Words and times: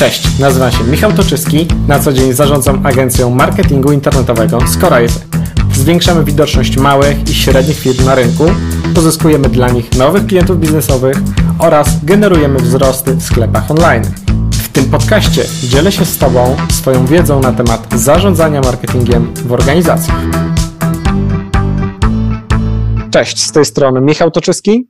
Cześć, 0.00 0.38
nazywam 0.38 0.72
się 0.72 0.84
Michał 0.84 1.12
Toczyski, 1.12 1.66
na 1.88 1.98
co 1.98 2.12
dzień 2.12 2.32
zarządzam 2.32 2.86
agencją 2.86 3.30
marketingu 3.30 3.92
internetowego 3.92 4.58
Scorise. 4.68 5.20
Zwiększamy 5.72 6.24
widoczność 6.24 6.76
małych 6.76 7.30
i 7.30 7.34
średnich 7.34 7.78
firm 7.78 8.04
na 8.04 8.14
rynku, 8.14 8.44
pozyskujemy 8.94 9.48
dla 9.48 9.68
nich 9.68 9.92
nowych 9.92 10.26
klientów 10.26 10.60
biznesowych 10.60 11.16
oraz 11.58 12.04
generujemy 12.04 12.58
wzrosty 12.58 13.14
w 13.14 13.22
sklepach 13.22 13.70
online. 13.70 14.02
W 14.52 14.68
tym 14.68 14.84
podcaście 14.84 15.44
dzielę 15.62 15.92
się 15.92 16.04
z 16.04 16.18
Tobą 16.18 16.56
swoją 16.70 17.06
wiedzą 17.06 17.40
na 17.40 17.52
temat 17.52 17.86
zarządzania 17.94 18.60
marketingiem 18.60 19.34
w 19.34 19.52
organizacjach. 19.52 20.24
Cześć, 23.10 23.42
z 23.42 23.52
tej 23.52 23.64
strony 23.64 24.00
Michał 24.00 24.30
Toczyski. 24.30 24.88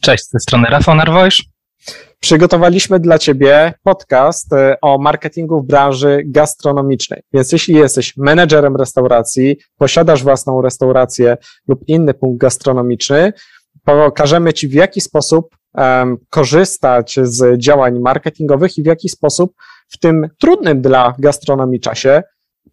Cześć, 0.00 0.24
z 0.24 0.28
tej 0.28 0.40
strony 0.40 0.66
Rafał 0.70 0.94
Narwojsz. 0.94 1.53
Przygotowaliśmy 2.24 3.00
dla 3.00 3.18
Ciebie 3.18 3.74
podcast 3.82 4.52
e, 4.52 4.76
o 4.82 4.98
marketingu 4.98 5.62
w 5.62 5.66
branży 5.66 6.22
gastronomicznej. 6.26 7.22
Więc 7.32 7.52
jeśli 7.52 7.74
jesteś 7.74 8.16
menedżerem 8.16 8.76
restauracji, 8.76 9.56
posiadasz 9.78 10.22
własną 10.22 10.62
restaurację 10.62 11.36
lub 11.68 11.80
inny 11.88 12.14
punkt 12.14 12.40
gastronomiczny, 12.40 13.32
pokażemy 13.84 14.52
Ci 14.52 14.68
w 14.68 14.72
jaki 14.72 15.00
sposób 15.00 15.56
um, 15.74 16.16
korzystać 16.30 17.18
z 17.22 17.60
działań 17.60 17.98
marketingowych 18.00 18.78
i 18.78 18.82
w 18.82 18.86
jaki 18.86 19.08
sposób 19.08 19.54
w 19.88 19.98
tym 19.98 20.28
trudnym 20.38 20.82
dla 20.82 21.14
gastronomii 21.18 21.80
czasie 21.80 22.22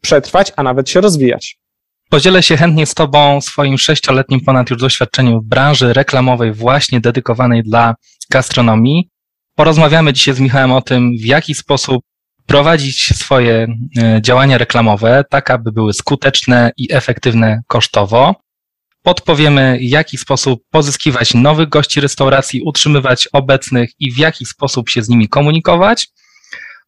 przetrwać, 0.02 0.54
a 0.56 0.64
nawet 0.64 0.90
się 0.90 1.02
rozwijać. 1.02 1.60
Podzielę 2.10 2.44
się 2.44 2.58
chętnie 2.58 2.86
z 2.86 2.94
Tobą 2.94 3.42
swoim 3.42 3.78
sześcioletnim 3.78 4.42
ponad 4.46 4.70
już 4.70 4.82
doświadczeniem 4.82 5.40
w 5.40 5.44
branży 5.44 5.94
reklamowej 5.94 6.54
właśnie 6.54 7.02
dedykowanej 7.02 7.64
dla 7.64 7.96
gastronomii. 8.30 9.12
Porozmawiamy 9.56 10.14
dzisiaj 10.14 10.34
z 10.34 10.40
Michałem 10.40 10.72
o 10.72 10.82
tym, 10.82 11.12
w 11.18 11.26
jaki 11.26 11.56
sposób 11.56 12.04
prowadzić 12.46 13.18
swoje 13.18 13.68
e, 13.98 14.22
działania 14.22 14.58
reklamowe, 14.58 15.24
tak 15.30 15.52
aby 15.52 15.72
były 15.72 15.94
skuteczne 15.94 16.72
i 16.78 16.94
efektywne 16.94 17.62
kosztowo. 17.68 18.36
Podpowiemy, 19.04 19.78
w 19.80 19.84
jaki 19.84 20.18
sposób 20.18 20.64
pozyskiwać 20.72 21.34
nowych 21.34 21.70
gości 21.70 22.02
restauracji, 22.02 22.62
utrzymywać 22.62 23.28
obecnych 23.34 23.90
i 24.00 24.12
w 24.12 24.18
jaki 24.18 24.46
sposób 24.46 24.90
się 24.90 25.04
z 25.04 25.10
nimi 25.10 25.30
komunikować. 25.30 26.08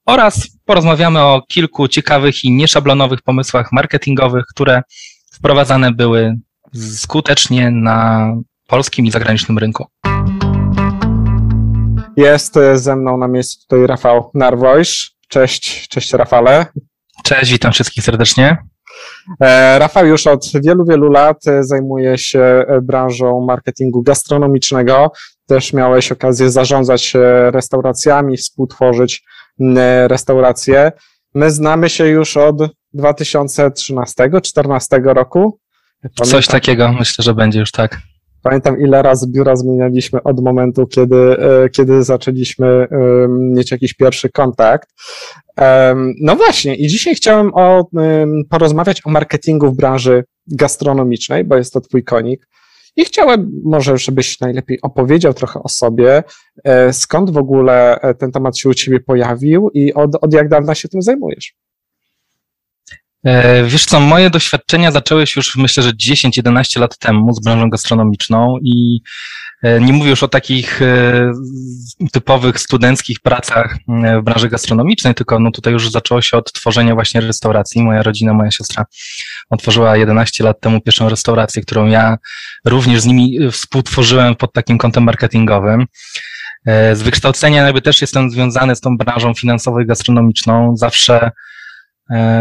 Oraz 0.06 0.48
porozmawiamy 0.66 1.20
o 1.22 1.42
kilku 1.48 1.88
ciekawych 1.88 2.44
i 2.44 2.52
nieszablonowych 2.52 3.22
pomysłach 3.22 3.72
marketingowych, 3.72 4.44
które 4.50 4.82
wprowadzane 5.34 5.92
były 5.92 6.36
skutecznie 6.74 7.72
na 7.72 8.28
polskim 8.68 9.06
i 9.06 9.12
zagranicznym 9.12 9.58
rynku. 9.58 9.86
Jest 12.18 12.58
e, 12.58 12.78
ze 12.78 12.96
mną 12.96 13.18
na 13.18 13.28
miejscu 13.28 13.68
tutaj 13.68 13.88
Rafał 13.88 14.32
Narwojsz. 14.34 15.14
Cześć, 15.28 15.88
cześć 15.88 16.14
Rafale. 16.14 16.66
Cześć, 17.24 17.52
witam 17.52 17.72
wszystkich 17.72 18.04
serdecznie. 18.04 18.58
E, 19.42 19.80
Rafał 19.80 20.08
już 20.08 20.28
od 20.28 20.52
wielu, 20.66 20.86
wielu 20.86 21.10
lat 21.10 21.48
e, 21.48 21.64
zajmuje 21.64 22.18
się 22.18 22.64
branżą 22.82 23.46
marketingu 23.48 24.02
gastronomicznego. 24.02 25.12
Też 25.48 25.74
miałeś 25.74 26.12
okazję 26.12 26.52
zarządzać 26.52 27.14
restauracjami, 27.52 28.38
współtworzyć 28.38 29.24
restauracje. 30.08 30.92
My 31.34 31.52
znamy 31.52 31.90
się 31.90 32.08
już 32.08 32.38
od 32.38 32.56
2013-2014 32.96 35.04
roku. 35.04 35.60
Pamiętam, 36.02 36.28
Coś 36.28 36.48
takiego, 36.48 36.92
myślę, 36.92 37.24
że 37.24 37.34
będzie 37.34 37.60
już 37.60 37.72
tak. 37.72 37.98
Pamiętam, 38.44 38.82
ile 38.82 39.02
razy 39.02 39.28
biura 39.28 39.56
zmienialiśmy 39.56 40.24
od 40.24 40.44
momentu, 40.44 40.88
kiedy, 40.88 41.16
e, 41.16 41.70
kiedy 41.70 42.04
zaczęliśmy 42.04 42.88
mieć 43.30 43.72
jakiś 43.72 43.94
pierwszy 43.94 44.30
kontakt. 44.30 44.90
No 46.22 46.36
właśnie, 46.36 46.76
i 46.76 46.88
dzisiaj 46.88 47.16
chciałem 47.16 47.52
o, 47.54 47.88
porozmawiać 48.50 49.02
o 49.06 49.10
marketingu 49.10 49.72
w 49.72 49.76
branży 49.76 50.24
gastronomicznej, 50.48 51.44
bo 51.44 51.56
jest 51.56 51.74
to 51.74 51.82
Twój 51.82 52.04
konik. 52.04 52.48
I 52.96 53.06
chciałem 53.06 53.52
może, 53.64 53.98
żebyś 53.98 54.40
najlepiej 54.40 54.82
opowiedział 54.82 55.34
trochę 55.34 55.64
o 55.64 55.70
sobie, 55.70 56.24
e, 56.64 56.94
skąd 56.94 57.30
w 57.30 57.38
ogóle 57.38 58.02
e, 58.02 58.14
ten 58.14 58.32
temat 58.32 58.58
się 58.58 58.70
u 58.70 58.74
Ciebie 58.74 59.00
pojawił 59.00 59.70
i 59.74 59.94
od, 59.94 60.16
od 60.22 60.34
jak 60.34 60.50
dawna 60.50 60.76
się 60.76 60.90
tym 60.90 61.02
zajmujesz. 61.02 61.56
E, 63.24 63.64
wiesz 63.64 63.86
co, 63.86 64.00
moje 64.00 64.30
doświadczenia 64.30 64.92
zaczęły 64.92 65.28
się 65.28 65.34
już 65.40 65.56
myślę, 65.56 65.84
że 65.84 65.92
10-11 65.92 66.80
lat 66.80 66.98
temu 66.98 67.34
z 67.34 67.40
branżą 67.44 67.70
gastronomiczną 67.70 68.58
i 68.62 69.02
e, 69.64 69.82
nie 69.82 69.94
mówię 69.94 70.10
już 70.10 70.24
o 70.24 70.28
takich 70.28 70.82
e, 70.82 71.32
typowych 72.12 72.60
studenckich 72.60 73.20
pracach 73.20 73.78
w 74.20 74.24
branży 74.24 74.50
gastronomicznej, 74.50 75.16
tylko 75.16 75.40
no 75.40 75.52
tutaj 75.52 75.74
już 75.74 75.92
zaczęło 75.92 76.22
się 76.22 76.38
od 76.38 76.54
tworzenia 76.54 76.94
właśnie 76.94 77.22
restauracji. 77.22 77.84
Moja 77.84 78.04
rodzina, 78.04 78.34
moja 78.34 78.52
siostra 78.52 78.86
otworzyła 79.50 79.98
11 79.98 80.44
lat 80.44 80.60
temu 80.60 80.82
pierwszą 80.82 81.10
restaurację, 81.10 81.62
którą 81.62 81.88
ja 81.88 82.18
również 82.66 83.02
z 83.02 83.06
nimi 83.06 83.52
współtworzyłem 83.52 84.36
pod 84.36 84.54
takim 84.54 84.78
kątem 84.78 85.04
marketingowym. 85.04 85.86
Z 86.94 87.02
wykształcenia 87.02 87.64
jakby 87.64 87.82
też 87.82 88.02
jestem 88.02 88.32
związany 88.32 88.76
z 88.76 88.82
tą 88.82 88.98
branżą 88.98 89.34
finansową 89.34 89.80
i 89.80 89.86
gastronomiczną. 89.86 90.78
Zawsze 90.78 91.32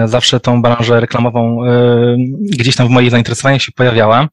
zawsze 0.04 0.40
tą 0.40 0.62
branżę 0.62 1.00
reklamową 1.00 1.64
e, 1.66 2.16
gdzieś 2.40 2.76
tam 2.76 2.88
w 2.88 2.90
moich 2.90 3.10
zainteresowaniach 3.10 3.62
się 3.62 3.72
pojawiała. 3.72 4.28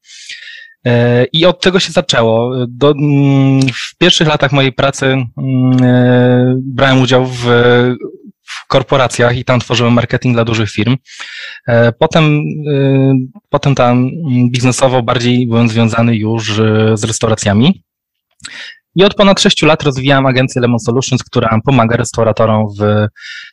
E, 0.85 1.25
I 1.33 1.45
od 1.45 1.61
tego 1.61 1.79
się 1.79 1.91
zaczęło. 1.91 2.53
Do, 2.67 2.91
mm, 2.91 3.61
w 3.61 3.97
pierwszych 3.97 4.28
latach 4.28 4.51
mojej 4.51 4.73
pracy 4.73 5.05
mm, 5.05 5.28
brałem 6.66 7.01
udział 7.01 7.25
w, 7.25 7.44
w 8.44 8.67
korporacjach 8.67 9.38
i 9.38 9.45
tam 9.45 9.59
tworzyłem 9.59 9.94
marketing 9.94 10.35
dla 10.35 10.45
dużych 10.45 10.72
firm. 10.72 10.97
Potem, 11.99 12.41
potem 13.49 13.75
tam 13.75 14.09
biznesowo 14.51 15.03
bardziej 15.03 15.47
byłem 15.47 15.69
związany 15.69 16.16
już 16.16 16.53
z 16.94 17.03
restauracjami. 17.03 17.83
I 18.95 19.03
od 19.03 19.13
ponad 19.13 19.39
6 19.39 19.63
lat 19.63 19.83
rozwijam 19.83 20.25
agencję 20.25 20.61
Lemon 20.61 20.79
Solutions, 20.79 21.23
która 21.23 21.59
pomaga 21.66 21.97
restauratorom 21.97 22.66
w 22.79 23.07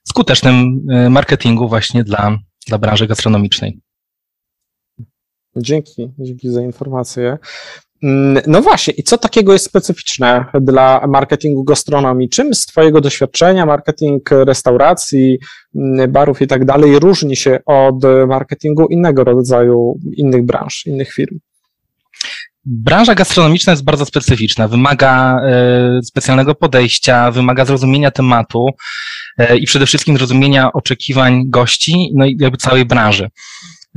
skutecznym 0.08 0.86
y, 1.06 1.10
marketingu 1.10 1.68
właśnie 1.68 2.04
dla, 2.04 2.38
dla 2.66 2.78
branży 2.78 3.06
gastronomicznej. 3.06 3.80
Dzięki, 5.56 6.10
dzięki 6.18 6.50
za 6.50 6.62
informację. 6.62 7.38
Mm, 8.02 8.42
no 8.46 8.62
właśnie, 8.62 8.94
i 8.94 9.02
co 9.02 9.18
takiego 9.18 9.52
jest 9.52 9.64
specyficzne 9.64 10.44
dla 10.60 11.06
marketingu 11.08 11.64
gastronomii? 11.64 12.28
Czym 12.28 12.54
z 12.54 12.66
Twojego 12.66 13.00
doświadczenia 13.00 13.66
marketing 13.66 14.30
restauracji, 14.30 15.38
mm, 15.74 16.12
barów 16.12 16.42
i 16.42 16.46
tak 16.46 16.64
dalej 16.64 16.98
różni 16.98 17.36
się 17.36 17.58
od 17.66 18.02
marketingu 18.28 18.86
innego 18.86 19.24
rodzaju, 19.24 19.98
innych 20.16 20.46
branż, 20.46 20.86
innych 20.86 21.12
firm? 21.12 21.38
Branża 22.68 23.14
gastronomiczna 23.14 23.70
jest 23.70 23.84
bardzo 23.84 24.06
specyficzna, 24.06 24.68
wymaga 24.68 25.40
e, 25.42 26.02
specjalnego 26.02 26.54
podejścia, 26.54 27.30
wymaga 27.30 27.64
zrozumienia 27.64 28.10
tematu 28.10 28.68
e, 29.38 29.56
i 29.56 29.66
przede 29.66 29.86
wszystkim 29.86 30.16
zrozumienia 30.16 30.72
oczekiwań 30.72 31.42
gości, 31.46 32.10
no 32.14 32.26
i 32.26 32.36
jakby 32.40 32.56
całej 32.58 32.84
branży. 32.84 33.28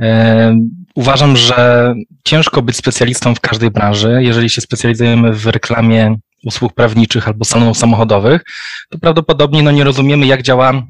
E, 0.00 0.56
uważam, 0.94 1.36
że 1.36 1.94
ciężko 2.24 2.62
być 2.62 2.76
specjalistą 2.76 3.34
w 3.34 3.40
każdej 3.40 3.70
branży. 3.70 4.18
Jeżeli 4.22 4.50
się 4.50 4.60
specjalizujemy 4.60 5.32
w 5.32 5.46
reklamie 5.46 6.16
usług 6.44 6.72
prawniczych 6.72 7.28
albo 7.28 7.44
salonów 7.44 7.78
samochodowych, 7.78 8.42
to 8.90 8.98
prawdopodobnie 8.98 9.62
no, 9.62 9.70
nie 9.70 9.84
rozumiemy, 9.84 10.26
jak 10.26 10.42
działa 10.42 10.82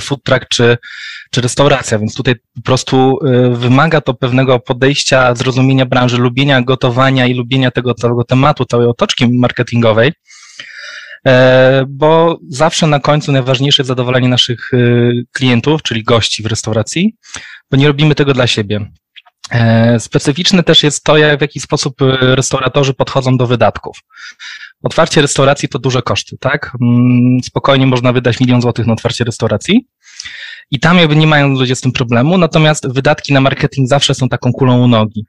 food 0.00 0.22
truck 0.22 0.48
czy 0.48 0.76
czy 1.34 1.40
restauracja, 1.40 1.98
więc 1.98 2.14
tutaj 2.14 2.34
po 2.54 2.62
prostu 2.62 3.18
y, 3.26 3.50
wymaga 3.56 4.00
to 4.00 4.14
pewnego 4.14 4.60
podejścia, 4.60 5.34
zrozumienia 5.34 5.86
branży, 5.86 6.18
lubienia 6.18 6.62
gotowania 6.62 7.26
i 7.26 7.34
lubienia 7.34 7.70
tego 7.70 7.94
całego 7.94 8.24
tematu, 8.24 8.64
całej 8.64 8.86
otoczki 8.86 9.28
marketingowej, 9.28 10.12
e, 11.26 11.84
bo 11.88 12.38
zawsze 12.48 12.86
na 12.86 13.00
końcu 13.00 13.32
najważniejsze 13.32 13.82
jest 13.82 13.88
zadowolenie 13.88 14.28
naszych 14.28 14.70
klientów, 15.32 15.82
czyli 15.82 16.04
gości 16.04 16.42
w 16.42 16.46
restauracji, 16.46 17.16
bo 17.70 17.76
nie 17.76 17.86
robimy 17.86 18.14
tego 18.14 18.34
dla 18.34 18.46
siebie. 18.46 18.90
E, 19.50 20.00
specyficzne 20.00 20.62
też 20.62 20.82
jest 20.82 21.04
to, 21.04 21.16
jak 21.16 21.38
w 21.38 21.42
jaki 21.42 21.60
sposób 21.60 21.94
restauratorzy 22.20 22.94
podchodzą 22.94 23.36
do 23.36 23.46
wydatków. 23.46 23.96
Otwarcie 24.84 25.22
restauracji 25.22 25.68
to 25.68 25.78
duże 25.78 26.02
koszty, 26.02 26.36
tak? 26.40 26.72
Mm, 26.82 27.42
spokojnie 27.42 27.86
można 27.86 28.12
wydać 28.12 28.40
milion 28.40 28.62
złotych 28.62 28.86
na 28.86 28.92
otwarcie 28.92 29.24
restauracji. 29.24 29.86
I 30.70 30.80
tam 30.80 30.98
jakby 30.98 31.16
nie 31.16 31.26
mają 31.26 31.48
ludzie 31.48 31.76
z 31.76 31.80
tym 31.80 31.92
problemu, 31.92 32.38
natomiast 32.38 32.92
wydatki 32.92 33.32
na 33.32 33.40
marketing 33.40 33.88
zawsze 33.88 34.14
są 34.14 34.28
taką 34.28 34.52
kulą 34.52 34.84
u 34.84 34.88
nogi. 34.88 35.24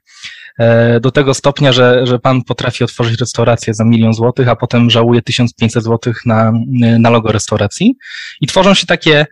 E, 0.58 1.00
do 1.00 1.10
tego 1.10 1.34
stopnia, 1.34 1.72
że, 1.72 2.06
że 2.06 2.18
pan 2.18 2.42
potrafi 2.42 2.84
otworzyć 2.84 3.20
restaurację 3.20 3.74
za 3.74 3.84
milion 3.84 4.14
złotych, 4.14 4.48
a 4.48 4.56
potem 4.56 4.90
żałuje 4.90 5.22
1500 5.22 5.84
złotych 5.84 6.26
na, 6.26 6.52
na 6.98 7.10
logo 7.10 7.32
restauracji. 7.32 7.94
I 8.40 8.46
tworzą 8.46 8.74
się 8.74 8.86
takie 8.86 9.26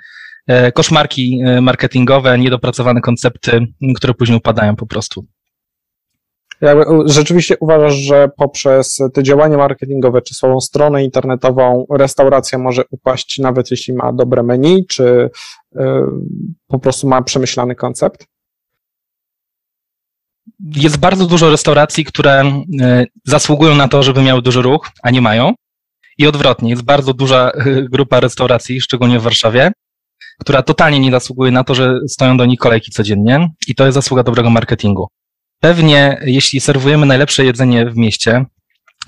e, 0.46 0.72
koszmarki 0.72 1.40
e, 1.46 1.60
marketingowe, 1.60 2.38
niedopracowane 2.38 3.00
koncepty, 3.00 3.66
które 3.96 4.14
później 4.14 4.38
upadają 4.38 4.76
po 4.76 4.86
prostu. 4.86 5.26
Rzeczywiście 7.04 7.56
uważasz, 7.60 7.94
że 7.94 8.28
poprzez 8.36 8.98
te 9.14 9.22
działania 9.22 9.56
marketingowe, 9.56 10.22
czy 10.22 10.34
swoją 10.34 10.60
stronę 10.60 11.04
internetową, 11.04 11.86
restauracja 11.90 12.58
może 12.58 12.82
upaść, 12.90 13.38
nawet 13.38 13.70
jeśli 13.70 13.94
ma 13.94 14.12
dobre 14.12 14.42
menu, 14.42 14.86
czy 14.86 15.30
po 16.66 16.78
prostu 16.78 17.08
ma 17.08 17.22
przemyślany 17.22 17.74
koncept? 17.74 18.26
Jest 20.76 20.98
bardzo 20.98 21.26
dużo 21.26 21.50
restauracji, 21.50 22.04
które 22.04 22.62
zasługują 23.24 23.74
na 23.74 23.88
to, 23.88 24.02
żeby 24.02 24.22
miały 24.22 24.42
duży 24.42 24.62
ruch, 24.62 24.90
a 25.02 25.10
nie 25.10 25.20
mają. 25.20 25.52
I 26.18 26.26
odwrotnie, 26.26 26.70
jest 26.70 26.82
bardzo 26.82 27.14
duża 27.14 27.52
grupa 27.90 28.20
restauracji, 28.20 28.80
szczególnie 28.80 29.18
w 29.18 29.22
Warszawie, 29.22 29.72
która 30.40 30.62
totalnie 30.62 31.00
nie 31.00 31.10
zasługuje 31.10 31.52
na 31.52 31.64
to, 31.64 31.74
że 31.74 31.98
stoją 32.08 32.36
do 32.36 32.46
nich 32.46 32.58
kolejki 32.58 32.90
codziennie 32.90 33.50
i 33.68 33.74
to 33.74 33.84
jest 33.84 33.94
zasługa 33.94 34.22
dobrego 34.22 34.50
marketingu. 34.50 35.08
Pewnie, 35.60 36.20
jeśli 36.24 36.60
serwujemy 36.60 37.06
najlepsze 37.06 37.44
jedzenie 37.44 37.86
w 37.86 37.96
mieście, 37.96 38.44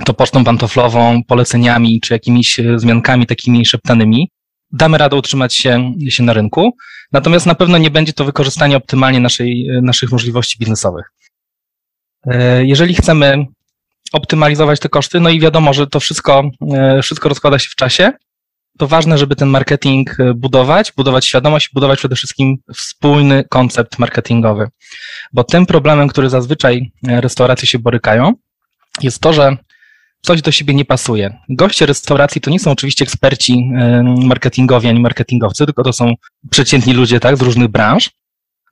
to 0.05 0.15
pocztą 0.15 0.45
pantoflową, 0.45 1.25
poleceniami 1.25 2.01
czy 2.01 2.15
jakimiś 2.15 2.61
e, 2.61 2.79
zmiankami 2.79 3.27
takimi 3.27 3.67
szeptanymi, 3.67 4.31
damy 4.73 4.99
radę 4.99 5.17
utrzymać 5.17 5.55
się, 5.55 5.93
się 6.09 6.23
na 6.23 6.33
rynku. 6.33 6.77
Natomiast 7.13 7.47
na 7.47 7.55
pewno 7.55 7.79
nie 7.79 7.91
będzie 7.91 8.13
to 8.13 8.25
wykorzystanie 8.25 8.77
optymalnie 8.77 9.21
naszej, 9.21 9.69
e, 9.69 9.81
naszych 9.83 10.13
możliwości 10.13 10.59
biznesowych. 10.59 11.13
E, 12.27 12.65
jeżeli 12.67 12.95
chcemy 12.95 13.47
optymalizować 14.13 14.81
te 14.81 14.89
koszty, 14.89 15.21
no 15.21 15.31
i 15.31 15.41
wiadomo, 15.41 15.73
że 15.75 15.87
to 15.87 16.01
wszystko, 16.01 16.51
wszystko 17.03 17.29
rozkłada 17.29 17.59
się 17.59 17.69
w 17.69 17.75
czasie, 17.75 18.13
to 18.79 18.87
ważne, 18.87 19.19
żeby 19.19 19.37
ten 19.37 19.49
marketing 19.49 20.21
e, 20.21 20.35
budować, 20.35 20.93
budować 20.97 21.27
świadomość, 21.27 21.71
budować 21.75 21.99
przede 21.99 22.17
wszystkim 22.17 22.57
wspólny 22.75 23.45
koncept 23.51 23.99
marketingowy. 23.99 24.69
Bo 25.33 25.45
tym 25.45 25.67
problemem, 25.67 26.09
który 26.09 26.31
zazwyczaj 26.31 26.93
e, 27.09 27.21
restauracje 27.21 27.69
się 27.69 27.79
borykają, 27.79 28.33
jest 29.03 29.21
to, 29.21 29.33
że 29.33 29.57
coś 30.23 30.43
do 30.43 30.53
siebie 30.53 30.75
nie 30.75 30.85
pasuje. 30.85 31.39
Goście 31.49 31.87
restauracji 31.87 32.41
to 32.41 32.51
nie 32.51 32.61
są 32.61 32.71
oczywiście 32.71 33.05
eksperci 33.05 33.71
e, 33.77 34.03
marketingowi 34.03 34.89
ani 34.89 35.01
marketingowcy, 35.01 35.67
tylko 35.67 35.83
to 35.83 35.93
są 35.93 36.15
przeciętni 36.51 36.93
ludzie 36.93 37.21
tak, 37.21 37.37
z 37.37 37.43
różnych 37.43 37.69
branż. 37.69 38.11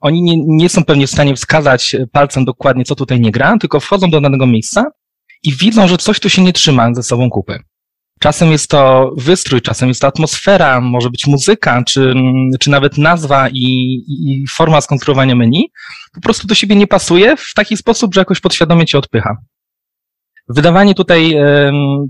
Oni 0.00 0.22
nie, 0.22 0.36
nie 0.46 0.68
są 0.68 0.84
pewnie 0.84 1.06
w 1.06 1.10
stanie 1.10 1.36
wskazać 1.36 1.96
palcem 2.12 2.44
dokładnie, 2.44 2.84
co 2.84 2.94
tutaj 2.94 3.20
nie 3.20 3.30
gra, 3.30 3.58
tylko 3.58 3.80
wchodzą 3.80 4.10
do 4.10 4.20
danego 4.20 4.46
miejsca 4.46 4.84
i 5.42 5.52
widzą, 5.52 5.88
że 5.88 5.98
coś 5.98 6.20
tu 6.20 6.28
się 6.28 6.42
nie 6.42 6.52
trzyma 6.52 6.94
ze 6.94 7.02
sobą 7.02 7.30
kupy. 7.30 7.58
Czasem 8.20 8.52
jest 8.52 8.70
to 8.70 9.12
wystrój, 9.16 9.62
czasem 9.62 9.88
jest 9.88 10.00
to 10.00 10.06
atmosfera, 10.06 10.80
może 10.80 11.10
być 11.10 11.26
muzyka, 11.26 11.82
czy, 11.86 12.14
czy 12.60 12.70
nawet 12.70 12.98
nazwa 12.98 13.48
i, 13.48 14.04
i 14.08 14.44
forma 14.54 14.80
skonstruowania 14.80 15.34
menu. 15.34 15.70
Po 16.12 16.20
prostu 16.20 16.46
do 16.46 16.54
siebie 16.54 16.76
nie 16.76 16.86
pasuje 16.86 17.36
w 17.36 17.54
taki 17.54 17.76
sposób, 17.76 18.14
że 18.14 18.20
jakoś 18.20 18.40
podświadomie 18.40 18.86
cię 18.86 18.98
odpycha. 18.98 19.36
Wydawanie 20.48 20.94
tutaj 20.94 21.36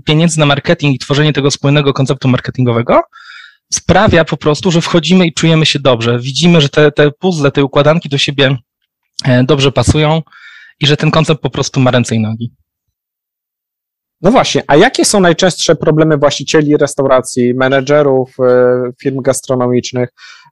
pieniędzy 0.05 0.39
na 0.39 0.45
marketing 0.45 0.95
i 0.95 0.99
tworzenie 0.99 1.33
tego 1.33 1.51
spójnego 1.51 1.93
konceptu 1.93 2.27
marketingowego 2.27 3.01
sprawia 3.73 4.25
po 4.25 4.37
prostu, 4.37 4.71
że 4.71 4.81
wchodzimy 4.81 5.27
i 5.27 5.33
czujemy 5.33 5.65
się 5.65 5.79
dobrze. 5.79 6.19
Widzimy, 6.19 6.61
że 6.61 6.69
te, 6.69 6.91
te 6.91 7.11
puzzle, 7.11 7.51
te 7.51 7.63
układanki 7.63 8.09
do 8.09 8.17
siebie 8.17 8.57
e, 9.25 9.43
dobrze 9.43 9.71
pasują 9.71 10.21
i 10.79 10.87
że 10.87 10.97
ten 10.97 11.11
koncept 11.11 11.41
po 11.41 11.49
prostu 11.49 11.79
ma 11.79 11.91
ręce 11.91 12.15
i 12.15 12.19
nogi. 12.19 12.53
No 14.21 14.31
właśnie, 14.31 14.63
a 14.67 14.75
jakie 14.75 15.05
są 15.05 15.19
najczęstsze 15.19 15.75
problemy 15.75 16.17
właścicieli 16.17 16.77
restauracji, 16.77 17.53
menedżerów 17.53 18.35
e, 18.39 18.91
firm 19.01 19.21
gastronomicznych, 19.21 20.09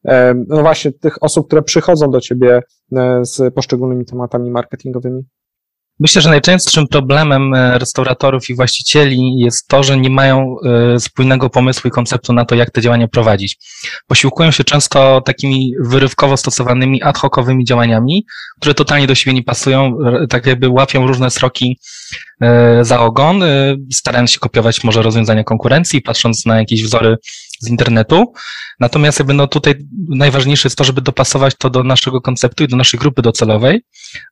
e, 0.07 0.33
no 0.48 0.62
właśnie 0.62 0.92
tych 0.92 1.24
osób, 1.24 1.48
które 1.48 1.62
przychodzą 1.62 2.12
do 2.12 2.21
ciebie 2.21 2.62
e, 2.95 3.25
z 3.25 3.54
poszczególnymi 3.54 4.06
tematami 4.06 4.51
marketingowymi? 4.51 5.24
Myślę, 6.00 6.22
że 6.22 6.30
najczęstszym 6.30 6.88
problemem 6.88 7.56
restauratorów 7.56 8.50
i 8.50 8.56
właścicieli 8.56 9.38
jest 9.38 9.68
to, 9.68 9.84
że 9.84 9.98
nie 9.98 10.10
mają 10.10 10.56
spójnego 11.00 11.50
pomysłu 11.50 11.88
i 11.88 11.92
konceptu 11.92 12.34
na 12.34 12.45
to, 12.45 12.56
jak 12.56 12.72
te 12.72 12.81
działania 12.81 13.07
prowadzić. 13.07 13.57
Posiłkują 14.07 14.51
się 14.51 14.63
często 14.63 15.22
takimi 15.22 15.72
wyrywkowo 15.80 16.38
stosowanymi 16.38 17.04
ad 17.04 17.18
hocowymi 17.18 17.66
działaniami, 17.66 18.25
które 18.60 18.74
totalnie 18.74 19.07
do 19.07 19.16
siebie 19.16 19.34
nie 19.34 19.44
pasują, 19.44 19.98
tak 20.30 20.45
jakby 20.45 20.69
łapią 20.69 21.07
różne 21.07 21.30
sroki 21.31 21.80
E, 22.44 22.86
za 22.86 23.00
ogon, 23.00 23.44
e, 23.44 23.75
starając 23.94 24.31
się 24.31 24.40
kopiować 24.40 24.84
może 24.84 25.01
rozwiązania 25.01 25.44
konkurencji, 25.44 26.01
patrząc 26.01 26.45
na 26.45 26.60
jakieś 26.60 26.84
wzory 26.84 27.18
z 27.60 27.69
internetu. 27.69 28.34
Natomiast 28.80 29.19
jakby 29.19 29.34
no 29.34 29.48
tutaj 29.48 29.75
najważniejsze 30.10 30.68
jest 30.68 30.78
to, 30.78 30.84
żeby 30.84 31.01
dopasować 31.01 31.56
to 31.57 31.69
do 31.69 31.84
naszego 31.84 32.22
konceptu 32.22 32.63
i 32.63 32.68
do 32.68 32.78
naszej 32.78 33.00
grupy 33.00 33.22
docelowej, 33.22 33.81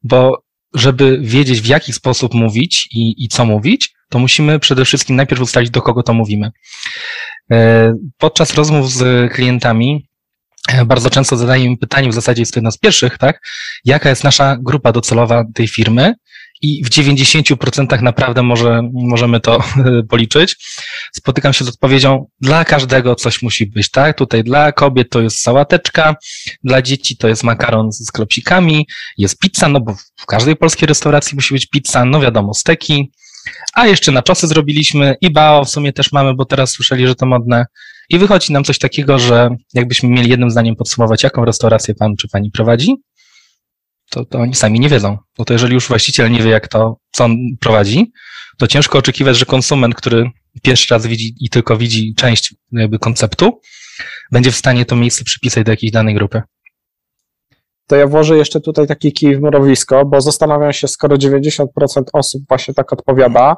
bo 0.04 0.44
żeby 0.74 1.20
wiedzieć 1.22 1.62
w 1.62 1.66
jaki 1.66 1.94
sposób 1.94 2.34
mówić 2.34 2.88
i, 2.92 3.26
i 3.26 3.28
co 3.28 3.46
mówić, 3.46 3.94
to 4.10 4.20
musimy 4.20 4.60
przede 4.60 4.86
wszystkim 4.86 5.16
najpierw 5.16 5.42
ustalić, 5.42 5.70
do 5.70 5.82
kogo 5.82 6.04
to 6.04 6.14
mówimy. 6.14 6.52
E, 7.52 7.94
podczas 8.18 8.54
rozmów 8.54 8.92
z 8.92 9.32
klientami 9.34 10.08
bardzo 10.86 11.10
często 11.10 11.38
zadaję 11.38 11.64
im 11.64 11.78
pytanie, 11.78 12.10
w 12.10 12.14
zasadzie 12.14 12.42
jest 12.42 12.54
to 12.54 12.60
jedno 12.60 12.72
z 12.72 12.78
pierwszych, 12.78 13.18
tak? 13.18 13.42
Jaka 13.86 14.10
jest 14.10 14.24
nasza 14.24 14.58
grupa 14.62 14.92
docelowa 14.92 15.44
tej 15.54 15.68
firmy 15.68 16.14
i 16.62 16.84
w 16.86 16.90
90% 16.90 18.02
naprawdę 18.02 18.44
może, 18.44 18.82
możemy 18.94 19.40
to 19.40 19.64
policzyć. 20.10 20.56
Spotykam 21.14 21.54
się 21.54 21.66
z 21.66 21.68
odpowiedzią, 21.68 22.26
dla 22.42 22.66
każdego 22.66 23.16
coś 23.16 23.42
musi 23.42 23.68
być, 23.68 23.92
tak? 23.92 24.18
Tutaj 24.18 24.44
dla 24.44 24.72
kobiet 24.72 25.10
to 25.10 25.22
jest 25.22 25.40
sałateczka, 25.40 26.16
dla 26.64 26.82
dzieci 26.82 27.18
to 27.18 27.28
jest 27.28 27.44
makaron 27.44 27.92
z 27.92 28.12
klopsikami, 28.12 28.88
jest 29.18 29.40
pizza, 29.40 29.70
no 29.70 29.82
bo 29.82 29.96
w 30.18 30.26
każdej 30.26 30.56
polskiej 30.56 30.88
restauracji 30.88 31.36
musi 31.36 31.54
być 31.54 31.66
pizza, 31.66 32.06
no 32.06 32.22
wiadomo, 32.22 32.54
steki, 32.54 33.12
a 33.74 33.88
jeszcze 33.88 34.12
na 34.12 34.22
czosy 34.22 34.48
zrobiliśmy 34.48 35.16
i 35.22 35.32
bao 35.32 35.66
w 35.66 35.70
sumie 35.70 35.94
też 35.94 36.12
mamy, 36.12 36.34
bo 36.34 36.46
teraz 36.46 36.72
słyszeli, 36.72 37.08
że 37.08 37.16
to 37.16 37.26
modne. 37.26 37.66
I 38.10 38.20
wychodzi 38.20 38.54
nam 38.54 38.64
coś 38.64 38.80
takiego, 38.80 39.20
że 39.20 39.50
jakbyśmy 39.74 40.10
mieli 40.10 40.30
jednym 40.30 40.52
zdaniem 40.52 40.76
podsumować, 40.76 41.24
jaką 41.24 41.46
restaurację 41.46 41.96
pan 41.96 42.16
czy 42.16 42.28
pani 42.28 42.52
prowadzi, 42.52 42.96
to, 44.12 44.26
to 44.26 44.40
oni 44.40 44.56
sami 44.56 44.80
nie 44.80 44.90
wiedzą. 44.90 45.18
No 45.40 45.46
to 45.46 45.54
jeżeli 45.54 45.74
już 45.74 45.88
właściciel 45.88 46.32
nie 46.32 46.44
wie, 46.44 46.50
jak 46.50 46.68
to, 46.68 46.98
co 47.12 47.26
on 47.26 47.38
prowadzi, 47.60 48.12
to 48.58 48.68
ciężko 48.68 48.98
oczekiwać, 48.98 49.38
że 49.38 49.46
konsument, 49.46 49.96
który 49.96 50.30
pierwszy 50.62 50.94
raz 50.94 51.08
widzi 51.08 51.36
i 51.40 51.50
tylko 51.50 51.78
widzi 51.78 52.14
część 52.16 52.56
jakby 52.72 53.00
konceptu, 53.00 53.60
będzie 54.32 54.52
w 54.52 54.56
stanie 54.56 54.86
to 54.86 54.96
miejsce 54.96 55.24
przypisać 55.24 55.66
do 55.66 55.72
jakiejś 55.72 55.92
danej 55.92 56.16
grupy. 56.16 56.42
To 57.88 57.96
ja 57.96 58.08
włożę 58.08 58.38
jeszcze 58.38 58.62
tutaj 58.62 58.88
taki 58.88 59.14
kij 59.14 59.36
w 59.36 59.42
mrowisko, 59.42 60.06
bo 60.06 60.22
zastanawiam 60.22 60.74
się, 60.74 60.88
skoro 60.88 61.16
90% 61.16 61.66
osób 62.14 62.44
właśnie 62.50 62.74
tak 62.74 62.94
odpowiada, 62.94 63.56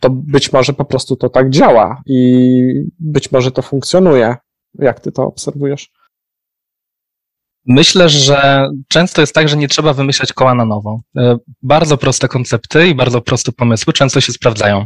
to 0.00 0.10
być 0.10 0.52
może 0.52 0.72
po 0.72 0.84
prostu 0.84 1.16
to 1.16 1.28
tak 1.28 1.50
działa 1.50 2.02
i 2.06 2.60
być 2.98 3.32
może 3.32 3.50
to 3.50 3.62
funkcjonuje. 3.62 4.36
Jak 4.78 5.00
ty 5.00 5.12
to 5.12 5.22
obserwujesz? 5.22 5.90
Myślę, 7.66 8.08
że 8.08 8.68
często 8.88 9.20
jest 9.20 9.34
tak, 9.34 9.48
że 9.48 9.56
nie 9.56 9.68
trzeba 9.68 9.92
wymyślać 9.92 10.32
koła 10.32 10.54
na 10.54 10.64
nowo. 10.64 11.00
E, 11.16 11.36
bardzo 11.62 11.96
proste 11.96 12.28
koncepty 12.28 12.88
i 12.88 12.94
bardzo 12.94 13.20
proste 13.20 13.52
pomysły 13.52 13.92
często 13.92 14.20
się 14.20 14.32
sprawdzają. 14.32 14.80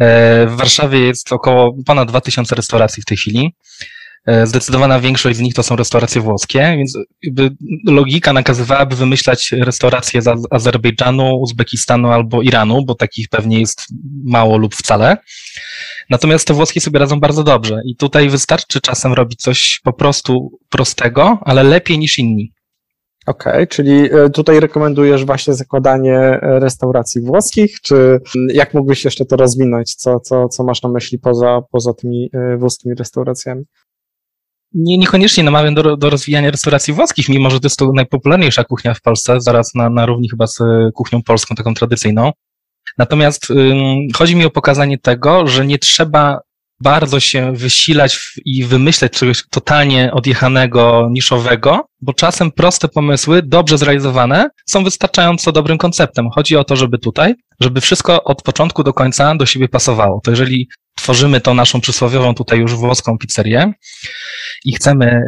E, 0.00 0.46
w 0.46 0.56
Warszawie 0.56 0.98
jest 0.98 1.32
około 1.32 1.76
ponad 1.86 2.08
2000 2.08 2.54
restauracji 2.54 3.02
w 3.02 3.06
tej 3.06 3.16
chwili. 3.16 3.54
E, 4.26 4.46
zdecydowana 4.46 5.00
większość 5.00 5.36
z 5.36 5.40
nich 5.40 5.54
to 5.54 5.62
są 5.62 5.76
restauracje 5.76 6.20
włoskie, 6.20 6.74
więc 6.76 6.98
logika 7.86 8.32
nakazywałaby 8.32 8.96
wymyślać 8.96 9.52
restauracje 9.52 10.22
z 10.22 10.28
Azerbejdżanu, 10.50 11.40
Uzbekistanu 11.40 12.08
albo 12.08 12.42
Iranu, 12.42 12.84
bo 12.84 12.94
takich 12.94 13.28
pewnie 13.28 13.60
jest 13.60 13.86
mało 14.24 14.58
lub 14.58 14.74
wcale. 14.74 15.16
Natomiast 16.10 16.46
te 16.46 16.54
włoskie 16.54 16.80
sobie 16.80 16.98
radzą 16.98 17.20
bardzo 17.20 17.44
dobrze 17.44 17.80
i 17.84 17.96
tutaj 17.96 18.28
wystarczy 18.28 18.80
czasem 18.80 19.12
robić 19.12 19.40
coś 19.40 19.80
po 19.84 19.92
prostu 19.92 20.58
prostego, 20.68 21.38
ale 21.44 21.62
lepiej 21.62 21.98
niż 21.98 22.18
inni. 22.18 22.52
Okej, 23.26 23.52
okay, 23.52 23.66
czyli 23.66 24.14
e, 24.14 24.30
tutaj 24.30 24.60
rekomendujesz 24.60 25.24
właśnie 25.24 25.54
zakładanie 25.54 26.16
e, 26.18 26.60
restauracji 26.60 27.20
włoskich, 27.20 27.80
czy 27.80 28.20
jak 28.48 28.74
mógłbyś 28.74 29.04
jeszcze 29.04 29.24
to 29.24 29.36
rozwinąć? 29.36 29.94
Co, 29.94 30.20
co, 30.20 30.48
co 30.48 30.64
masz 30.64 30.82
na 30.82 30.88
myśli 30.88 31.18
poza, 31.18 31.60
poza 31.72 31.94
tymi 31.94 32.30
włoskimi 32.58 32.94
restauracjami? 32.94 33.64
Nie, 34.74 34.98
niekoniecznie 34.98 35.44
namawiam 35.44 35.74
do, 35.74 35.96
do 35.96 36.10
rozwijania 36.10 36.50
restauracji 36.50 36.94
włoskich, 36.94 37.28
mimo 37.28 37.50
że 37.50 37.60
to 37.60 37.66
jest 37.66 37.78
to 37.78 37.92
najpopularniejsza 37.92 38.64
kuchnia 38.64 38.94
w 38.94 39.00
Polsce, 39.00 39.40
zaraz 39.40 39.74
na, 39.74 39.90
na 39.90 40.06
równi 40.06 40.28
chyba 40.30 40.46
z 40.46 40.58
kuchnią 40.94 41.22
polską, 41.22 41.54
taką 41.54 41.74
tradycyjną. 41.74 42.32
Natomiast 42.98 43.50
ym, 43.50 44.08
chodzi 44.14 44.36
mi 44.36 44.44
o 44.44 44.50
pokazanie 44.50 44.98
tego, 44.98 45.46
że 45.46 45.66
nie 45.66 45.78
trzeba 45.78 46.40
bardzo 46.80 47.20
się 47.20 47.52
wysilać 47.52 48.18
i 48.44 48.64
wymyśleć 48.64 49.12
czegoś 49.12 49.44
totalnie 49.50 50.12
odjechanego, 50.12 51.08
niszowego, 51.10 51.86
bo 52.00 52.14
czasem 52.14 52.52
proste 52.52 52.88
pomysły, 52.88 53.42
dobrze 53.42 53.78
zrealizowane, 53.78 54.48
są 54.66 54.84
wystarczająco 54.84 55.52
dobrym 55.52 55.78
konceptem. 55.78 56.30
Chodzi 56.30 56.56
o 56.56 56.64
to, 56.64 56.76
żeby 56.76 56.98
tutaj, 56.98 57.34
żeby 57.60 57.80
wszystko 57.80 58.24
od 58.24 58.42
początku 58.42 58.82
do 58.84 58.92
końca 58.92 59.34
do 59.34 59.46
siebie 59.46 59.68
pasowało. 59.68 60.20
To 60.24 60.30
jeżeli 60.30 60.68
tworzymy 61.02 61.40
tą 61.40 61.54
naszą 61.54 61.80
przysłowiową 61.80 62.34
tutaj 62.34 62.58
już 62.58 62.74
włoską 62.74 63.18
pizzerię 63.18 63.72
i 64.64 64.72
chcemy, 64.72 65.20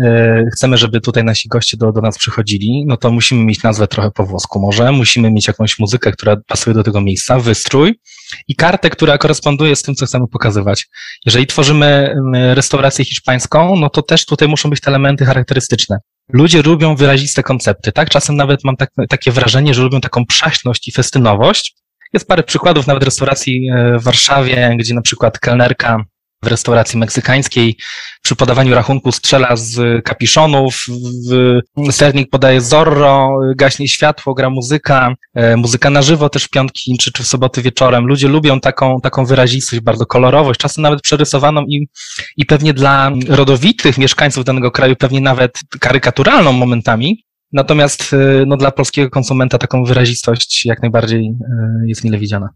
chcemy, 0.52 0.78
żeby 0.78 1.00
tutaj 1.00 1.24
nasi 1.24 1.48
goście 1.48 1.76
do, 1.76 1.92
do 1.92 2.00
nas 2.00 2.18
przychodzili, 2.18 2.84
no 2.86 2.96
to 2.96 3.10
musimy 3.10 3.44
mieć 3.44 3.62
nazwę 3.62 3.88
trochę 3.88 4.10
po 4.10 4.26
włosku 4.26 4.60
może, 4.60 4.92
musimy 4.92 5.30
mieć 5.30 5.46
jakąś 5.46 5.78
muzykę, 5.78 6.12
która 6.12 6.36
pasuje 6.46 6.74
do 6.74 6.82
tego 6.82 7.00
miejsca, 7.00 7.38
wystrój 7.38 8.00
i 8.48 8.56
kartę, 8.56 8.90
która 8.90 9.18
koresponduje 9.18 9.76
z 9.76 9.82
tym, 9.82 9.94
co 9.94 10.06
chcemy 10.06 10.28
pokazywać. 10.28 10.88
Jeżeli 11.26 11.46
tworzymy 11.46 12.14
restaurację 12.54 13.04
hiszpańską, 13.04 13.76
no 13.76 13.90
to 13.90 14.02
też 14.02 14.26
tutaj 14.26 14.48
muszą 14.48 14.70
być 14.70 14.80
te 14.80 14.88
elementy 14.88 15.24
charakterystyczne. 15.24 15.98
Ludzie 16.32 16.62
lubią 16.62 16.96
wyraziste 16.96 17.42
koncepty, 17.42 17.92
tak? 17.92 18.10
Czasem 18.10 18.36
nawet 18.36 18.64
mam 18.64 18.76
tak, 18.76 18.90
takie 19.08 19.32
wrażenie, 19.32 19.74
że 19.74 19.82
lubią 19.82 20.00
taką 20.00 20.26
przaśność 20.26 20.88
i 20.88 20.92
festynowość. 20.92 21.81
Jest 22.12 22.28
parę 22.28 22.42
przykładów 22.42 22.86
nawet 22.86 23.02
restauracji 23.02 23.68
e, 23.70 23.98
w 23.98 24.02
Warszawie, 24.02 24.76
gdzie 24.78 24.94
na 24.94 25.02
przykład 25.02 25.38
kelnerka 25.38 26.04
w 26.42 26.46
restauracji 26.46 26.98
meksykańskiej 26.98 27.76
przy 28.22 28.36
podawaniu 28.36 28.74
rachunku 28.74 29.12
strzela 29.12 29.56
z 29.56 30.04
kapiszonów, 30.04 30.84
sternik 31.90 32.30
podaje 32.30 32.60
Zorro, 32.60 33.38
gaśnie 33.56 33.88
światło, 33.88 34.34
gra 34.34 34.50
muzyka, 34.50 35.14
e, 35.34 35.56
muzyka 35.56 35.90
na 35.90 36.02
żywo 36.02 36.28
też 36.28 36.44
w 36.44 36.50
piątki 36.50 36.96
czy, 37.00 37.12
czy 37.12 37.22
w 37.22 37.26
soboty 37.26 37.62
wieczorem. 37.62 38.06
Ludzie 38.06 38.28
lubią 38.28 38.60
taką, 38.60 39.00
taką 39.00 39.24
wyrazistość, 39.24 39.82
bardzo 39.82 40.06
kolorowość, 40.06 40.60
czasem 40.60 40.82
nawet 40.82 41.00
przerysowaną 41.00 41.64
i, 41.68 41.88
i 42.36 42.46
pewnie 42.46 42.74
dla 42.74 43.12
rodowitych 43.28 43.98
mieszkańców 43.98 44.44
danego 44.44 44.70
kraju 44.70 44.96
pewnie 44.96 45.20
nawet 45.20 45.58
karykaturalną 45.80 46.52
momentami. 46.52 47.24
Natomiast 47.52 48.12
e, 48.12 48.44
no, 48.46 48.56
dla 48.56 48.70
polskiego 48.70 49.10
konsumenta 49.10 49.58
taką 49.58 49.84
wyrazistość 49.84 50.66
jak 50.66 50.82
najbardziej 50.82 51.26
e, 51.26 51.82
jest 51.86 52.04
mile 52.04 52.18
widziana. 52.18 52.48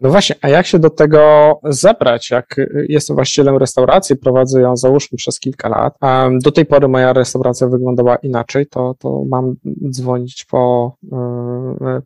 No 0.00 0.10
właśnie, 0.10 0.36
a 0.42 0.48
jak 0.48 0.66
się 0.66 0.78
do 0.78 0.90
tego 0.90 1.54
zebrać? 1.64 2.30
Jak 2.30 2.56
jestem 2.88 3.16
właścicielem 3.16 3.56
restauracji, 3.56 4.16
prowadzę 4.16 4.60
ją 4.60 4.76
załóżmy 4.76 5.18
przez 5.18 5.40
kilka 5.40 5.68
lat, 5.68 5.94
do 6.42 6.52
tej 6.52 6.66
pory 6.66 6.88
moja 6.88 7.12
restauracja 7.12 7.66
wyglądała 7.66 8.16
inaczej, 8.16 8.66
to, 8.66 8.94
to 8.98 9.24
mam 9.28 9.54
dzwonić 9.90 10.44
po, 10.50 10.96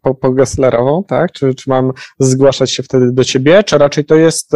po, 0.02 0.14
po 0.14 0.30
Gesslerową, 0.30 1.04
tak? 1.04 1.32
Czy, 1.32 1.54
czy 1.54 1.70
mam 1.70 1.92
zgłaszać 2.18 2.70
się 2.70 2.82
wtedy 2.82 3.12
do 3.12 3.24
ciebie, 3.24 3.64
czy 3.64 3.78
raczej 3.78 4.04
to 4.04 4.14
jest 4.14 4.52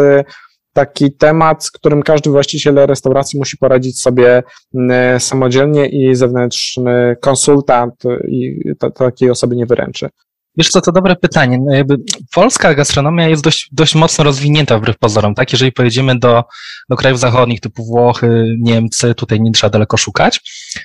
taki 0.73 1.13
temat, 1.13 1.65
z 1.65 1.71
którym 1.71 2.03
każdy 2.03 2.31
właściciel 2.31 2.75
restauracji 2.75 3.39
musi 3.39 3.57
poradzić 3.57 4.01
sobie 4.01 4.43
e, 4.91 5.21
samodzielnie 5.21 5.87
i 5.87 6.15
zewnętrzny 6.15 7.17
konsultant 7.21 8.03
i 8.29 8.63
takiej 8.95 9.31
osoby 9.31 9.57
nie 9.57 9.67
wyręczy. 9.67 10.09
Wiesz 10.57 10.69
co, 10.69 10.81
to 10.81 10.93
dobre 10.93 11.17
pytanie. 11.17 11.59
No 11.67 11.75
jakby 11.75 11.97
polska 12.35 12.75
gastronomia 12.75 13.29
jest 13.29 13.43
dość, 13.43 13.69
dość 13.73 13.95
mocno 13.95 14.25
rozwinięta 14.25 14.79
wbrew 14.79 14.99
pozorom, 14.99 15.35
tak? 15.35 15.53
Jeżeli 15.53 15.73
pojedziemy 15.73 16.19
do, 16.19 16.45
do 16.89 16.97
krajów 16.97 17.21
zachodnich 17.21 17.61
typu 17.61 17.85
Włochy, 17.85 18.57
Niemcy, 18.59 19.15
tutaj 19.15 19.41
nie 19.41 19.53
trzeba 19.53 19.71
daleko 19.71 19.97
szukać, 19.97 20.41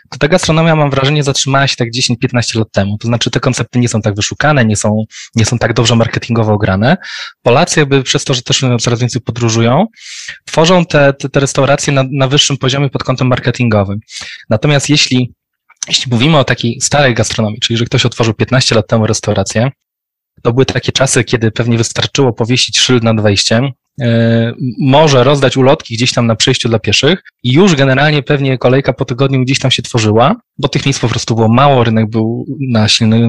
to 0.09 0.17
ta 0.17 0.27
gastronomia, 0.27 0.75
mam 0.75 0.89
wrażenie, 0.89 1.23
zatrzymała 1.23 1.67
się 1.67 1.75
tak 1.75 1.87
10-15 1.91 2.57
lat 2.59 2.71
temu. 2.71 2.97
To 2.97 3.07
znaczy 3.07 3.31
te 3.31 3.39
koncepty 3.39 3.79
nie 3.79 3.89
są 3.89 4.01
tak 4.01 4.15
wyszukane, 4.15 4.65
nie 4.65 4.75
są, 4.75 5.03
nie 5.35 5.45
są 5.45 5.57
tak 5.57 5.73
dobrze 5.73 5.95
marketingowo 5.95 6.53
ograne. 6.53 6.97
Polacy 7.41 7.79
jakby 7.79 8.03
przez 8.03 8.23
to, 8.23 8.33
że 8.33 8.41
też 8.41 8.65
coraz 8.79 8.99
więcej 8.99 9.21
podróżują, 9.21 9.85
tworzą 10.45 10.85
te, 10.85 11.13
te, 11.13 11.29
te 11.29 11.39
restauracje 11.39 11.93
na, 11.93 12.03
na 12.11 12.27
wyższym 12.27 12.57
poziomie 12.57 12.89
pod 12.89 13.03
kątem 13.03 13.27
marketingowym. 13.27 13.99
Natomiast 14.49 14.89
jeśli 14.89 15.33
jeśli 15.87 16.11
mówimy 16.11 16.37
o 16.37 16.43
takiej 16.43 16.81
starej 16.81 17.13
gastronomii, 17.13 17.59
czyli 17.59 17.77
że 17.77 17.85
ktoś 17.85 18.05
otworzył 18.05 18.33
15 18.33 18.75
lat 18.75 18.87
temu 18.87 19.07
restaurację, 19.07 19.71
to 20.41 20.53
były 20.53 20.65
takie 20.65 20.91
czasy, 20.91 21.23
kiedy 21.23 21.51
pewnie 21.51 21.77
wystarczyło 21.77 22.33
powiesić 22.33 22.79
szyld 22.79 23.03
nad 23.03 23.21
wejściem, 23.21 23.71
e, 24.01 24.53
może 24.79 25.23
rozdać 25.23 25.57
ulotki 25.57 25.95
gdzieś 25.95 26.13
tam 26.13 26.27
na 26.27 26.35
przejściu 26.35 26.69
dla 26.69 26.79
pieszych 26.79 27.23
i 27.43 27.53
już 27.53 27.75
generalnie 27.75 28.23
pewnie 28.23 28.57
kolejka 28.57 28.93
po 28.93 29.05
tygodniu 29.05 29.41
gdzieś 29.41 29.59
tam 29.59 29.71
się 29.71 29.81
tworzyła, 29.81 30.35
bo 30.57 30.67
tych 30.67 30.85
miejsc 30.85 30.99
po 30.99 31.07
prostu 31.07 31.35
było 31.35 31.49
mało, 31.49 31.83
rynek 31.83 32.09
był 32.09 32.45
na 32.59 32.87
silnej 32.87 33.23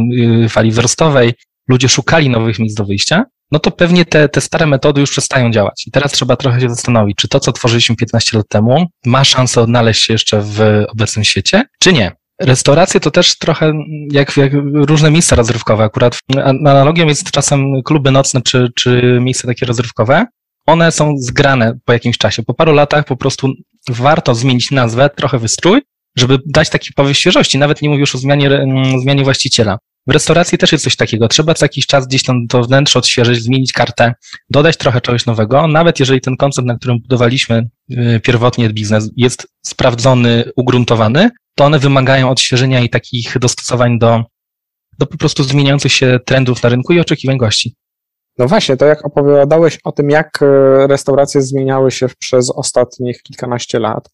y, 0.45 0.49
fali 0.49 0.71
wzrostowej, 0.71 1.35
ludzie 1.69 1.89
szukali 1.89 2.31
nowych 2.31 2.59
miejsc 2.59 2.77
do 2.77 2.85
wyjścia, 2.85 3.25
no 3.53 3.59
to 3.59 3.71
pewnie 3.71 4.05
te, 4.05 4.29
te 4.29 4.41
stare 4.41 4.67
metody 4.67 5.01
już 5.01 5.11
przestają 5.11 5.51
działać. 5.51 5.87
I 5.87 5.91
teraz 5.91 6.13
trzeba 6.13 6.37
trochę 6.37 6.61
się 6.61 6.69
zastanowić, 6.69 7.17
czy 7.17 7.29
to, 7.29 7.41
co 7.41 7.53
tworzyliśmy 7.53 7.97
15 7.97 8.37
lat 8.37 8.49
temu, 8.49 8.87
ma 9.05 9.25
szansę 9.25 9.61
odnaleźć 9.61 10.05
się 10.05 10.15
jeszcze 10.15 10.41
w 10.43 10.85
obecnym 10.89 11.25
świecie, 11.25 11.63
czy 11.81 11.93
nie. 11.93 12.13
Restauracje 12.41 13.01
to 13.01 13.11
też 13.11 13.39
trochę 13.39 13.73
jak, 14.13 14.37
jak 14.37 14.53
różne 14.73 15.11
miejsca 15.11 15.37
rozrywkowe. 15.37 15.85
Akurat 15.85 16.19
analogią 16.67 17.07
jest 17.07 17.31
czasem 17.31 17.83
kluby 17.85 18.11
nocne 18.11 18.43
czy, 18.43 18.69
czy 18.75 19.19
miejsca 19.21 19.49
takie 19.49 19.67
rozrywkowe. 19.67 20.27
One 20.67 20.93
są 20.93 21.15
zgrane 21.19 21.79
po 21.85 21.93
jakimś 21.93 22.19
czasie. 22.19 22.43
Po 22.43 22.55
paru 22.55 22.73
latach 22.73 23.05
po 23.05 23.17
prostu 23.17 23.53
warto 23.89 24.35
zmienić 24.35 24.71
nazwę, 24.71 25.11
trochę 25.17 25.39
wystrój, 25.39 25.83
żeby 26.17 26.39
dać 26.47 26.71
taki 26.71 26.93
powiew 26.93 27.19
świeżości. 27.19 27.59
Nawet 27.59 27.83
nie 27.83 27.89
mówię 27.89 28.01
już 28.01 28.15
o 28.15 28.19
zmianie, 28.19 28.47
mm, 28.47 29.01
zmianie 29.01 29.25
właściciela. 29.25 29.79
W 30.07 30.13
restauracji 30.13 30.59
też 30.59 30.73
jest 30.73 30.85
coś 30.85 30.97
takiego. 30.97 31.29
Trzeba 31.29 31.55
co 31.55 31.65
jakiś 31.65 31.87
czas 31.87 32.07
gdzieś 32.07 32.23
tam 32.23 32.47
to 32.49 32.63
wnętrze 32.63 32.99
odświeżyć, 32.99 33.43
zmienić 33.43 33.73
kartę, 33.73 34.15
dodać 34.51 34.77
trochę 34.77 35.01
czegoś 35.01 35.27
nowego. 35.27 35.67
Nawet 35.67 36.01
jeżeli 36.01 36.21
ten 36.21 36.37
koncept, 36.37 36.67
na 36.69 36.77
którym 36.77 37.01
budowaliśmy 37.01 37.69
y, 37.91 38.21
pierwotnie 38.21 38.71
biznes, 38.71 39.11
jest 39.17 39.47
sprawdzony, 39.67 40.45
ugruntowany, 40.57 41.31
to 41.55 41.65
one 41.65 41.79
wymagają 41.79 42.31
odświeżenia 42.31 42.81
i 42.81 42.89
takich 42.89 43.39
dostosowań 43.39 43.99
do, 43.99 44.25
do 44.99 45.07
po 45.07 45.19
prostu 45.19 45.45
zmieniających 45.45 45.93
się 45.93 46.19
trendów 46.27 46.63
na 46.63 46.69
rynku 46.69 46.93
i 46.93 47.01
oczekiwań 47.01 47.39
gości. 47.39 47.75
No 48.39 48.49
właśnie, 48.49 48.77
to 48.77 48.87
jak 48.87 49.07
opowiadałeś 49.07 49.79
o 49.85 49.93
tym, 49.93 50.11
jak 50.11 50.43
e, 50.43 50.87
restauracje 50.87 51.43
zmieniały 51.43 51.91
się 51.91 52.07
przez 52.19 52.51
ostatnich 52.51 53.23
kilkanaście 53.23 53.79
lat, 53.79 54.09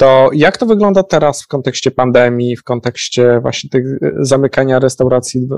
to 0.00 0.30
jak 0.32 0.58
to 0.58 0.66
wygląda 0.66 1.02
teraz 1.02 1.42
w 1.42 1.46
kontekście 1.46 1.90
pandemii, 1.90 2.56
w 2.56 2.64
kontekście 2.64 3.40
właśnie 3.40 3.70
tych 3.70 3.84
e, 3.86 4.10
zamykania 4.18 4.78
restauracji 4.78 5.48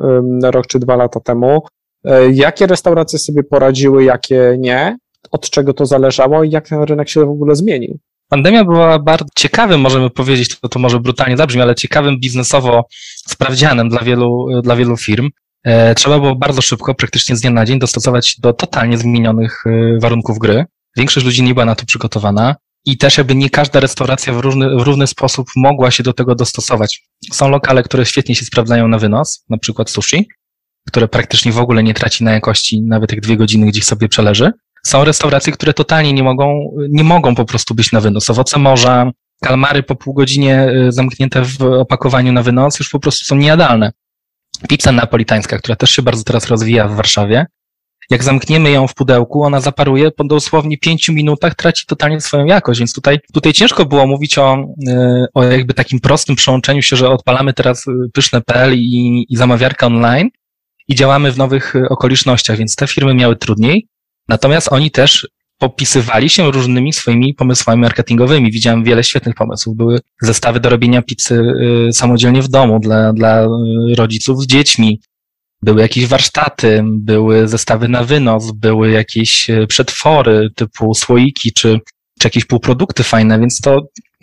rok 0.42 0.66
czy 0.66 0.78
dwa 0.78 0.96
lata 0.96 1.20
temu? 1.20 1.62
E, 2.04 2.32
jakie 2.32 2.66
restauracje 2.66 3.18
sobie 3.18 3.42
poradziły, 3.42 4.04
jakie 4.04 4.56
nie? 4.58 4.98
Od 5.30 5.50
czego 5.50 5.74
to 5.74 5.86
zależało 5.86 6.44
i 6.44 6.50
jak 6.50 6.68
ten 6.68 6.82
rynek 6.82 7.08
się 7.08 7.26
w 7.26 7.30
ogóle 7.30 7.56
zmienił? 7.56 7.98
Pandemia 8.28 8.64
była 8.64 8.98
bardzo 8.98 9.24
ciekawym, 9.36 9.80
możemy 9.80 10.10
powiedzieć, 10.10 10.60
to, 10.60 10.68
to 10.68 10.78
może 10.78 11.00
brutalnie 11.00 11.36
zabrzmi, 11.36 11.62
ale 11.62 11.74
ciekawym 11.74 12.20
biznesowo 12.20 12.84
sprawdzianem 13.26 13.88
dla 13.88 14.00
wielu, 14.00 14.46
dla 14.62 14.76
wielu 14.76 14.96
firm. 14.96 15.28
E, 15.64 15.94
trzeba 15.94 16.18
było 16.18 16.36
bardzo 16.36 16.62
szybko, 16.62 16.94
praktycznie 16.94 17.36
z 17.36 17.40
dnia 17.40 17.50
na 17.50 17.64
dzień, 17.64 17.78
dostosować 17.78 18.36
do 18.40 18.52
totalnie 18.52 18.98
zmienionych 18.98 19.64
e, 19.66 19.98
warunków 20.00 20.38
gry. 20.38 20.64
Większość 20.96 21.26
ludzi 21.26 21.42
nie 21.42 21.54
była 21.54 21.66
na 21.66 21.74
to 21.74 21.86
przygotowana 21.86 22.56
i 22.84 22.98
też 22.98 23.18
jakby 23.18 23.34
nie 23.34 23.50
każda 23.50 23.80
restauracja 23.80 24.32
w 24.32 24.40
równy, 24.40 24.76
w 24.76 24.82
równy 24.82 25.06
sposób 25.06 25.48
mogła 25.56 25.90
się 25.90 26.02
do 26.02 26.12
tego 26.12 26.34
dostosować. 26.34 27.02
Są 27.32 27.48
lokale, 27.48 27.82
które 27.82 28.06
świetnie 28.06 28.34
się 28.34 28.44
sprawdzają 28.44 28.88
na 28.88 28.98
wynos, 28.98 29.44
na 29.50 29.58
przykład 29.58 29.90
sushi, 29.90 30.28
które 30.88 31.08
praktycznie 31.08 31.52
w 31.52 31.58
ogóle 31.58 31.82
nie 31.82 31.94
traci 31.94 32.24
na 32.24 32.32
jakości 32.32 32.82
nawet 32.82 33.12
jak 33.12 33.20
dwie 33.20 33.36
godziny 33.36 33.66
gdzieś 33.66 33.84
sobie 33.84 34.08
przeleży. 34.08 34.52
Są 34.86 35.04
restauracje, 35.04 35.52
które 35.52 35.74
totalnie 35.74 36.12
nie 36.12 36.22
mogą, 36.22 36.70
nie 36.88 37.04
mogą 37.04 37.34
po 37.34 37.44
prostu 37.44 37.74
być 37.74 37.92
na 37.92 38.00
wynos. 38.00 38.30
Owoce 38.30 38.58
morza, 38.58 39.10
kalmary 39.42 39.82
po 39.82 39.96
pół 39.96 40.14
godzinie 40.14 40.68
y, 40.88 40.92
zamknięte 40.92 41.42
w 41.44 41.62
opakowaniu 41.62 42.32
na 42.32 42.42
wynos 42.42 42.78
już 42.78 42.88
po 42.88 43.00
prostu 43.00 43.24
są 43.24 43.36
niejadalne. 43.36 43.92
Pizza 44.68 44.92
napolitańska, 44.92 45.58
która 45.58 45.76
też 45.76 45.90
się 45.90 46.02
bardzo 46.02 46.24
teraz 46.24 46.46
rozwija 46.46 46.88
w 46.88 46.96
Warszawie. 46.96 47.46
Jak 48.12 48.24
zamkniemy 48.24 48.70
ją 48.70 48.86
w 48.88 48.94
pudełku, 48.94 49.42
ona 49.42 49.60
zaparuje, 49.60 50.10
po 50.10 50.24
dosłownie 50.24 50.78
pięciu 50.78 51.12
minutach 51.12 51.54
traci 51.54 51.86
totalnie 51.86 52.20
swoją 52.20 52.44
jakość, 52.44 52.78
więc 52.78 52.92
tutaj, 52.92 53.18
tutaj 53.32 53.52
ciężko 53.52 53.84
było 53.84 54.06
mówić 54.06 54.38
o, 54.38 54.66
y, 54.88 55.26
o 55.34 55.44
jakby 55.44 55.74
takim 55.74 56.00
prostym 56.00 56.36
przełączeniu 56.36 56.82
się, 56.82 56.96
że 56.96 57.10
odpalamy 57.10 57.52
teraz 57.52 57.86
y, 57.86 57.90
pyszne.pl 58.12 58.74
i, 58.74 59.26
i 59.28 59.36
zamawiarkę 59.36 59.86
online 59.86 60.28
i 60.88 60.94
działamy 60.94 61.32
w 61.32 61.38
nowych 61.38 61.74
okolicznościach, 61.90 62.58
więc 62.58 62.76
te 62.76 62.86
firmy 62.86 63.14
miały 63.14 63.36
trudniej. 63.36 63.88
Natomiast 64.28 64.72
oni 64.72 64.90
też 64.90 65.28
popisywali 65.58 66.28
się 66.28 66.50
różnymi 66.50 66.92
swoimi 66.92 67.34
pomysłami 67.34 67.82
marketingowymi. 67.82 68.50
Widziałem 68.50 68.84
wiele 68.84 69.04
świetnych 69.04 69.34
pomysłów. 69.34 69.76
Były 69.76 70.00
zestawy 70.22 70.60
do 70.60 70.68
robienia 70.68 71.02
pizzy 71.02 71.42
samodzielnie 71.92 72.42
w 72.42 72.48
domu 72.48 72.80
dla, 72.80 73.12
dla 73.12 73.48
rodziców 73.96 74.42
z 74.42 74.46
dziećmi. 74.46 75.00
Były 75.62 75.80
jakieś 75.80 76.06
warsztaty, 76.06 76.82
były 76.86 77.48
zestawy 77.48 77.88
na 77.88 78.04
wynos, 78.04 78.50
były 78.50 78.90
jakieś 78.90 79.50
y, 79.50 79.66
przetwory 79.66 80.50
typu 80.56 80.94
słoiki 80.94 81.52
czy, 81.52 81.80
czy 82.18 82.26
jakieś 82.26 82.44
półprodukty 82.44 83.02
fajne, 83.02 83.40
więc 83.40 83.60
to 83.60 83.80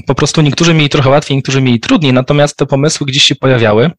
po 0.08 0.16
prostu 0.16 0.42
niektórzy 0.42 0.74
mieli 0.74 0.90
trochę 0.90 1.10
łatwiej, 1.10 1.38
niektórzy 1.38 1.62
mieli 1.62 1.80
trudniej, 1.80 2.14
natomiast 2.14 2.58
te 2.58 2.66
pomysły 2.66 3.08
gdzieś 3.08 3.24
się 3.24 3.36
pojawiały. 3.36 3.92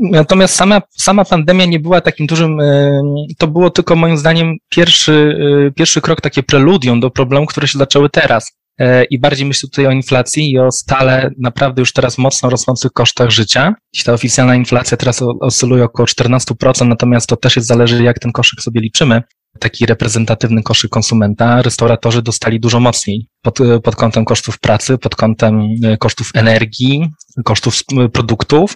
Natomiast 0.00 0.54
sama, 0.54 0.82
sama 0.90 1.24
pandemia 1.24 1.66
nie 1.66 1.80
była 1.80 2.00
takim 2.00 2.26
dużym, 2.26 2.60
e, 2.60 3.00
to 3.38 3.46
było 3.46 3.70
tylko 3.70 3.96
moim 3.96 4.18
zdaniem 4.18 4.56
pierwszy, 4.68 5.38
e, 5.68 5.70
pierwszy 5.70 6.00
krok, 6.00 6.20
takie 6.20 6.42
preludium 6.42 7.00
do 7.00 7.10
problemów, 7.10 7.48
które 7.48 7.68
się 7.68 7.78
zaczęły 7.78 8.10
teraz. 8.10 8.52
E, 8.78 9.04
I 9.04 9.18
bardziej 9.18 9.46
myślę 9.46 9.68
tutaj 9.68 9.86
o 9.86 9.90
inflacji 9.90 10.50
i 10.50 10.58
o 10.58 10.72
stale 10.72 11.30
naprawdę 11.38 11.82
już 11.82 11.92
teraz 11.92 12.18
mocno 12.18 12.50
rosnących 12.50 12.92
kosztach 12.92 13.30
życia. 13.30 13.74
Ta 14.04 14.12
oficjalna 14.12 14.54
inflacja 14.54 14.96
teraz 14.96 15.22
oscyluje 15.40 15.84
około 15.84 16.06
14%, 16.06 16.86
natomiast 16.86 17.26
to 17.26 17.36
też 17.36 17.56
jest 17.56 17.68
zależy, 17.68 18.02
jak 18.02 18.18
ten 18.18 18.32
koszyk 18.32 18.60
sobie 18.60 18.80
liczymy. 18.80 19.22
taki 19.58 19.86
reprezentatywny 19.86 20.62
koszyk 20.62 20.90
konsumenta, 20.90 21.62
restauratorzy 21.62 22.22
dostali 22.22 22.60
dużo 22.60 22.80
mocniej 22.80 23.28
pod, 23.42 23.58
pod 23.82 23.96
kątem 23.96 24.24
kosztów 24.24 24.58
pracy, 24.58 24.98
pod 24.98 25.16
kątem 25.16 25.60
e, 25.84 25.96
kosztów 25.96 26.30
energii, 26.34 27.10
kosztów 27.44 27.74
produktów, 28.12 28.74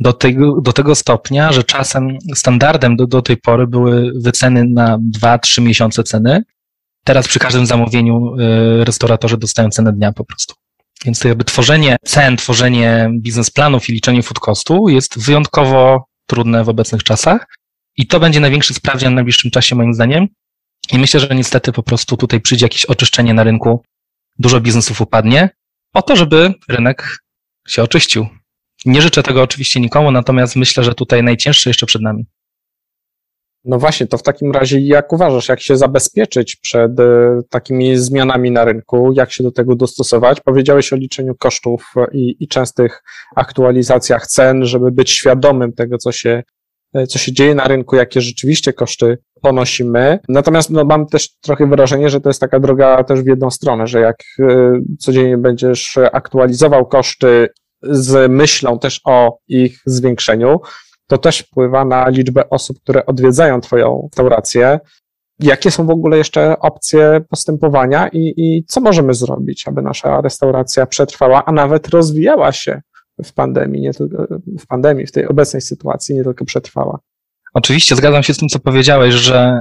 do 0.00 0.12
tego, 0.12 0.60
do 0.60 0.72
tego 0.72 0.94
stopnia, 0.94 1.52
że 1.52 1.64
czasem 1.64 2.08
standardem 2.34 2.96
do, 2.96 3.06
do 3.06 3.22
tej 3.22 3.36
pory 3.36 3.66
były 3.66 4.12
wyceny 4.22 4.64
na 4.64 4.98
2-3 5.22 5.62
miesiące 5.62 6.02
ceny. 6.02 6.42
Teraz 7.10 7.28
przy 7.28 7.38
każdym 7.38 7.66
zamówieniu 7.66 8.34
e, 8.38 8.84
restauratorzy 8.84 9.36
dostają 9.36 9.70
cenę 9.70 9.92
dnia 9.92 10.12
po 10.12 10.24
prostu. 10.24 10.54
Więc 11.04 11.18
to 11.18 11.28
jakby 11.28 11.44
tworzenie 11.44 11.96
cen, 12.04 12.36
tworzenie 12.36 13.10
biznesplanów 13.20 13.88
i 13.88 13.92
liczenie 13.92 14.22
food 14.22 14.38
costu 14.38 14.88
jest 14.88 15.18
wyjątkowo 15.18 16.04
trudne 16.26 16.64
w 16.64 16.68
obecnych 16.68 17.02
czasach. 17.02 17.46
I 17.96 18.06
to 18.06 18.20
będzie 18.20 18.40
największy 18.40 18.74
sprawdzian 18.74 19.12
w 19.12 19.14
najbliższym 19.14 19.50
czasie, 19.50 19.76
moim 19.76 19.94
zdaniem. 19.94 20.28
I 20.92 20.98
myślę, 20.98 21.20
że 21.20 21.28
niestety 21.34 21.72
po 21.72 21.82
prostu 21.82 22.16
tutaj 22.16 22.40
przyjdzie 22.40 22.64
jakieś 22.64 22.84
oczyszczenie 22.84 23.34
na 23.34 23.44
rynku, 23.44 23.82
dużo 24.38 24.60
biznesów 24.60 25.00
upadnie, 25.00 25.50
po 25.92 26.02
to, 26.02 26.16
żeby 26.16 26.54
rynek 26.68 27.18
się 27.68 27.82
oczyścił. 27.82 28.26
Nie 28.84 29.02
życzę 29.02 29.22
tego 29.22 29.42
oczywiście 29.42 29.80
nikomu, 29.80 30.10
natomiast 30.10 30.56
myślę, 30.56 30.84
że 30.84 30.94
tutaj 30.94 31.22
najcięższe 31.22 31.70
jeszcze 31.70 31.86
przed 31.86 32.02
nami. 32.02 32.26
No 33.64 33.78
właśnie, 33.78 34.06
to 34.06 34.18
w 34.18 34.22
takim 34.22 34.52
razie 34.52 34.80
jak 34.80 35.12
uważasz, 35.12 35.48
jak 35.48 35.60
się 35.60 35.76
zabezpieczyć 35.76 36.56
przed 36.56 37.00
e, 37.00 37.38
takimi 37.50 37.96
zmianami 37.96 38.50
na 38.50 38.64
rynku, 38.64 39.12
jak 39.12 39.32
się 39.32 39.44
do 39.44 39.52
tego 39.52 39.76
dostosować? 39.76 40.40
Powiedziałeś 40.40 40.92
o 40.92 40.96
liczeniu 40.96 41.34
kosztów 41.34 41.94
i, 42.12 42.36
i 42.40 42.48
częstych 42.48 43.02
aktualizacjach 43.36 44.26
cen, 44.26 44.64
żeby 44.64 44.92
być 44.92 45.10
świadomym 45.10 45.72
tego, 45.72 45.98
co 45.98 46.12
się, 46.12 46.42
e, 46.94 47.06
co 47.06 47.18
się 47.18 47.32
dzieje 47.32 47.54
na 47.54 47.64
rynku, 47.64 47.96
jakie 47.96 48.20
rzeczywiście 48.20 48.72
koszty 48.72 49.18
ponosimy. 49.42 50.18
Natomiast 50.28 50.70
no, 50.70 50.84
mam 50.84 51.06
też 51.06 51.38
trochę 51.40 51.66
wrażenie, 51.66 52.10
że 52.10 52.20
to 52.20 52.28
jest 52.28 52.40
taka 52.40 52.60
droga 52.60 53.04
też 53.04 53.22
w 53.22 53.26
jedną 53.26 53.50
stronę, 53.50 53.86
że 53.86 54.00
jak 54.00 54.16
e, 54.38 54.72
codziennie 54.98 55.38
będziesz 55.38 55.98
aktualizował 56.12 56.86
koszty 56.86 57.48
z 57.82 58.30
myślą 58.30 58.78
też 58.78 59.00
o 59.04 59.38
ich 59.48 59.78
zwiększeniu, 59.86 60.60
to 61.10 61.18
też 61.18 61.38
wpływa 61.38 61.84
na 61.84 62.08
liczbę 62.08 62.50
osób, 62.50 62.80
które 62.80 63.06
odwiedzają 63.06 63.60
Twoją 63.60 64.08
restaurację. 64.12 64.80
Jakie 65.38 65.70
są 65.70 65.86
w 65.86 65.90
ogóle 65.90 66.18
jeszcze 66.18 66.58
opcje 66.58 67.20
postępowania 67.28 68.08
i, 68.08 68.34
i 68.36 68.64
co 68.64 68.80
możemy 68.80 69.14
zrobić, 69.14 69.68
aby 69.68 69.82
nasza 69.82 70.20
restauracja 70.20 70.86
przetrwała, 70.86 71.44
a 71.44 71.52
nawet 71.52 71.88
rozwijała 71.88 72.52
się 72.52 72.80
w 73.24 73.32
pandemii, 73.32 73.80
nie 73.80 73.94
tylko 73.94 74.26
w 74.58 74.66
pandemii, 74.66 75.06
w 75.06 75.12
tej 75.12 75.28
obecnej 75.28 75.62
sytuacji, 75.62 76.14
nie 76.14 76.24
tylko 76.24 76.44
przetrwała? 76.44 76.98
Oczywiście 77.54 77.96
zgadzam 77.96 78.22
się 78.22 78.34
z 78.34 78.36
tym, 78.36 78.48
co 78.48 78.58
powiedziałeś, 78.58 79.14
że 79.14 79.60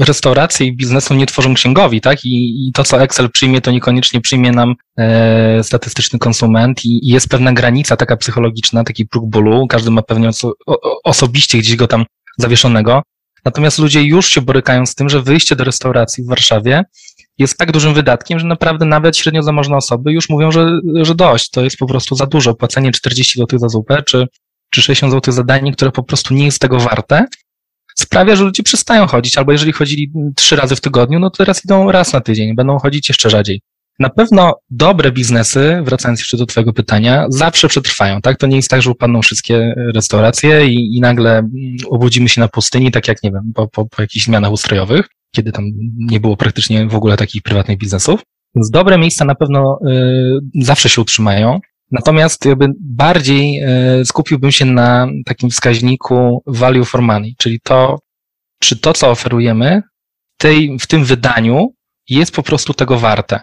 y, 0.00 0.04
restauracje 0.04 0.66
i 0.66 0.76
biznesu 0.76 1.14
nie 1.14 1.26
tworzą 1.26 1.54
księgowi, 1.54 2.00
tak? 2.00 2.24
I, 2.24 2.68
i 2.68 2.72
to, 2.72 2.84
co 2.84 3.02
Excel 3.02 3.30
przyjmie, 3.30 3.60
to 3.60 3.70
niekoniecznie 3.70 4.20
przyjmie 4.20 4.52
nam 4.52 4.74
e, 4.98 5.64
statystyczny 5.64 6.18
konsument 6.18 6.84
i, 6.84 7.08
i, 7.08 7.08
jest 7.08 7.28
pewna 7.28 7.52
granica 7.52 7.96
taka 7.96 8.16
psychologiczna, 8.16 8.84
taki 8.84 9.06
próg 9.06 9.30
bólu. 9.30 9.66
Każdy 9.66 9.90
ma 9.90 10.02
pewnie 10.02 10.28
oso, 10.28 10.52
o, 10.66 11.02
osobiście 11.04 11.58
gdzieś 11.58 11.76
go 11.76 11.86
tam 11.86 12.04
zawieszonego. 12.38 13.02
Natomiast 13.44 13.78
ludzie 13.78 14.02
już 14.02 14.28
się 14.28 14.40
borykają 14.40 14.86
z 14.86 14.94
tym, 14.94 15.08
że 15.08 15.22
wyjście 15.22 15.56
do 15.56 15.64
restauracji 15.64 16.24
w 16.24 16.28
Warszawie 16.28 16.84
jest 17.38 17.58
tak 17.58 17.72
dużym 17.72 17.94
wydatkiem, 17.94 18.38
że 18.38 18.46
naprawdę 18.46 18.86
nawet 18.86 19.16
średnio 19.16 19.42
zamożne 19.42 19.76
osoby 19.76 20.12
już 20.12 20.28
mówią, 20.28 20.52
że, 20.52 20.80
że 21.02 21.14
dość, 21.14 21.50
to 21.50 21.64
jest 21.64 21.76
po 21.76 21.86
prostu 21.86 22.14
za 22.14 22.26
dużo. 22.26 22.54
Płacenie 22.54 22.92
40 22.92 23.38
zł 23.38 23.58
za 23.58 23.68
zupę, 23.68 24.02
czy 24.02 24.26
czy 24.72 24.82
60 24.82 25.12
zł 25.12 25.34
za 25.34 25.44
danie, 25.44 25.72
które 25.72 25.90
po 25.90 26.02
prostu 26.02 26.34
nie 26.34 26.44
jest 26.44 26.58
tego 26.58 26.78
warte, 26.78 27.26
sprawia, 27.96 28.36
że 28.36 28.44
ludzie 28.44 28.62
przestają 28.62 29.06
chodzić, 29.06 29.38
albo 29.38 29.52
jeżeli 29.52 29.72
chodzili 29.72 30.12
trzy 30.36 30.56
razy 30.56 30.76
w 30.76 30.80
tygodniu, 30.80 31.18
no 31.18 31.30
to 31.30 31.36
teraz 31.36 31.64
idą 31.64 31.92
raz 31.92 32.12
na 32.12 32.20
tydzień, 32.20 32.54
będą 32.54 32.78
chodzić 32.78 33.08
jeszcze 33.08 33.30
rzadziej. 33.30 33.60
Na 33.98 34.08
pewno 34.08 34.54
dobre 34.70 35.12
biznesy, 35.12 35.82
wracając 35.84 36.20
jeszcze 36.20 36.36
do 36.36 36.46
Twojego 36.46 36.72
pytania, 36.72 37.26
zawsze 37.28 37.68
przetrwają, 37.68 38.20
tak? 38.20 38.38
To 38.38 38.46
nie 38.46 38.56
jest 38.56 38.70
tak, 38.70 38.82
że 38.82 38.90
upadną 38.90 39.22
wszystkie 39.22 39.74
restauracje 39.94 40.66
i, 40.66 40.96
i 40.96 41.00
nagle 41.00 41.38
mm, 41.38 41.52
obudzimy 41.90 42.28
się 42.28 42.40
na 42.40 42.48
pustyni, 42.48 42.90
tak 42.90 43.08
jak, 43.08 43.22
nie 43.22 43.30
wiem, 43.30 43.52
po, 43.54 43.68
po, 43.68 43.86
po 43.86 44.02
jakichś 44.02 44.24
zmianach 44.24 44.52
ustrojowych, 44.52 45.08
kiedy 45.34 45.52
tam 45.52 45.64
nie 45.98 46.20
było 46.20 46.36
praktycznie 46.36 46.86
w 46.86 46.94
ogóle 46.94 47.16
takich 47.16 47.42
prywatnych 47.42 47.78
biznesów. 47.78 48.20
Więc 48.54 48.70
dobre 48.70 48.98
miejsca 48.98 49.24
na 49.24 49.34
pewno 49.34 49.78
y, 49.86 50.64
zawsze 50.64 50.88
się 50.88 51.00
utrzymają. 51.00 51.60
Natomiast 51.92 52.44
jakby 52.44 52.68
bardziej 52.80 53.60
e, 53.60 54.04
skupiłbym 54.04 54.52
się 54.52 54.64
na 54.64 55.08
takim 55.24 55.50
wskaźniku 55.50 56.42
value 56.46 56.84
for 56.84 57.02
money, 57.02 57.34
czyli 57.38 57.60
to, 57.60 57.98
czy 58.60 58.78
to, 58.78 58.92
co 58.92 59.10
oferujemy 59.10 59.82
tej, 60.36 60.78
w 60.80 60.86
tym 60.86 61.04
wydaniu 61.04 61.74
jest 62.08 62.34
po 62.34 62.42
prostu 62.42 62.74
tego 62.74 62.98
warte. 62.98 63.40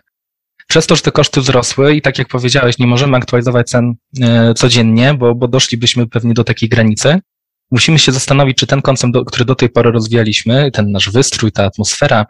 Przez 0.68 0.88
to, 0.88 0.96
że 0.96 1.02
te 1.02 1.12
koszty 1.12 1.42
wzrosły 1.42 1.96
i 1.96 2.02
tak 2.02 2.20
jak 2.20 2.28
powiedziałeś, 2.28 2.78
nie 2.78 2.88
możemy 2.88 3.18
aktualizować 3.18 3.70
cen 3.70 3.94
e, 4.22 4.54
codziennie, 4.54 5.14
bo, 5.14 5.36
bo 5.36 5.48
doszlibyśmy 5.48 6.08
pewnie 6.08 6.34
do 6.34 6.44
takiej 6.44 6.70
granicy. 6.70 7.20
Musimy 7.72 8.00
się 8.00 8.12
zastanowić, 8.12 8.58
czy 8.58 8.68
ten 8.68 8.82
koncept, 8.82 9.14
który 9.28 9.46
do 9.46 9.56
tej 9.56 9.70
pory 9.70 9.92
rozwijaliśmy, 9.92 10.72
ten 10.72 10.92
nasz 10.92 11.10
wystrój, 11.10 11.52
ta 11.52 11.66
atmosfera, 11.66 12.26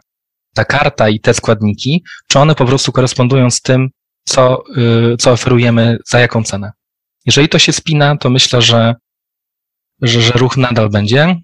ta 0.54 0.64
karta 0.64 1.08
i 1.08 1.20
te 1.20 1.34
składniki, 1.34 2.04
czy 2.28 2.38
one 2.38 2.54
po 2.54 2.64
prostu 2.64 2.92
korespondują 2.92 3.50
z 3.50 3.60
tym, 3.60 3.90
co, 4.24 4.62
y, 5.12 5.16
co 5.16 5.32
oferujemy, 5.32 5.98
za 6.06 6.20
jaką 6.20 6.42
cenę. 6.42 6.72
Jeżeli 7.26 7.48
to 7.48 7.58
się 7.58 7.72
spina, 7.72 8.16
to 8.16 8.30
myślę, 8.30 8.62
że, 8.62 8.94
że, 10.02 10.22
że 10.22 10.32
ruch 10.32 10.56
nadal 10.56 10.90
będzie. 10.90 11.36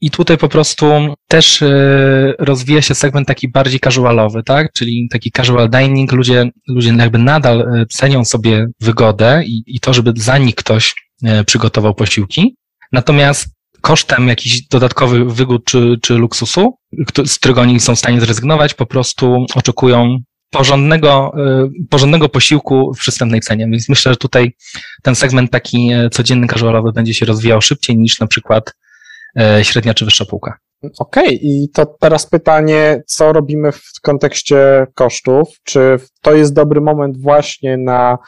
I 0.00 0.10
tutaj 0.10 0.38
po 0.38 0.48
prostu 0.48 1.14
też 1.28 1.62
y, 1.62 2.34
rozwija 2.38 2.82
się 2.82 2.94
segment 2.94 3.28
taki 3.28 3.48
bardziej 3.48 3.80
casualowy, 3.80 4.42
tak? 4.42 4.72
Czyli 4.72 5.08
taki 5.10 5.30
casual 5.30 5.70
dining. 5.70 6.12
Ludzie, 6.12 6.50
ludzie 6.68 6.94
jakby 6.98 7.18
nadal 7.18 7.60
y, 7.60 7.86
cenią 7.86 8.24
sobie 8.24 8.66
wygodę 8.80 9.42
i, 9.46 9.62
i 9.66 9.80
to, 9.80 9.94
żeby 9.94 10.12
za 10.16 10.38
nich 10.38 10.54
ktoś 10.54 10.94
przygotował 11.46 11.94
posiłki. 11.94 12.56
Natomiast 12.92 13.54
kosztem 13.80 14.28
jakichś 14.28 14.60
dodatkowych 14.60 15.32
wygód 15.32 15.64
czy, 15.64 15.96
czy 16.02 16.14
luksusu, 16.14 16.78
z 17.26 17.38
którego 17.38 17.60
oni 17.60 17.80
są 17.80 17.94
w 17.94 17.98
stanie 17.98 18.20
zrezygnować, 18.20 18.74
po 18.74 18.86
prostu 18.86 19.46
oczekują 19.54 20.18
porządnego, 20.58 21.32
y, 21.64 21.88
porządnego 21.90 22.28
posiłku 22.28 22.92
w 22.94 22.98
przystępnej 22.98 23.40
cenie. 23.40 23.68
Więc 23.70 23.88
myślę, 23.88 24.12
że 24.12 24.16
tutaj 24.16 24.56
ten 25.02 25.14
segment 25.14 25.50
taki 25.50 25.92
e, 25.92 26.10
codzienny, 26.10 26.46
casualowy 26.46 26.92
będzie 26.92 27.14
się 27.14 27.26
rozwijał 27.26 27.60
szybciej 27.60 27.98
niż 27.98 28.20
na 28.20 28.26
przykład 28.26 28.74
e, 29.40 29.64
średnia 29.64 29.94
czy 29.94 30.04
wyższa 30.04 30.24
półka. 30.24 30.58
Okej, 30.98 31.24
okay. 31.24 31.38
i 31.42 31.68
to 31.74 31.86
teraz 32.00 32.26
pytanie, 32.26 33.02
co 33.06 33.32
robimy 33.32 33.72
w 33.72 33.82
kontekście 34.02 34.86
kosztów? 34.94 35.48
Czy 35.64 35.98
to 36.22 36.34
jest 36.34 36.54
dobry 36.54 36.80
moment 36.80 37.22
właśnie 37.22 37.76
na 37.76 38.18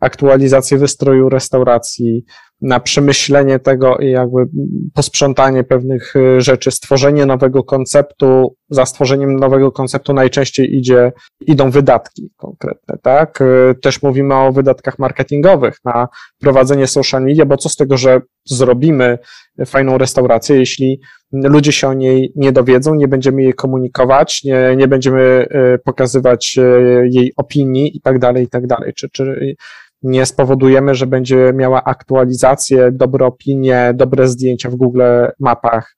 aktualizację 0.00 0.78
wystroju 0.78 1.28
restauracji, 1.28 2.24
na 2.62 2.80
przemyślenie 2.80 3.58
tego 3.58 3.96
i 3.96 4.10
jakby 4.10 4.46
posprzątanie 4.94 5.64
pewnych 5.64 6.16
y, 6.16 6.40
rzeczy, 6.40 6.70
stworzenie 6.70 7.26
nowego 7.26 7.64
konceptu. 7.64 8.56
Za 8.70 8.86
stworzeniem 8.86 9.36
nowego 9.36 9.72
konceptu 9.72 10.12
najczęściej 10.12 10.76
idzie, 10.76 11.12
idą 11.40 11.70
wydatki 11.70 12.30
konkretne, 12.36 12.98
tak? 13.02 13.40
Y, 13.40 13.74
też 13.82 14.02
mówimy 14.02 14.34
o 14.34 14.52
wydatkach 14.52 14.98
marketingowych 14.98 15.76
na 15.84 16.08
prowadzenie 16.40 16.86
social 16.86 17.22
media, 17.22 17.46
bo 17.46 17.56
co 17.56 17.68
z 17.68 17.76
tego, 17.76 17.96
że 17.96 18.20
zrobimy 18.44 19.18
fajną 19.66 19.98
restaurację, 19.98 20.56
jeśli 20.56 21.00
ludzie 21.32 21.72
się 21.72 21.88
o 21.88 21.94
niej 21.94 22.32
nie 22.36 22.52
dowiedzą, 22.52 22.94
nie 22.94 23.08
będziemy 23.08 23.42
jej 23.42 23.54
komunikować, 23.54 24.44
nie, 24.44 24.74
nie 24.76 24.88
będziemy 24.88 25.46
y, 25.74 25.78
pokazywać 25.84 26.58
jej 27.04 27.32
opinii 27.36 27.96
i 27.96 28.00
tak 28.00 28.18
dalej, 28.18 28.44
i 28.44 28.48
tak 28.48 28.66
dalej. 28.66 28.92
Czy, 28.96 29.08
czy 29.12 29.54
nie 30.02 30.26
spowodujemy, 30.26 30.94
że 30.94 31.06
będzie 31.06 31.52
miała 31.54 31.84
aktualizację, 31.84 32.90
dobre 32.92 33.26
opinie, 33.26 33.92
dobre 33.94 34.28
zdjęcia 34.28 34.70
w 34.70 34.76
Google 34.76 35.02
Mapach. 35.38 35.96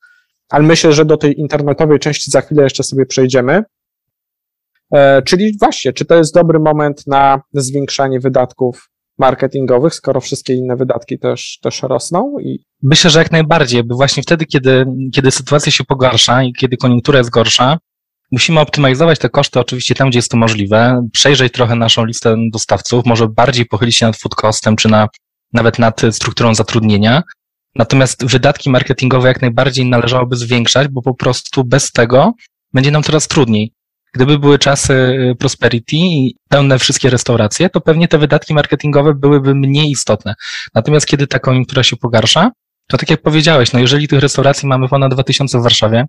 Ale 0.48 0.64
myślę, 0.64 0.92
że 0.92 1.04
do 1.04 1.16
tej 1.16 1.40
internetowej 1.40 1.98
części 1.98 2.30
za 2.30 2.40
chwilę 2.40 2.62
jeszcze 2.62 2.82
sobie 2.82 3.06
przejdziemy. 3.06 3.62
E, 4.92 5.22
czyli 5.22 5.56
właśnie, 5.60 5.92
czy 5.92 6.04
to 6.04 6.14
jest 6.14 6.34
dobry 6.34 6.58
moment 6.58 7.06
na 7.06 7.40
zwiększanie 7.52 8.20
wydatków 8.20 8.90
marketingowych, 9.18 9.94
skoro 9.94 10.20
wszystkie 10.20 10.54
inne 10.54 10.76
wydatki 10.76 11.18
też, 11.18 11.58
też 11.62 11.82
rosną? 11.82 12.38
I... 12.40 12.64
Myślę, 12.82 13.10
że 13.10 13.18
jak 13.18 13.32
najbardziej, 13.32 13.84
bo 13.84 13.96
właśnie 13.96 14.22
wtedy, 14.22 14.46
kiedy, 14.46 14.86
kiedy 15.14 15.30
sytuacja 15.30 15.72
się 15.72 15.84
pogarsza 15.84 16.42
i 16.42 16.52
kiedy 16.52 16.76
koniunktura 16.76 17.18
jest 17.18 17.30
gorsza, 17.30 17.78
Musimy 18.32 18.60
optymalizować 18.60 19.18
te 19.18 19.28
koszty 19.28 19.60
oczywiście 19.60 19.94
tam, 19.94 20.10
gdzie 20.10 20.18
jest 20.18 20.30
to 20.30 20.36
możliwe, 20.36 21.08
przejrzeć 21.12 21.52
trochę 21.52 21.74
naszą 21.74 22.04
listę 22.04 22.36
dostawców, 22.52 23.06
może 23.06 23.28
bardziej 23.28 23.66
pochylić 23.66 23.96
się 23.96 24.06
nad 24.06 24.16
food 24.16 24.34
costem, 24.34 24.76
czy 24.76 24.88
na, 24.88 25.08
nawet 25.52 25.78
nad 25.78 26.00
strukturą 26.10 26.54
zatrudnienia. 26.54 27.22
Natomiast 27.74 28.26
wydatki 28.26 28.70
marketingowe 28.70 29.28
jak 29.28 29.42
najbardziej 29.42 29.86
należałoby 29.86 30.36
zwiększać, 30.36 30.88
bo 30.88 31.02
po 31.02 31.14
prostu 31.14 31.64
bez 31.64 31.92
tego 31.92 32.32
będzie 32.74 32.90
nam 32.90 33.02
coraz 33.02 33.28
trudniej. 33.28 33.72
Gdyby 34.14 34.38
były 34.38 34.58
czasy 34.58 34.92
y, 34.92 35.34
prosperity 35.38 35.96
i 35.96 36.36
pełne 36.48 36.78
wszystkie 36.78 37.10
restauracje, 37.10 37.70
to 37.70 37.80
pewnie 37.80 38.08
te 38.08 38.18
wydatki 38.18 38.54
marketingowe 38.54 39.14
byłyby 39.14 39.54
mniej 39.54 39.90
istotne. 39.90 40.34
Natomiast 40.74 41.06
kiedy 41.06 41.26
ta 41.26 41.38
koniunktura 41.38 41.82
się 41.82 41.96
pogarsza, 41.96 42.50
to 42.88 42.96
tak 42.96 43.10
jak 43.10 43.22
powiedziałeś, 43.22 43.72
no 43.72 43.80
jeżeli 43.80 44.08
tych 44.08 44.20
restauracji 44.20 44.68
mamy 44.68 44.88
ponad 44.88 45.14
2000 45.14 45.58
w 45.58 45.62
Warszawie, 45.62 46.06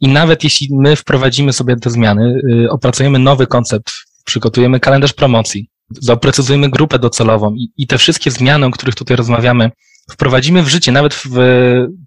I 0.00 0.08
nawet 0.08 0.44
jeśli 0.44 0.68
my 0.72 0.96
wprowadzimy 0.96 1.52
sobie 1.52 1.76
te 1.76 1.90
zmiany, 1.90 2.40
y, 2.64 2.70
opracujemy 2.70 3.18
nowy 3.18 3.46
koncept, 3.46 3.92
przygotujemy 4.24 4.80
kalendarz 4.80 5.12
promocji, 5.12 5.68
doprecyzujemy 5.90 6.70
grupę 6.70 6.98
docelową 6.98 7.54
i, 7.54 7.72
i 7.76 7.86
te 7.86 7.98
wszystkie 7.98 8.30
zmiany, 8.30 8.66
o 8.66 8.70
których 8.70 8.94
tutaj 8.94 9.16
rozmawiamy, 9.16 9.70
wprowadzimy 10.10 10.62
w 10.62 10.68
życie 10.68 10.92
nawet 10.92 11.14
w 11.14 11.30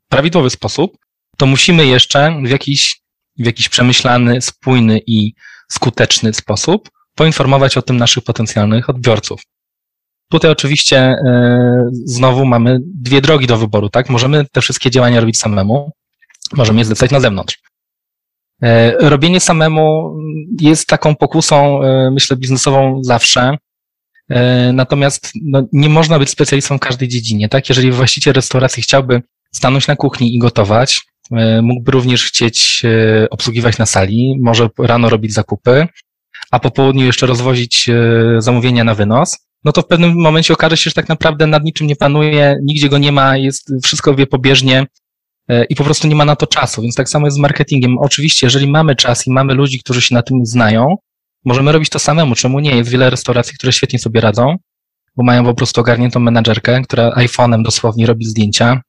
prawidłowy 0.09 0.49
sposób, 0.49 0.97
to 1.37 1.45
musimy 1.45 1.85
jeszcze 1.85 2.41
w 2.45 2.49
jakiś, 2.49 3.01
w 3.39 3.45
jakiś 3.45 3.69
przemyślany, 3.69 4.41
spójny 4.41 5.01
i 5.07 5.33
skuteczny 5.71 6.33
sposób 6.33 6.89
poinformować 7.15 7.77
o 7.77 7.81
tym 7.81 7.97
naszych 7.97 8.23
potencjalnych 8.23 8.89
odbiorców. 8.89 9.41
Tutaj 10.31 10.51
oczywiście 10.51 10.97
e, 10.97 11.89
znowu 12.05 12.45
mamy 12.45 12.79
dwie 12.95 13.21
drogi 13.21 13.47
do 13.47 13.57
wyboru, 13.57 13.89
tak? 13.89 14.09
Możemy 14.09 14.45
te 14.51 14.61
wszystkie 14.61 14.91
działania 14.91 15.19
robić 15.19 15.39
samemu, 15.39 15.91
możemy 16.53 16.79
je 16.79 16.85
zlecać 16.85 17.11
na 17.11 17.19
zewnątrz. 17.19 17.57
E, 18.63 18.91
robienie 19.09 19.39
samemu 19.39 20.15
jest 20.61 20.87
taką 20.87 21.15
pokusą, 21.15 21.83
e, 21.83 22.11
myślę, 22.11 22.37
biznesową 22.37 23.03
zawsze. 23.03 23.57
Natomiast 24.73 25.31
no, 25.45 25.67
nie 25.73 25.89
można 25.89 26.19
być 26.19 26.29
specjalistą 26.29 26.77
w 26.77 26.79
każdej 26.79 27.07
dziedzinie, 27.07 27.49
tak? 27.49 27.69
Jeżeli 27.69 27.91
właściciel 27.91 28.33
restauracji 28.33 28.83
chciałby 28.83 29.21
stanąć 29.51 29.87
na 29.87 29.95
kuchni 29.95 30.35
i 30.35 30.39
gotować, 30.39 31.01
mógłby 31.61 31.91
również 31.91 32.25
chcieć 32.25 32.83
obsługiwać 33.29 33.77
na 33.77 33.85
sali, 33.85 34.35
może 34.41 34.69
rano 34.79 35.09
robić 35.09 35.33
zakupy, 35.33 35.87
a 36.51 36.59
po 36.59 36.71
południu 36.71 37.05
jeszcze 37.05 37.25
rozwozić 37.25 37.89
zamówienia 38.39 38.83
na 38.83 38.95
wynos, 38.95 39.37
no 39.63 39.71
to 39.71 39.81
w 39.81 39.87
pewnym 39.87 40.15
momencie 40.15 40.53
okaże 40.53 40.77
się, 40.77 40.89
że 40.89 40.93
tak 40.93 41.09
naprawdę 41.09 41.47
nad 41.47 41.63
niczym 41.63 41.87
nie 41.87 41.95
panuje, 41.95 42.57
nigdzie 42.63 42.89
go 42.89 42.97
nie 42.97 43.11
ma, 43.11 43.37
jest, 43.37 43.71
wszystko 43.83 44.15
wie 44.15 44.27
pobieżnie 44.27 44.79
e, 44.79 44.85
i 45.69 45.75
po 45.75 45.83
prostu 45.83 46.07
nie 46.07 46.15
ma 46.15 46.25
na 46.25 46.35
to 46.35 46.47
czasu. 46.47 46.81
Więc 46.81 46.95
tak 46.95 47.09
samo 47.09 47.27
jest 47.27 47.37
z 47.37 47.39
marketingiem. 47.39 47.97
Oczywiście, 47.97 48.47
jeżeli 48.47 48.67
mamy 48.67 48.95
czas 48.95 49.27
i 49.27 49.31
mamy 49.31 49.53
ludzi, 49.53 49.79
którzy 49.79 50.01
się 50.01 50.15
na 50.15 50.21
tym 50.21 50.45
znają, 50.45 50.95
możemy 51.45 51.71
robić 51.71 51.89
to 51.89 51.99
samemu. 51.99 52.35
Czemu 52.35 52.59
nie? 52.59 52.75
Jest 52.75 52.89
wiele 52.89 53.09
restauracji, 53.09 53.57
które 53.57 53.73
świetnie 53.73 53.99
sobie 53.99 54.21
radzą, 54.21 54.55
bo 55.15 55.23
mają 55.23 55.45
po 55.45 55.53
prostu 55.53 55.81
ogarniętą 55.81 56.19
menadżerkę, 56.19 56.81
która 56.81 57.09
iPhone'em 57.09 57.63
dosłownie 57.63 58.05
robi 58.05 58.25
zdjęcia, 58.25 58.81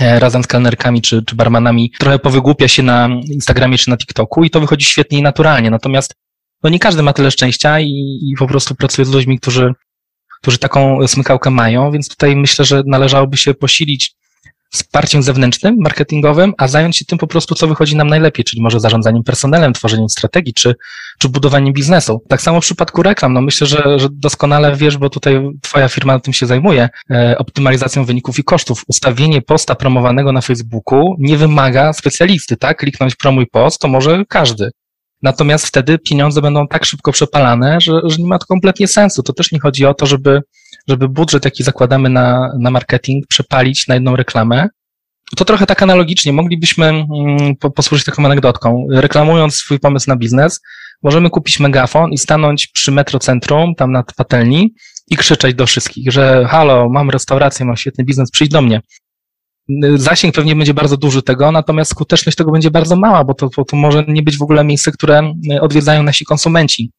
e, 0.00 0.18
razem 0.18 0.44
z 0.44 0.46
kelnerkami 0.46 1.02
czy, 1.02 1.22
czy 1.24 1.36
barmanami 1.36 1.92
trochę 1.98 2.18
powygłupia 2.18 2.68
się 2.68 2.82
na 2.82 3.08
Instagramie 3.24 3.78
czy 3.78 3.90
na 3.90 3.96
TikToku 3.96 4.44
i 4.44 4.50
to 4.50 4.60
wychodzi 4.60 4.86
świetnie 4.86 5.18
i 5.18 5.22
naturalnie. 5.22 5.70
Natomiast 5.70 6.14
no 6.62 6.70
nie 6.70 6.78
każdy 6.78 7.02
ma 7.02 7.12
tyle 7.12 7.30
szczęścia 7.30 7.80
i, 7.80 8.18
i 8.22 8.34
po 8.38 8.46
prostu 8.46 8.74
pracuje 8.74 9.06
z 9.06 9.10
ludźmi, 9.10 9.38
którzy 9.38 9.74
którzy 10.42 10.58
taką 10.58 11.08
smykałkę 11.08 11.50
mają, 11.50 11.90
więc 11.90 12.08
tutaj 12.08 12.36
myślę, 12.36 12.64
że 12.64 12.82
należałoby 12.86 13.36
się 13.36 13.54
posilić 13.54 14.14
wsparciem 14.72 15.22
zewnętrznym, 15.22 15.76
marketingowym, 15.80 16.52
a 16.58 16.68
zająć 16.68 16.96
się 16.96 17.04
tym 17.04 17.18
po 17.18 17.26
prostu, 17.26 17.54
co 17.54 17.66
wychodzi 17.66 17.96
nam 17.96 18.08
najlepiej, 18.08 18.44
czyli 18.44 18.62
może 18.62 18.80
zarządzaniem 18.80 19.22
personelem, 19.24 19.72
tworzeniem 19.72 20.08
strategii, 20.08 20.54
czy, 20.54 20.74
czy 21.18 21.28
budowaniem 21.28 21.72
biznesu. 21.72 22.22
Tak 22.28 22.42
samo 22.42 22.60
w 22.60 22.64
przypadku 22.64 23.02
reklam, 23.02 23.32
no 23.32 23.40
myślę, 23.40 23.66
że, 23.66 23.98
że 23.98 24.08
doskonale 24.10 24.76
wiesz, 24.76 24.96
bo 24.96 25.10
tutaj 25.10 25.40
twoja 25.62 25.88
firma 25.88 26.20
tym 26.20 26.32
się 26.32 26.46
zajmuje, 26.46 26.88
e, 27.10 27.38
optymalizacją 27.38 28.04
wyników 28.04 28.38
i 28.38 28.44
kosztów. 28.44 28.84
Ustawienie 28.88 29.42
posta 29.42 29.74
promowanego 29.74 30.32
na 30.32 30.40
Facebooku 30.40 31.16
nie 31.18 31.36
wymaga 31.36 31.92
specjalisty, 31.92 32.56
tak? 32.56 32.78
Kliknąć 32.78 33.16
promuj 33.16 33.46
post, 33.46 33.80
to 33.80 33.88
może 33.88 34.24
każdy. 34.28 34.70
Natomiast 35.22 35.66
wtedy 35.66 35.98
pieniądze 35.98 36.42
będą 36.42 36.68
tak 36.68 36.84
szybko 36.84 37.12
przepalane, 37.12 37.80
że, 37.80 38.00
że 38.04 38.16
nie 38.18 38.26
ma 38.26 38.38
to 38.38 38.46
kompletnie 38.46 38.88
sensu. 38.88 39.22
To 39.22 39.32
też 39.32 39.52
nie 39.52 39.60
chodzi 39.60 39.86
o 39.86 39.94
to, 39.94 40.06
żeby, 40.06 40.40
żeby 40.88 41.08
budżet, 41.08 41.44
jaki 41.44 41.62
zakładamy 41.62 42.08
na, 42.08 42.52
na 42.58 42.70
marketing, 42.70 43.26
przepalić 43.26 43.88
na 43.88 43.94
jedną 43.94 44.16
reklamę. 44.16 44.68
To 45.36 45.44
trochę 45.44 45.66
tak 45.66 45.82
analogicznie. 45.82 46.32
Moglibyśmy 46.32 46.86
mm, 46.86 47.56
posłużyć 47.74 48.06
taką 48.06 48.24
anegdotką. 48.24 48.86
Reklamując 48.90 49.54
swój 49.54 49.78
pomysł 49.78 50.10
na 50.10 50.16
biznes, 50.16 50.60
możemy 51.02 51.30
kupić 51.30 51.60
megafon 51.60 52.12
i 52.12 52.18
stanąć 52.18 52.66
przy 52.66 52.92
metrocentrum, 52.92 53.74
tam 53.74 53.92
nad 53.92 54.14
patelni 54.14 54.74
i 55.10 55.16
krzyczeć 55.16 55.54
do 55.54 55.66
wszystkich, 55.66 56.12
że 56.12 56.44
halo, 56.48 56.88
mam 56.88 57.10
restaurację, 57.10 57.66
mam 57.66 57.76
świetny 57.76 58.04
biznes, 58.04 58.30
przyjdź 58.30 58.50
do 58.50 58.62
mnie 58.62 58.80
zasięg 59.94 60.34
pewnie 60.34 60.56
będzie 60.56 60.74
bardzo 60.74 60.96
duży 60.96 61.22
tego, 61.22 61.52
natomiast 61.52 61.90
skuteczność 61.90 62.38
tego 62.38 62.52
będzie 62.52 62.70
bardzo 62.70 62.96
mała, 62.96 63.24
bo 63.24 63.34
to, 63.34 63.48
to, 63.48 63.64
to 63.64 63.76
może 63.76 64.04
nie 64.08 64.22
być 64.22 64.38
w 64.38 64.42
ogóle 64.42 64.64
miejsce, 64.64 64.92
które 64.92 65.32
e, 65.50 65.60
odwiedzają 65.60 66.02
nasi 66.02 66.24
konsumenci. 66.24 66.90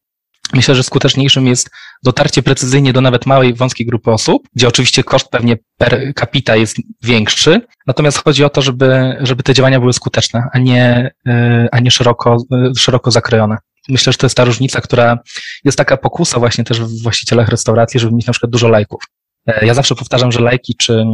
Myślę, 0.53 0.75
że 0.75 0.83
skuteczniejszym 0.83 1.47
jest 1.47 1.69
dotarcie 2.03 2.43
precyzyjnie 2.43 2.93
do 2.93 3.01
nawet 3.01 3.25
małej, 3.25 3.53
wąskiej 3.53 3.85
grupy 3.85 4.11
osób, 4.11 4.47
gdzie 4.55 4.67
oczywiście 4.67 5.03
koszt 5.03 5.29
pewnie 5.29 5.57
per 5.77 6.13
capita 6.19 6.55
jest 6.55 6.77
większy, 7.03 7.61
natomiast 7.87 8.23
chodzi 8.23 8.43
o 8.43 8.49
to, 8.49 8.61
żeby, 8.61 9.17
żeby 9.21 9.43
te 9.43 9.53
działania 9.53 9.79
były 9.79 9.93
skuteczne, 9.93 10.43
a 10.53 10.59
nie, 10.59 11.11
e, 11.27 11.67
a 11.71 11.79
nie 11.79 11.91
szeroko, 11.91 12.37
e, 12.51 12.71
szeroko 12.77 13.11
zakrojone. 13.11 13.57
Myślę, 13.89 14.13
że 14.13 14.17
to 14.17 14.25
jest 14.25 14.37
ta 14.37 14.45
różnica, 14.45 14.81
która 14.81 15.17
jest 15.63 15.77
taka 15.77 15.97
pokusa 15.97 16.39
właśnie 16.39 16.63
też 16.63 16.81
w 16.81 17.03
właścicielach 17.03 17.49
restauracji, 17.49 17.99
żeby 17.99 18.15
mieć 18.15 18.27
na 18.27 18.33
przykład 18.33 18.51
dużo 18.51 18.67
lajków. 18.67 19.03
E, 19.47 19.65
ja 19.65 19.73
zawsze 19.73 19.95
powtarzam, 19.95 20.31
że 20.31 20.41
lajki 20.41 20.75
czy, 20.75 21.05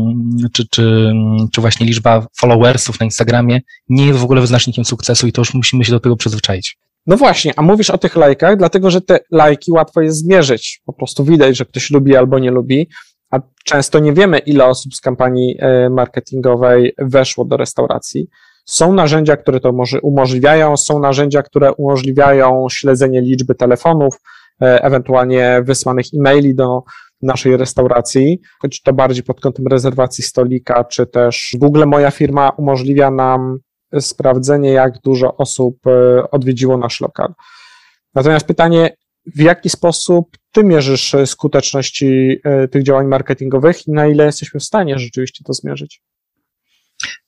czy, 0.54 0.68
czy, 0.70 1.14
czy 1.52 1.62
właśnie 1.62 1.86
liczba 1.86 2.28
followersów 2.40 3.00
na 3.00 3.04
Instagramie 3.04 3.62
nie 3.90 4.06
jest 4.06 4.20
w 4.20 4.24
ogóle 4.24 4.42
wyznacznikiem 4.42 4.86
sukcesu 4.86 5.28
i 5.28 5.32
to 5.32 5.42
już 5.42 5.54
musimy 5.54 5.86
się 5.86 5.92
do 5.92 6.00
tego 6.00 6.16
przyzwyczaić. 6.16 6.78
No 7.08 7.18
właśnie, 7.18 7.54
a 7.56 7.62
mówisz 7.62 7.90
o 7.90 7.98
tych 7.98 8.16
lajkach, 8.16 8.58
dlatego 8.58 8.92
że 8.92 9.02
te 9.02 9.20
lajki 9.32 9.72
łatwo 9.72 10.02
jest 10.02 10.18
zmierzyć. 10.18 10.82
Po 10.86 10.94
prostu 10.94 11.24
widać, 11.24 11.58
że 11.58 11.66
ktoś 11.66 11.92
lubi 11.92 12.16
albo 12.16 12.40
nie 12.40 12.52
lubi, 12.52 12.88
a 13.32 13.40
często 13.66 14.00
nie 14.00 14.14
wiemy, 14.14 14.38
ile 14.38 14.66
osób 14.66 14.96
z 14.96 15.02
kampanii 15.02 15.56
e, 15.60 15.90
marketingowej 15.90 16.94
weszło 16.98 17.46
do 17.46 17.58
restauracji. 17.58 18.28
Są 18.66 18.94
narzędzia, 18.94 19.38
które 19.38 19.60
to 19.60 19.74
umożliwiają, 20.02 20.78
są 20.78 21.00
narzędzia, 21.00 21.44
które 21.44 21.74
umożliwiają 21.74 22.68
śledzenie 22.72 23.22
liczby 23.22 23.56
telefonów, 23.56 24.16
e, 24.62 24.84
ewentualnie 24.84 25.62
wysłanych 25.64 26.06
e-maili 26.14 26.56
do, 26.56 26.84
naszej 27.22 27.58
restauracji, 27.58 28.40
choć 28.62 28.82
to 28.82 28.94
bardziej 28.94 29.24
pod 29.24 29.42
kątem 29.42 29.68
rezerwacji 29.68 30.24
stolika, 30.24 30.84
czy 30.84 31.06
też 31.06 31.56
Google 31.58 31.86
Moja 31.86 32.12
Firma 32.12 32.50
umożliwia 32.50 33.12
nam 33.12 33.60
sprawdzenie, 34.00 34.70
jak 34.70 35.02
dużo 35.04 35.38
osób 35.38 35.88
e, 35.88 36.32
odwiedziło 36.32 36.78
nasz 36.78 37.02
lokal. 37.02 37.34
Natomiast 38.16 38.48
pytanie, 38.48 38.96
w 39.36 39.40
jaki 39.40 39.70
sposób 39.70 40.38
ty 40.52 40.64
mierzysz 40.64 41.16
skuteczności 41.26 42.38
e, 42.44 42.68
tych 42.68 42.84
działań 42.84 43.08
marketingowych 43.08 43.88
i 43.88 43.92
na 43.92 44.08
ile 44.08 44.26
jesteśmy 44.26 44.60
w 44.60 44.64
stanie 44.64 45.00
rzeczywiście 45.00 45.44
to 45.44 45.54
zmierzyć? 45.54 46.02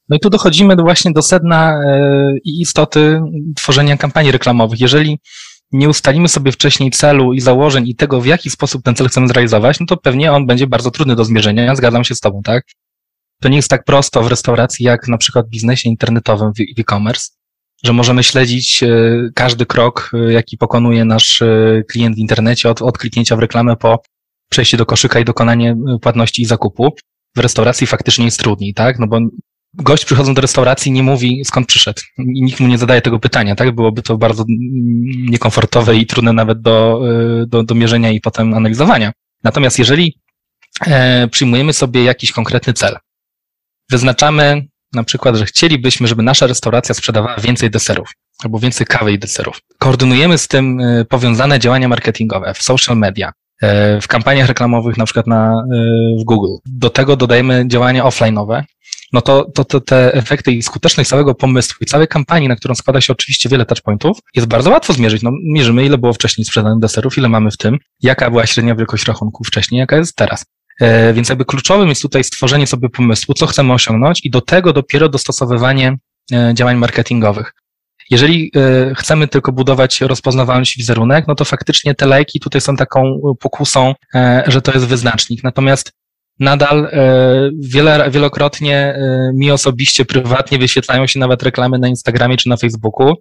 No 0.09 0.17
i 0.17 0.19
tu 0.19 0.29
dochodzimy 0.29 0.75
właśnie 0.75 1.11
do 1.11 1.21
sedna 1.21 1.81
e, 1.85 2.33
i 2.43 2.61
istoty 2.61 3.21
tworzenia 3.55 3.97
kampanii 3.97 4.31
reklamowych. 4.31 4.81
Jeżeli 4.81 5.19
nie 5.71 5.89
ustalimy 5.89 6.27
sobie 6.27 6.51
wcześniej 6.51 6.91
celu 6.91 7.33
i 7.33 7.39
założeń 7.39 7.87
i 7.87 7.95
tego, 7.95 8.21
w 8.21 8.25
jaki 8.25 8.49
sposób 8.49 8.83
ten 8.83 8.95
cel 8.95 9.07
chcemy 9.07 9.27
zrealizować, 9.27 9.79
no 9.79 9.85
to 9.85 9.97
pewnie 9.97 10.31
on 10.31 10.45
będzie 10.45 10.67
bardzo 10.67 10.91
trudny 10.91 11.15
do 11.15 11.25
zmierzenia. 11.25 11.75
Zgadzam 11.75 12.03
się 12.03 12.15
z 12.15 12.19
Tobą, 12.19 12.41
tak? 12.43 12.63
To 13.41 13.49
nie 13.49 13.55
jest 13.55 13.69
tak 13.69 13.83
prosto 13.83 14.23
w 14.23 14.27
restauracji, 14.27 14.85
jak 14.85 15.07
na 15.07 15.17
przykład 15.17 15.47
w 15.47 15.49
biznesie 15.49 15.89
internetowym 15.89 16.53
w 16.53 16.79
e-commerce, 16.79 17.29
że 17.83 17.93
możemy 17.93 18.23
śledzić 18.23 18.83
e, 18.83 18.87
każdy 19.35 19.65
krok, 19.65 20.11
e, 20.13 20.33
jaki 20.33 20.57
pokonuje 20.57 21.05
nasz 21.05 21.41
e, 21.41 21.83
klient 21.87 22.15
w 22.15 22.19
internecie, 22.19 22.69
od, 22.69 22.81
od 22.81 22.97
kliknięcia 22.97 23.35
w 23.35 23.39
reklamę 23.39 23.75
po 23.75 23.99
przejście 24.49 24.77
do 24.77 24.85
koszyka 24.85 25.19
i 25.19 25.25
dokonanie 25.25 25.75
płatności 26.01 26.41
i 26.41 26.45
zakupu. 26.45 26.89
W 27.35 27.39
restauracji 27.39 27.87
faktycznie 27.87 28.25
jest 28.25 28.39
trudniej, 28.39 28.73
tak? 28.73 28.99
No 28.99 29.07
bo 29.07 29.19
gość 29.73 30.05
przychodząc 30.05 30.35
do 30.35 30.41
restauracji 30.41 30.91
nie 30.91 31.03
mówi 31.03 31.45
skąd 31.45 31.67
przyszedł 31.67 32.01
i 32.17 32.41
nikt 32.41 32.59
mu 32.59 32.67
nie 32.67 32.77
zadaje 32.77 33.01
tego 33.01 33.19
pytania, 33.19 33.55
tak? 33.55 33.75
Byłoby 33.75 34.01
to 34.01 34.17
bardzo 34.17 34.45
niekomfortowe 35.29 35.95
i 35.95 36.05
trudne 36.05 36.33
nawet 36.33 36.61
do, 36.61 37.01
y, 37.41 37.47
do, 37.47 37.63
do 37.63 37.75
mierzenia 37.75 38.11
i 38.11 38.21
potem 38.21 38.53
analizowania. 38.53 39.11
Natomiast 39.43 39.79
jeżeli 39.79 40.17
e, 40.87 41.27
przyjmujemy 41.27 41.73
sobie 41.73 42.03
jakiś 42.03 42.31
konkretny 42.31 42.73
cel, 42.73 42.97
wyznaczamy 43.89 44.67
na 44.93 45.03
przykład, 45.03 45.35
że 45.35 45.45
chcielibyśmy, 45.45 46.07
żeby 46.07 46.23
nasza 46.23 46.47
restauracja 46.47 46.95
sprzedawała 46.95 47.37
więcej 47.37 47.69
deserów 47.69 48.11
albo 48.43 48.59
więcej 48.59 48.87
kawy 48.87 49.11
i 49.11 49.19
deserów. 49.19 49.59
Koordynujemy 49.79 50.37
z 50.37 50.47
tym 50.47 50.79
y, 50.79 51.05
powiązane 51.05 51.59
działania 51.59 51.87
marketingowe 51.87 52.53
w 52.53 52.61
social 52.61 52.97
media, 52.97 53.31
e, 53.61 54.01
w 54.01 54.07
kampaniach 54.07 54.47
reklamowych, 54.47 54.97
na 54.97 55.05
przykład 55.05 55.27
na, 55.27 55.63
w 56.19 56.23
Google. 56.23 56.55
Do 56.65 56.89
tego 56.89 57.15
dodajemy 57.15 57.63
działania 57.67 58.03
offline'owe, 58.03 58.63
no 59.13 59.21
to, 59.21 59.45
to, 59.53 59.65
to 59.65 59.81
te 59.81 60.13
efekty 60.13 60.51
i 60.51 60.61
skuteczność 60.61 61.09
całego 61.09 61.35
pomysłu 61.35 61.77
i 61.81 61.85
całej 61.85 62.07
kampanii, 62.07 62.49
na 62.49 62.55
którą 62.55 62.75
składa 62.75 63.01
się 63.01 63.13
oczywiście 63.13 63.49
wiele 63.49 63.65
touchpointów, 63.65 64.17
jest 64.35 64.47
bardzo 64.47 64.69
łatwo 64.69 64.93
zmierzyć. 64.93 65.21
No, 65.21 65.31
mierzymy, 65.43 65.85
ile 65.85 65.97
było 65.97 66.13
wcześniej 66.13 66.45
sprzedanych 66.45 66.79
deserów, 66.79 67.17
ile 67.17 67.29
mamy 67.29 67.51
w 67.51 67.57
tym, 67.57 67.77
jaka 68.01 68.29
była 68.29 68.45
średnia 68.45 68.75
wielkość 68.75 69.07
rachunku 69.07 69.43
wcześniej, 69.43 69.79
jaka 69.79 69.97
jest 69.97 70.15
teraz. 70.15 70.45
E, 70.81 71.13
więc 71.13 71.29
jakby 71.29 71.45
kluczowym 71.45 71.89
jest 71.89 72.01
tutaj 72.01 72.23
stworzenie 72.23 72.67
sobie 72.67 72.89
pomysłu, 72.89 73.33
co 73.33 73.47
chcemy 73.47 73.73
osiągnąć 73.73 74.25
i 74.25 74.29
do 74.29 74.41
tego 74.41 74.73
dopiero 74.73 75.09
dostosowywanie 75.09 75.97
e, 76.33 76.51
działań 76.55 76.77
marketingowych. 76.77 77.53
Jeżeli 78.09 78.51
e, 78.55 78.95
chcemy 78.95 79.27
tylko 79.27 79.51
budować 79.51 80.01
rozpoznawalność 80.01 80.77
wizerunek, 80.77 81.27
no 81.27 81.35
to 81.35 81.45
faktycznie 81.45 81.95
te 81.95 82.05
lajki 82.05 82.39
tutaj 82.39 82.61
są 82.61 82.75
taką 82.75 83.21
pokusą, 83.39 83.95
e, 84.15 84.43
że 84.47 84.61
to 84.61 84.71
jest 84.71 84.85
wyznacznik. 84.85 85.43
Natomiast 85.43 85.91
nadal 86.41 86.89
wiele, 87.59 88.11
wielokrotnie 88.11 88.95
mi 89.33 89.51
osobiście, 89.51 90.05
prywatnie 90.05 90.57
wyświetlają 90.57 91.07
się 91.07 91.19
nawet 91.19 91.43
reklamy 91.43 91.79
na 91.79 91.87
Instagramie 91.87 92.37
czy 92.37 92.49
na 92.49 92.57
Facebooku 92.57 93.13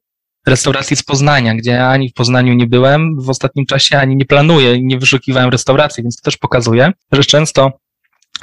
restauracji 0.47 0.97
z 0.97 1.03
Poznania, 1.03 1.55
gdzie 1.55 1.87
ani 1.87 2.11
w 2.11 2.15
Poznaniu 2.15 2.55
nie 2.55 2.67
byłem 2.67 3.21
w 3.21 3.31
ostatnim 3.31 3.67
czasie, 3.67 3.99
ani 3.99 4.17
nie 4.17 4.25
planuję, 4.25 4.83
nie 4.83 4.99
wyszukiwałem 4.99 5.51
restauracji, 5.51 6.03
więc 6.03 6.17
to 6.17 6.25
też 6.25 6.37
pokazuje, 6.37 6.93
że 7.13 7.25
często 7.25 7.73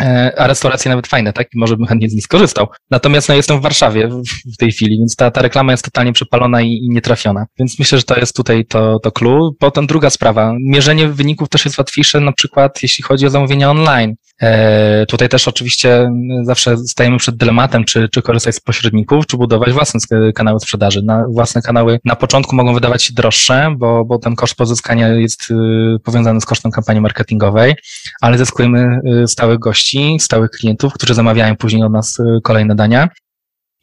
E, 0.01 0.33
a 0.37 0.47
restauracje 0.47 0.89
nawet 0.89 1.07
fajne, 1.07 1.33
tak? 1.33 1.47
I 1.53 1.59
może 1.59 1.77
bym 1.77 1.85
chętnie 1.85 2.09
z 2.09 2.13
nich 2.13 2.23
skorzystał. 2.23 2.67
Natomiast 2.91 3.29
no, 3.29 3.35
jestem 3.35 3.59
w 3.59 3.61
Warszawie 3.61 4.09
w 4.53 4.57
tej 4.57 4.71
chwili, 4.71 4.97
więc 4.97 5.15
ta, 5.15 5.31
ta 5.31 5.41
reklama 5.41 5.71
jest 5.71 5.85
totalnie 5.85 6.13
przepalona 6.13 6.61
i, 6.61 6.67
i 6.67 6.89
nietrafiona. 6.89 7.45
Więc 7.59 7.79
myślę, 7.79 7.97
że 7.97 8.03
to 8.03 8.19
jest 8.19 8.35
tutaj 8.35 8.65
to, 8.65 8.99
to 8.99 9.11
clue. 9.11 9.55
Potem 9.59 9.87
druga 9.87 10.09
sprawa. 10.09 10.53
Mierzenie 10.59 11.07
wyników 11.07 11.49
też 11.49 11.65
jest 11.65 11.77
łatwiejsze, 11.77 12.19
na 12.19 12.31
przykład 12.31 12.83
jeśli 12.83 13.03
chodzi 13.03 13.25
o 13.25 13.29
zamówienia 13.29 13.71
online. 13.71 14.15
E, 14.41 15.05
tutaj 15.05 15.29
też 15.29 15.47
oczywiście 15.47 16.11
zawsze 16.43 16.77
stajemy 16.77 17.17
przed 17.17 17.37
dylematem, 17.37 17.85
czy, 17.85 18.09
czy 18.09 18.21
korzystać 18.21 18.55
z 18.55 18.59
pośredników, 18.59 19.27
czy 19.27 19.37
budować 19.37 19.73
własne 19.73 19.99
kanały 20.35 20.59
sprzedaży. 20.59 21.01
Na, 21.01 21.23
własne 21.29 21.61
kanały 21.61 21.99
na 22.05 22.15
początku 22.15 22.55
mogą 22.55 22.73
wydawać 22.73 23.03
się 23.03 23.13
droższe, 23.13 23.75
bo, 23.77 24.05
bo 24.05 24.19
ten 24.19 24.35
koszt 24.35 24.55
pozyskania 24.55 25.07
jest 25.07 25.51
y, 25.51 25.55
powiązany 26.03 26.41
z 26.41 26.45
kosztem 26.45 26.71
kampanii 26.71 27.01
marketingowej, 27.01 27.75
ale 28.21 28.37
zyskujemy 28.37 28.99
y, 29.23 29.27
stałych 29.27 29.59
gości, 29.59 30.17
stałych 30.19 30.51
klientów, 30.51 30.93
którzy 30.93 31.13
zamawiają 31.13 31.55
później 31.55 31.83
od 31.83 31.91
nas 31.91 32.19
y, 32.19 32.23
kolejne 32.43 32.75
dania. 32.75 33.09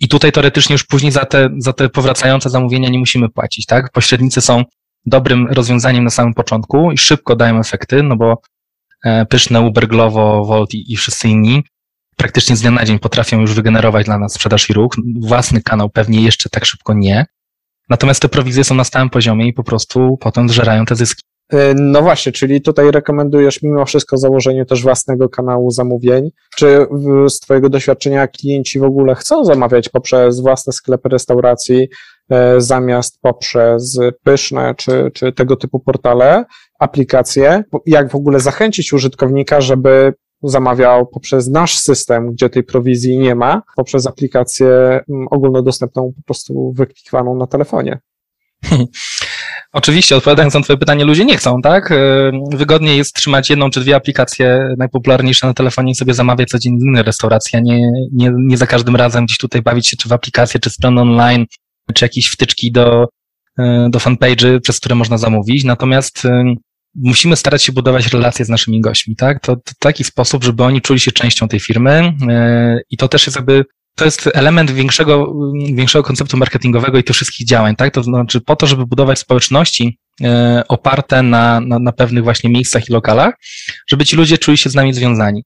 I 0.01 0.09
tutaj 0.09 0.33
teoretycznie 0.33 0.73
już 0.73 0.85
później 0.85 1.13
za 1.13 1.25
te, 1.25 1.49
za 1.59 1.73
te 1.73 1.89
powracające 1.89 2.51
zamówienia 2.51 2.89
nie 2.89 2.99
musimy 2.99 3.29
płacić, 3.29 3.67
tak? 3.67 3.93
Pośrednicy 3.93 4.41
są 4.41 4.65
dobrym 5.07 5.47
rozwiązaniem 5.47 6.05
na 6.05 6.11
samym 6.11 6.35
początku 6.35 6.93
i 6.93 6.99
szybko 6.99 7.37
dają 7.37 7.61
efekty, 7.61 8.03
no 8.03 8.17
bo 8.17 8.43
pyszne 9.29 9.61
Uber, 9.61 9.89
Glovo, 9.89 10.45
Volt 10.45 10.75
i, 10.75 10.93
i 10.93 10.97
wszyscy 10.97 11.29
inni 11.29 11.65
praktycznie 12.17 12.57
z 12.57 12.61
dnia 12.61 12.71
na 12.71 12.85
dzień 12.85 12.99
potrafią 12.99 13.41
już 13.41 13.55
wygenerować 13.55 14.07
dla 14.07 14.19
nas 14.19 14.33
sprzedaż 14.33 14.71
i 14.71 14.73
ruch. 14.73 14.93
Własny 15.21 15.63
kanał 15.63 15.91
pewnie 15.91 16.23
jeszcze 16.23 16.51
tak 16.51 16.65
szybko 16.65 16.95
nie. 16.95 17.27
Natomiast 17.89 18.23
te 18.23 18.29
prowizje 18.29 18.65
są 18.65 18.75
na 18.75 18.85
stałym 18.85 19.11
poziomie 19.11 19.49
i 19.49 19.53
po 19.53 19.65
prostu 19.65 20.17
potem 20.21 20.49
zżerają 20.49 20.85
te 20.85 20.97
zyski. 20.97 21.23
E, 21.53 21.75
no 21.75 22.03
właśnie, 22.03 22.33
czyli 22.33 22.63
tutaj 22.63 22.91
rekomendujesz 22.91 23.63
mimo 23.63 23.85
wszystko 23.85 24.17
założenie 24.17 24.65
też 24.65 24.83
własnego 24.83 25.29
kanału 25.29 25.71
zamówień. 25.71 26.31
Czy 26.57 26.87
z 27.29 27.41
Twojego 27.41 27.69
doświadczenia 27.69 28.27
klienci 28.29 28.79
w 28.79 28.85
ogóle 28.85 29.15
chcą 29.15 29.45
zamawiać 29.45 29.89
poprzez 29.89 30.41
własne 30.41 30.73
sklepy 30.73 31.09
restauracji, 31.09 31.83
e, 31.83 31.89
zamiast 32.59 33.21
poprzez 33.21 33.99
pyszne 34.25 34.75
czy, 34.75 35.11
czy 35.15 35.33
tego 35.33 35.57
typu 35.57 35.81
portale? 35.81 36.45
aplikację, 36.79 37.65
jak 37.87 38.11
w 38.11 38.15
ogóle 38.15 38.41
zachęcić 38.41 38.93
użytkownika, 38.93 39.61
żeby 39.61 40.15
zamawiał 40.43 41.07
poprzez 41.07 41.49
nasz 41.49 41.79
system, 41.79 42.33
gdzie 42.33 42.51
tej 42.51 42.63
prowizji 42.63 43.19
nie 43.19 43.35
ma, 43.35 43.63
poprzez 43.77 44.07
aplikację 44.07 45.01
ogólnodostępną, 45.31 46.13
po 46.17 46.23
prostu 46.23 46.73
wyklikiwaną 46.77 47.37
na 47.37 47.47
telefonie. 47.47 47.99
Oczywiście, 49.73 50.17
odpowiadając 50.17 50.55
na 50.55 50.61
Twoje 50.61 50.77
pytanie, 50.77 51.05
ludzie 51.05 51.25
nie 51.25 51.37
chcą, 51.37 51.63
tak? 51.63 51.93
E, 51.93 51.97
wygodniej 52.51 52.99
jest 52.99 53.15
trzymać 53.15 53.51
jedną 53.51 53.71
czy 53.71 53.81
dwie 53.81 53.97
aplikacje 53.97 54.75
najpopularniejsze 54.79 55.47
na 55.47 55.55
telefonie 55.55 55.93
i 55.93 55.95
sobie 55.95 56.15
zamawiać 56.15 56.49
codziennie 56.49 57.03
restauracji, 57.03 57.59
a 57.59 57.61
nie, 57.61 57.91
nie, 58.13 58.33
nie 58.37 58.57
za 58.57 58.67
każdym 58.67 58.97
razem 58.97 59.25
gdzieś 59.25 59.39
tutaj 59.39 59.63
bawić 59.63 59.89
się 59.89 59.97
czy 59.97 60.09
w 60.09 60.13
aplikację, 60.13 60.61
czy 60.61 60.71
strony 60.71 61.01
online, 61.01 61.47
czy 61.95 62.05
jakieś 62.05 62.27
wtyczki 62.27 62.73
do, 62.73 63.07
e, 63.59 63.89
do 63.91 63.99
fanpage'y, 63.99 64.61
przez 64.61 64.81
które 64.81 64.95
można 64.95 65.19
zamówić. 65.19 65.65
Natomiast 65.65 66.25
e, 66.25 66.55
musimy 66.95 67.37
starać 67.37 67.63
się 67.63 67.73
budować 67.73 68.07
relacje 68.07 68.45
z 68.45 68.49
naszymi 68.49 68.81
gośćmi, 68.81 69.17
tak? 69.17 69.41
To, 69.41 69.57
to 69.57 69.73
taki 69.79 70.05
sposób, 70.05 70.45
żeby 70.45 70.65
oni 70.65 70.81
czuli 70.81 71.01
się 71.01 71.13
częścią 71.13 71.49
tej 71.49 71.61
firmy 71.61 72.13
yy, 72.21 72.83
i 72.91 72.97
to 72.97 73.09
też 73.09 73.27
jest 73.27 73.37
jakby 73.37 73.65
to 73.97 74.05
jest 74.05 74.31
element 74.35 74.71
większego, 74.71 75.35
większego 75.75 76.03
konceptu 76.03 76.37
marketingowego 76.37 76.99
i 76.99 77.05
tych 77.05 77.17
wszystkich 77.17 77.47
działań, 77.47 77.77
tak? 77.77 77.95
To 77.95 78.03
znaczy 78.03 78.41
po 78.41 78.57
to, 78.57 78.67
żeby 78.67 78.87
budować 78.87 79.19
społeczności 79.19 79.99
oparte 80.69 81.23
na, 81.23 81.61
na, 81.61 81.79
na 81.79 81.93
pewnych 81.93 82.25
właśnie 82.25 82.51
miejscach 82.51 82.89
i 82.89 82.93
lokalach, 82.93 83.35
żeby 83.89 84.05
ci 84.05 84.17
ludzie 84.17 84.39
czuli 84.39 84.59
się 84.59 84.71
z 84.71 84.75
nami 84.75 84.95
związani. 84.95 85.45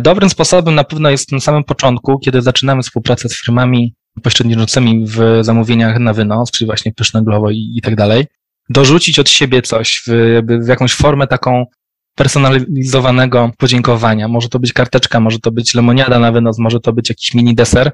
Dobrym 0.00 0.30
sposobem 0.30 0.74
na 0.74 0.84
pewno 0.84 1.10
jest 1.10 1.32
na 1.32 1.40
samym 1.40 1.64
początku, 1.64 2.18
kiedy 2.18 2.42
zaczynamy 2.42 2.82
współpracę 2.82 3.28
z 3.28 3.40
firmami 3.44 3.94
pośredniczącymi 4.22 5.06
w 5.06 5.38
zamówieniach 5.40 5.98
na 5.98 6.12
wynos, 6.12 6.50
czyli 6.50 6.66
właśnie 6.66 6.92
pyszne 6.92 7.22
glowo 7.22 7.50
i, 7.50 7.72
i 7.76 7.80
tak 7.80 7.96
dalej, 7.96 8.26
dorzucić 8.68 9.18
od 9.18 9.28
siebie 9.28 9.62
coś 9.62 10.02
w, 10.06 10.40
w 10.64 10.68
jakąś 10.68 10.94
formę 10.94 11.26
taką 11.26 11.66
personalizowanego 12.14 13.50
podziękowania. 13.58 14.28
Może 14.28 14.48
to 14.48 14.58
być 14.58 14.72
karteczka, 14.72 15.20
może 15.20 15.38
to 15.38 15.50
być 15.50 15.74
lemoniada 15.74 16.18
na 16.18 16.32
wynos, 16.32 16.58
może 16.58 16.80
to 16.80 16.92
być 16.92 17.08
jakiś 17.08 17.34
mini 17.34 17.54
deser. 17.54 17.92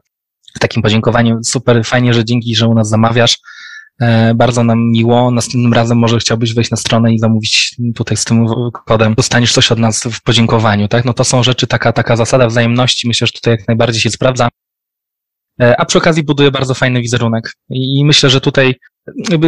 Takim 0.60 0.82
podziękowaniu 0.82 1.38
super, 1.44 1.84
fajnie, 1.84 2.14
że 2.14 2.24
dzięki, 2.24 2.54
że 2.54 2.66
u 2.66 2.74
nas 2.74 2.88
zamawiasz. 2.88 3.38
E, 4.00 4.34
bardzo 4.34 4.64
nam 4.64 4.90
miło. 4.90 5.30
Następnym 5.30 5.72
razem 5.72 5.98
może 5.98 6.18
chciałbyś 6.18 6.54
wejść 6.54 6.70
na 6.70 6.76
stronę 6.76 7.14
i 7.14 7.18
zamówić 7.18 7.76
tutaj 7.94 8.16
z 8.16 8.24
tym 8.24 8.46
kodem. 8.86 9.14
Dostaniesz 9.14 9.52
coś 9.52 9.72
od 9.72 9.78
nas 9.78 10.04
w 10.04 10.22
podziękowaniu, 10.22 10.88
tak? 10.88 11.04
No 11.04 11.14
to 11.14 11.24
są 11.24 11.42
rzeczy, 11.42 11.66
taka, 11.66 11.92
taka 11.92 12.16
zasada 12.16 12.46
wzajemności. 12.46 13.08
Myślę, 13.08 13.26
że 13.26 13.32
tutaj 13.32 13.50
jak 13.50 13.68
najbardziej 13.68 14.00
się 14.00 14.10
sprawdza. 14.10 14.48
E, 15.62 15.80
a 15.80 15.84
przy 15.84 15.98
okazji 15.98 16.22
buduje 16.22 16.50
bardzo 16.50 16.74
fajny 16.74 17.00
wizerunek. 17.00 17.52
I 17.70 18.04
myślę, 18.04 18.30
że 18.30 18.40
tutaj 18.40 18.74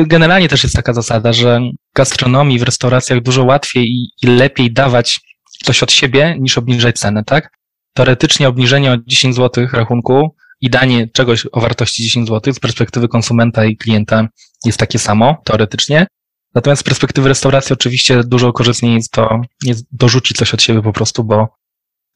generalnie 0.06 0.48
też 0.48 0.62
jest 0.62 0.76
taka 0.76 0.92
zasada, 0.92 1.32
że 1.32 1.60
w 1.60 1.96
gastronomii, 1.96 2.58
w 2.58 2.62
restauracjach 2.62 3.22
dużo 3.22 3.44
łatwiej 3.44 3.84
i, 3.84 4.10
i 4.22 4.26
lepiej 4.26 4.72
dawać 4.72 5.20
coś 5.64 5.82
od 5.82 5.92
siebie 5.92 6.36
niż 6.40 6.58
obniżać 6.58 6.98
cenę, 6.98 7.24
tak? 7.24 7.50
Teoretycznie 7.94 8.48
obniżenie 8.48 8.92
o 8.92 8.96
10 9.06 9.36
zł 9.36 9.66
rachunku 9.72 10.34
i 10.60 10.70
danie 10.70 11.08
czegoś 11.08 11.46
o 11.52 11.60
wartości 11.60 12.02
10 12.02 12.28
zł 12.28 12.52
z 12.54 12.60
perspektywy 12.60 13.08
konsumenta 13.08 13.64
i 13.64 13.76
klienta 13.76 14.28
jest 14.64 14.78
takie 14.78 14.98
samo, 14.98 15.36
teoretycznie. 15.44 16.06
Natomiast 16.54 16.80
z 16.80 16.84
perspektywy 16.84 17.28
restauracji 17.28 17.72
oczywiście 17.72 18.24
dużo 18.24 18.52
korzystniej 18.52 18.94
jest 18.94 19.12
to, 19.12 19.40
jest 19.64 19.84
dorzucić 19.92 20.36
coś 20.36 20.54
od 20.54 20.62
siebie 20.62 20.82
po 20.82 20.92
prostu, 20.92 21.24
bo, 21.24 21.48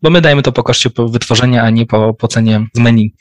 bo 0.02 0.10
my 0.10 0.20
dajemy 0.20 0.42
to 0.42 0.52
po 0.52 0.62
koszcie 0.62 0.90
wytworzenia, 1.08 1.62
a 1.62 1.70
nie 1.70 1.86
po, 1.86 2.14
po 2.14 2.28
cenie 2.28 2.66
z 2.74 2.78
menu. 2.78 3.14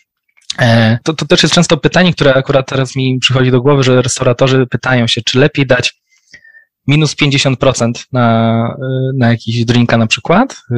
E, 0.59 0.97
to, 1.03 1.13
to 1.13 1.25
też 1.25 1.43
jest 1.43 1.55
często 1.55 1.77
pytanie, 1.77 2.13
które 2.13 2.33
akurat 2.33 2.69
teraz 2.69 2.95
mi 2.95 3.19
przychodzi 3.19 3.51
do 3.51 3.61
głowy, 3.61 3.83
że 3.83 4.01
restauratorzy 4.01 4.67
pytają 4.67 5.07
się, 5.07 5.21
czy 5.21 5.39
lepiej 5.39 5.65
dać 5.65 6.03
minus 6.87 7.15
50% 7.15 7.91
na, 8.11 8.75
na 9.17 9.29
jakiś 9.29 9.65
drinka 9.65 9.97
na 9.97 10.07
przykład 10.07 10.53
y, 10.53 10.75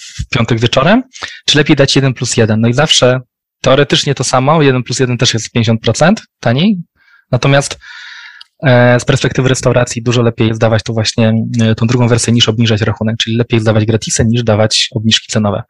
w 0.00 0.28
piątek 0.30 0.60
wieczorem, 0.60 1.02
czy 1.46 1.58
lepiej 1.58 1.76
dać 1.76 1.96
1 1.96 2.14
plus 2.14 2.36
1. 2.36 2.60
No 2.60 2.68
i 2.68 2.72
zawsze 2.72 3.20
teoretycznie 3.60 4.14
to 4.14 4.24
samo, 4.24 4.62
1 4.62 4.82
plus 4.82 5.00
1 5.00 5.18
też 5.18 5.34
jest 5.34 5.54
50% 5.56 6.14
taniej, 6.40 6.78
natomiast 7.30 7.78
e, 8.62 9.00
z 9.00 9.04
perspektywy 9.04 9.48
restauracji 9.48 10.02
dużo 10.02 10.22
lepiej 10.22 10.48
jest 10.48 10.60
dawać 10.60 10.82
tu 10.82 10.94
właśnie 10.94 11.32
e, 11.60 11.74
tą 11.74 11.86
drugą 11.86 12.08
wersję 12.08 12.32
niż 12.32 12.48
obniżać 12.48 12.80
rachunek, 12.80 13.16
czyli 13.16 13.36
lepiej 13.36 13.56
jest 13.56 13.66
dawać 13.66 13.84
gratisy 13.84 14.24
niż 14.24 14.42
dawać 14.42 14.88
obniżki 14.94 15.32
cenowe. 15.32 15.62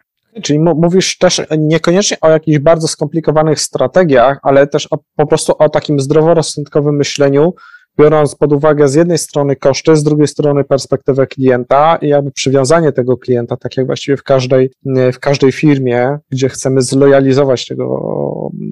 Czyli 0.43 0.59
mówisz 0.59 1.19
też 1.19 1.43
niekoniecznie 1.59 2.17
o 2.21 2.31
jakichś 2.31 2.59
bardzo 2.59 2.89
skomplikowanych 2.89 3.61
strategiach, 3.61 4.39
ale 4.43 4.67
też 4.67 4.89
o, 4.91 4.99
po 5.17 5.27
prostu 5.27 5.53
o 5.59 5.69
takim 5.69 6.01
zdroworozsądkowym 6.01 6.97
myśleniu, 6.97 7.55
biorąc 7.99 8.35
pod 8.35 8.53
uwagę 8.53 8.89
z 8.89 8.95
jednej 8.95 9.19
strony 9.19 9.57
koszty, 9.57 9.97
z 9.97 10.03
drugiej 10.03 10.29
strony 10.29 10.65
perspektywę 10.65 11.27
klienta 11.27 11.97
i 11.97 12.09
jakby 12.09 12.31
przywiązanie 12.31 12.93
tego 12.93 13.17
klienta, 13.17 13.57
tak 13.57 13.77
jak 13.77 13.87
właściwie 13.87 14.17
w 14.17 14.23
każdej, 14.23 14.71
w 15.13 15.19
każdej 15.19 15.53
firmie, 15.53 16.19
gdzie 16.31 16.49
chcemy 16.49 16.83
zlojalizować 16.83 17.67
tego 17.67 18.01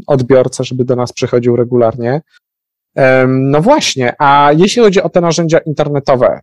odbiorcę, 0.07 0.65
żeby 0.65 0.85
do 0.85 0.97
nas 0.97 1.13
przychodził 1.13 1.57
regularnie. 1.57 2.21
No 3.29 3.61
właśnie, 3.61 4.13
a 4.19 4.51
jeśli 4.57 4.83
chodzi 4.83 5.03
o 5.03 5.09
te 5.09 5.21
narzędzia 5.21 5.59
internetowe, 5.59 6.41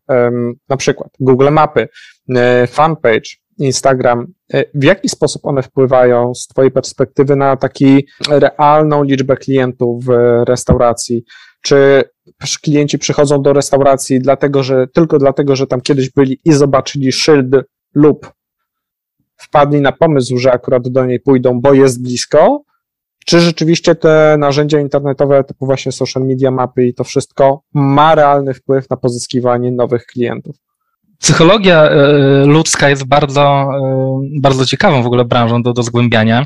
na 0.69 0.77
przykład 0.77 1.09
Google 1.19 1.49
Mapy, 1.51 1.87
e, 2.29 2.67
fanpage, 2.67 3.29
Instagram, 3.57 4.27
e, 4.53 4.65
w 4.73 4.83
jaki 4.83 5.09
sposób 5.09 5.45
one 5.45 5.63
wpływają 5.63 6.35
z 6.35 6.47
Twojej 6.47 6.71
perspektywy 6.71 7.35
na 7.35 7.57
taki 7.57 8.07
realną 8.29 9.03
liczbę 9.03 9.37
klientów 9.37 10.05
w 10.05 10.09
restauracji? 10.47 11.23
Czy 11.61 12.03
klienci 12.61 12.99
przychodzą 12.99 13.41
do 13.41 13.53
restauracji 13.53 14.19
dlatego, 14.19 14.63
że 14.63 14.87
tylko 14.87 15.17
dlatego, 15.17 15.55
że 15.55 15.67
tam 15.67 15.81
kiedyś 15.81 16.09
byli 16.09 16.39
i 16.45 16.53
zobaczyli 16.53 17.11
szyld 17.11 17.55
lub 17.95 18.31
wpadli 19.37 19.81
na 19.81 19.91
pomysł, 19.91 20.37
że 20.37 20.51
akurat 20.51 20.89
do 20.89 21.05
niej 21.05 21.19
pójdą, 21.19 21.61
bo 21.61 21.73
jest 21.73 22.03
blisko? 22.03 22.63
Czy 23.25 23.39
rzeczywiście 23.39 23.95
te 23.95 24.35
narzędzia 24.39 24.79
internetowe, 24.79 25.43
typu 25.43 25.65
właśnie 25.65 25.91
social 25.91 26.23
media 26.23 26.51
mapy 26.51 26.87
i 26.87 26.93
to 26.93 27.03
wszystko 27.03 27.61
ma 27.73 28.15
realny 28.15 28.53
wpływ 28.53 28.89
na 28.89 28.97
pozyskiwanie 28.97 29.71
nowych 29.71 30.05
klientów? 30.05 30.55
Psychologia 31.19 31.83
e, 31.83 32.45
ludzka 32.45 32.89
jest 32.89 33.07
bardzo, 33.07 33.41
e, 33.41 34.39
bardzo 34.41 34.65
ciekawą 34.65 35.03
w 35.03 35.05
ogóle 35.05 35.25
branżą 35.25 35.61
do, 35.61 35.73
do 35.73 35.83
zgłębiania. 35.83 36.45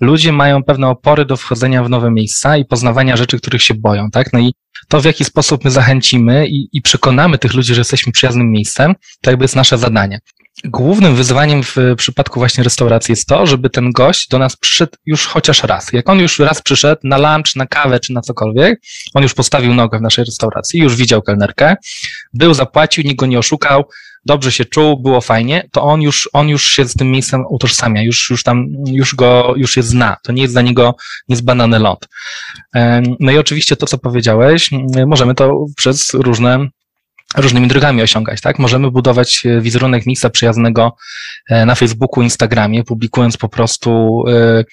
Ludzie 0.00 0.32
mają 0.32 0.62
pewne 0.62 0.88
opory 0.88 1.24
do 1.24 1.36
wchodzenia 1.36 1.84
w 1.84 1.90
nowe 1.90 2.10
miejsca 2.10 2.56
i 2.56 2.64
poznawania 2.64 3.16
rzeczy, 3.16 3.38
których 3.38 3.62
się 3.62 3.74
boją, 3.74 4.10
tak? 4.10 4.32
No 4.32 4.38
i 4.38 4.54
to, 4.88 5.00
w 5.00 5.04
jaki 5.04 5.24
sposób 5.24 5.64
my 5.64 5.70
zachęcimy 5.70 6.46
i, 6.48 6.68
i 6.72 6.82
przekonamy 6.82 7.38
tych 7.38 7.54
ludzi, 7.54 7.74
że 7.74 7.80
jesteśmy 7.80 8.12
przyjaznym 8.12 8.50
miejscem, 8.50 8.94
to 9.22 9.30
jakby 9.30 9.44
jest 9.44 9.56
nasze 9.56 9.78
zadanie. 9.78 10.18
Głównym 10.64 11.14
wyzwaniem 11.14 11.62
w 11.62 11.76
przypadku 11.96 12.40
właśnie 12.40 12.64
restauracji 12.64 13.12
jest 13.12 13.26
to, 13.26 13.46
żeby 13.46 13.70
ten 13.70 13.90
gość 13.90 14.28
do 14.28 14.38
nas 14.38 14.56
przyszedł 14.56 14.92
już 15.06 15.26
chociaż 15.26 15.62
raz. 15.62 15.92
Jak 15.92 16.08
on 16.08 16.18
już 16.18 16.38
raz 16.38 16.62
przyszedł 16.62 17.00
na 17.04 17.18
lunch, 17.18 17.56
na 17.56 17.66
kawę 17.66 18.00
czy 18.00 18.12
na 18.12 18.20
cokolwiek, 18.20 18.80
on 19.14 19.22
już 19.22 19.34
postawił 19.34 19.74
nogę 19.74 19.98
w 19.98 20.02
naszej 20.02 20.24
restauracji, 20.24 20.80
już 20.80 20.96
widział 20.96 21.22
kelnerkę, 21.22 21.76
był, 22.34 22.54
zapłacił, 22.54 23.04
nikt 23.04 23.16
go 23.16 23.26
nie 23.26 23.38
oszukał, 23.38 23.84
dobrze 24.24 24.52
się 24.52 24.64
czuł, 24.64 25.02
było 25.02 25.20
fajnie, 25.20 25.68
to 25.72 25.82
on 25.82 26.02
już, 26.02 26.28
on 26.32 26.48
już 26.48 26.68
się 26.68 26.84
z 26.84 26.94
tym 26.94 27.10
miejscem 27.10 27.44
utożsamia, 27.50 28.02
już, 28.02 28.30
już 28.30 28.42
tam, 28.42 28.66
już 28.86 29.14
go, 29.14 29.54
już 29.56 29.76
je 29.76 29.82
zna. 29.82 30.16
To 30.22 30.32
nie 30.32 30.42
jest 30.42 30.54
dla 30.54 30.62
niego 30.62 30.94
niezbanany 31.28 31.78
lot. 31.78 32.08
No 33.20 33.32
i 33.32 33.38
oczywiście 33.38 33.76
to, 33.76 33.86
co 33.86 33.98
powiedziałeś, 33.98 34.70
możemy 35.06 35.34
to 35.34 35.66
przez 35.76 36.14
różne 36.14 36.68
różnymi 37.36 37.68
drogami 37.68 38.02
osiągać, 38.02 38.40
tak? 38.40 38.58
Możemy 38.58 38.90
budować 38.90 39.46
e, 39.46 39.60
wizerunek 39.60 40.06
miejsca 40.06 40.30
przyjaznego 40.30 40.96
e, 41.48 41.66
na 41.66 41.74
Facebooku, 41.74 42.22
Instagramie, 42.22 42.84
publikując 42.84 43.36
po 43.36 43.48
prostu 43.48 44.22
e, 44.28 44.64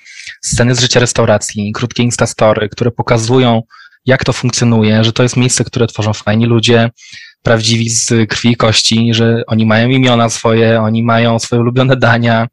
sceny 0.42 0.76
z 0.76 0.80
życia 0.80 1.00
restauracji, 1.00 1.72
krótkie 1.72 2.04
instastory, 2.04 2.70
które 2.70 2.92
pokazują, 2.92 3.62
jak 4.06 4.24
to 4.24 4.34
funkcjonuje, 4.34 5.04
że 5.04 5.14
to 5.14 5.24
jest 5.24 5.38
miejsce, 5.38 5.64
które 5.64 5.88
tworzą 5.88 6.14
fajni 6.14 6.46
ludzie, 6.46 6.90
prawdziwi 7.44 7.90
z 7.90 8.30
krwi 8.30 8.52
i 8.52 8.56
kości, 8.56 9.14
że 9.14 9.44
oni 9.48 9.66
mają 9.66 9.90
imiona 9.90 10.30
swoje, 10.30 10.82
oni 10.82 11.04
mają 11.04 11.40
swoje 11.40 11.62
ulubione 11.62 11.96
dania 11.96 12.48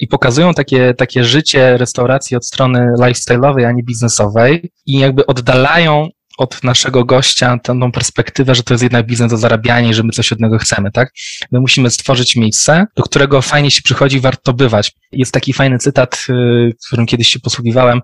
i 0.00 0.08
pokazują 0.08 0.54
takie, 0.54 0.94
takie 0.94 1.24
życie 1.24 1.76
restauracji 1.76 2.36
od 2.36 2.46
strony 2.46 2.86
lifestyle'owej, 2.98 3.64
a 3.64 3.72
nie 3.72 3.82
biznesowej 3.82 4.72
i 4.86 4.98
jakby 4.98 5.26
oddalają 5.26 6.08
od 6.38 6.64
naszego 6.64 7.04
gościa 7.04 7.58
tą 7.62 7.92
perspektywę, 7.92 8.54
że 8.54 8.62
to 8.62 8.74
jest 8.74 8.82
jednak 8.82 9.06
biznes 9.06 9.30
do 9.30 9.36
zarabiania 9.36 9.90
i 9.90 9.94
że 9.94 10.02
my 10.02 10.12
coś 10.12 10.32
od 10.32 10.40
niego 10.40 10.58
chcemy, 10.58 10.90
tak? 10.92 11.12
My 11.52 11.60
musimy 11.60 11.90
stworzyć 11.90 12.36
miejsce, 12.36 12.86
do 12.96 13.02
którego 13.02 13.42
fajnie 13.42 13.70
się 13.70 13.82
przychodzi, 13.82 14.20
warto 14.20 14.52
bywać. 14.52 14.92
Jest 15.12 15.32
taki 15.32 15.52
fajny 15.52 15.78
cytat, 15.78 16.26
y, 16.30 16.72
którym 16.86 17.06
kiedyś 17.06 17.28
się 17.28 17.40
posługiwałem. 17.40 18.00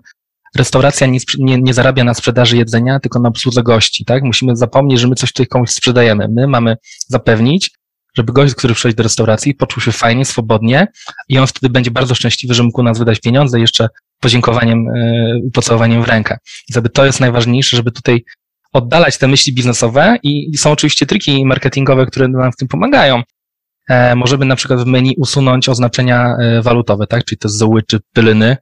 Restauracja 0.57 1.07
nie, 1.07 1.19
nie, 1.37 1.57
nie 1.57 1.73
zarabia 1.73 2.03
na 2.03 2.13
sprzedaży 2.13 2.57
jedzenia, 2.57 2.99
tylko 2.99 3.19
na 3.19 3.29
obsłudze 3.29 3.63
gości, 3.63 4.05
tak? 4.05 4.23
Musimy 4.23 4.55
zapomnieć, 4.55 4.99
że 4.99 5.07
my 5.07 5.15
coś 5.15 5.33
tutaj 5.33 5.47
komuś 5.47 5.69
sprzedajemy. 5.69 6.27
My 6.27 6.47
mamy 6.47 6.77
zapewnić, 7.07 7.71
żeby 8.17 8.33
gość, 8.33 8.55
który 8.55 8.73
przychodzi 8.73 8.95
do 8.95 9.03
restauracji, 9.03 9.55
poczuł 9.55 9.83
się 9.83 9.91
fajnie, 9.91 10.25
swobodnie 10.25 10.87
i 11.29 11.37
on 11.37 11.47
wtedy 11.47 11.69
będzie 11.69 11.91
bardzo 11.91 12.15
szczęśliwy, 12.15 12.53
że 12.53 12.63
mógł 12.63 12.83
nas 12.83 12.99
wydać 12.99 13.19
pieniądze 13.19 13.59
jeszcze 13.59 13.87
podziękowaniem, 14.19 14.87
e, 14.87 15.39
pocałowaniem 15.53 16.03
w 16.03 16.07
rękę. 16.07 16.37
Żeby 16.73 16.89
to 16.89 17.05
jest 17.05 17.19
najważniejsze, 17.19 17.77
żeby 17.77 17.91
tutaj 17.91 18.23
oddalać 18.73 19.17
te 19.17 19.27
myśli 19.27 19.53
biznesowe 19.53 20.17
i, 20.23 20.57
są 20.57 20.71
oczywiście 20.71 21.05
triki 21.05 21.45
marketingowe, 21.45 22.05
które 22.05 22.27
nam 22.27 22.51
w 22.51 22.55
tym 22.55 22.67
pomagają. 22.67 23.23
E, 23.89 24.15
możemy 24.15 24.45
na 24.45 24.55
przykład 24.55 24.79
w 24.79 24.85
menu 24.85 25.15
usunąć 25.17 25.69
oznaczenia 25.69 26.35
e, 26.39 26.61
walutowe, 26.61 27.07
tak, 27.07 27.25
czyli 27.25 27.39
te 27.39 27.49
zoły 27.49 27.83
czy 27.83 27.99
pylyny, 28.13 28.57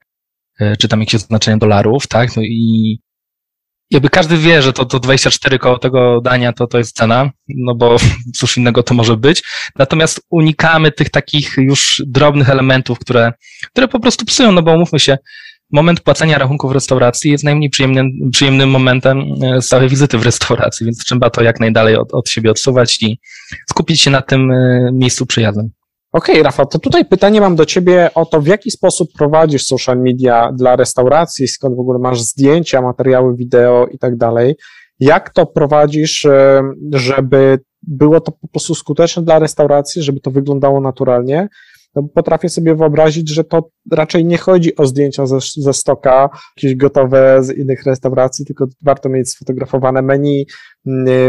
czy 0.80 0.88
tam 0.88 1.00
jakieś 1.00 1.16
oznaczenia 1.16 1.58
dolarów, 1.58 2.08
tak, 2.08 2.36
no 2.36 2.42
i 2.42 3.00
jakby 3.92 4.10
każdy 4.10 4.38
wie, 4.38 4.62
że 4.62 4.74
to, 4.74 4.86
to 4.86 5.00
24 5.00 5.60
koło 5.60 5.78
tego 5.78 6.22
dania 6.22 6.54
to, 6.54 6.68
to 6.68 6.78
jest 6.78 6.96
cena, 6.96 7.30
no 7.48 7.76
bo 7.76 7.98
cóż 8.38 8.58
innego 8.58 8.84
to 8.84 8.94
może 8.94 9.18
być. 9.18 9.44
Natomiast 9.76 10.22
unikamy 10.30 10.92
tych 10.92 11.10
takich 11.10 11.54
już 11.58 12.04
drobnych 12.08 12.50
elementów, 12.50 13.00
które, 13.00 13.34
które 13.72 13.88
po 13.88 14.00
prostu 14.00 14.26
psują, 14.26 14.52
no 14.52 14.62
bo 14.62 14.74
umówmy 14.74 15.00
się, 15.00 15.18
moment 15.72 16.02
płacenia 16.02 16.38
rachunków 16.38 16.72
w 16.72 16.74
restauracji 16.74 17.32
jest 17.32 17.44
najmniej 17.44 17.70
przyjemnym, 17.70 18.12
przyjemnym 18.32 18.70
momentem 18.70 19.24
e, 19.44 19.62
całej 19.62 19.90
wizyty 19.90 20.18
w 20.18 20.24
restauracji, 20.24 20.86
więc 20.86 21.06
trzeba 21.06 21.30
to 21.30 21.44
jak 21.44 21.60
najdalej 21.60 21.96
od, 21.96 22.14
od 22.14 22.30
siebie 22.30 22.52
odsuwać 22.52 23.04
i 23.04 23.20
skupić 23.70 24.02
się 24.02 24.12
na 24.12 24.22
tym 24.22 24.52
e, 24.52 24.90
miejscu 24.94 25.26
przyjaznym. 25.26 25.70
Okej, 26.12 26.36
okay, 26.36 26.44
Rafał, 26.44 26.66
to 26.66 26.80
tutaj 26.80 27.06
pytanie 27.06 27.42
mam 27.42 27.56
do 27.56 27.66
Ciebie 27.66 28.10
o 28.16 28.26
to, 28.26 28.42
w 28.42 28.48
jaki 28.48 28.72
sposób 28.72 29.10
prowadzisz 29.18 29.66
social 29.66 30.00
media 30.00 30.52
dla 30.52 30.76
restauracji, 30.76 31.48
skąd 31.48 31.76
w 31.76 31.80
ogóle 31.80 32.00
masz 32.00 32.22
zdjęcia, 32.22 32.82
materiały 32.82 33.36
wideo 33.36 33.88
i 33.88 34.00
tak 34.00 34.18
dalej. 34.18 34.56
Jak 35.00 35.30
to 35.30 35.46
prowadzisz, 35.46 36.26
e, 36.26 36.62
żeby 36.94 37.60
było 37.82 38.22
to 38.22 38.32
po 38.32 38.48
prostu 38.48 38.76
skuteczne 38.76 39.24
dla 39.24 39.40
restauracji, 39.40 40.02
żeby 40.04 40.20
to 40.20 40.32
wyglądało 40.32 40.82
naturalnie? 40.82 41.48
No, 41.96 42.04
potrafię 42.04 42.50
sobie 42.50 42.76
wyobrazić, 42.76 43.30
że 43.30 43.44
to 43.44 43.70
raczej 43.92 44.26
nie 44.26 44.38
chodzi 44.38 44.76
o 44.76 44.86
zdjęcia 44.86 45.26
ze, 45.26 45.38
ze 45.58 45.74
stoka, 45.74 46.30
jakieś 46.58 46.76
gotowe 46.76 47.44
z 47.44 47.58
innych 47.58 47.84
restauracji, 47.86 48.46
tylko 48.46 48.68
warto 48.82 49.10
mieć 49.10 49.30
sfotografowane 49.30 50.02
menu, 50.02 50.46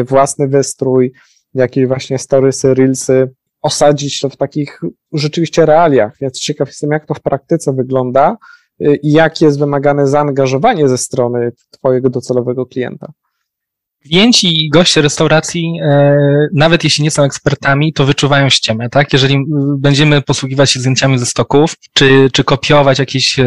własny 0.07 0.49
wystrój, 0.49 1.13
jakieś 1.55 1.87
właśnie 1.87 2.19
storysy, 2.19 2.75
reelsy, 2.75 3.29
osadzić 3.63 4.21
to 4.21 4.29
w 4.29 4.37
takich 4.37 4.81
rzeczywiście 5.13 5.67
realiach. 5.67 6.17
Więc 6.21 6.41
ciekaw 6.41 6.69
jestem, 6.69 6.91
jak 6.91 7.07
to 7.07 7.15
w 7.15 7.21
praktyce 7.21 7.73
wygląda 7.73 8.37
y, 8.83 8.97
i 9.03 9.13
jakie 9.13 9.45
jest 9.45 9.59
wymagane 9.59 10.07
zaangażowanie 10.07 10.89
ze 10.89 10.99
strony 10.99 11.53
Twojego 11.71 12.11
docelowego 12.11 12.67
klienta. 12.67 13.13
Klienci 14.03 14.65
i 14.65 14.71
goście 14.71 15.03
restauracji, 15.03 15.73
e, 15.83 16.17
nawet 16.55 16.85
jeśli 16.85 17.05
nie 17.05 17.11
są 17.11 17.23
ekspertami, 17.23 17.93
to 17.93 18.05
wyczuwają 18.05 18.49
ściemę, 18.49 18.89
tak? 18.89 19.13
Jeżeli 19.13 19.45
będziemy 19.79 20.23
posługiwać 20.23 20.71
się 20.71 20.81
zdjęciami 20.81 21.19
ze 21.19 21.27
stoków, 21.27 21.75
czy, 21.93 22.29
czy 22.33 22.45
kopiować 22.45 22.99
jakieś, 22.99 23.39
e, 23.39 23.45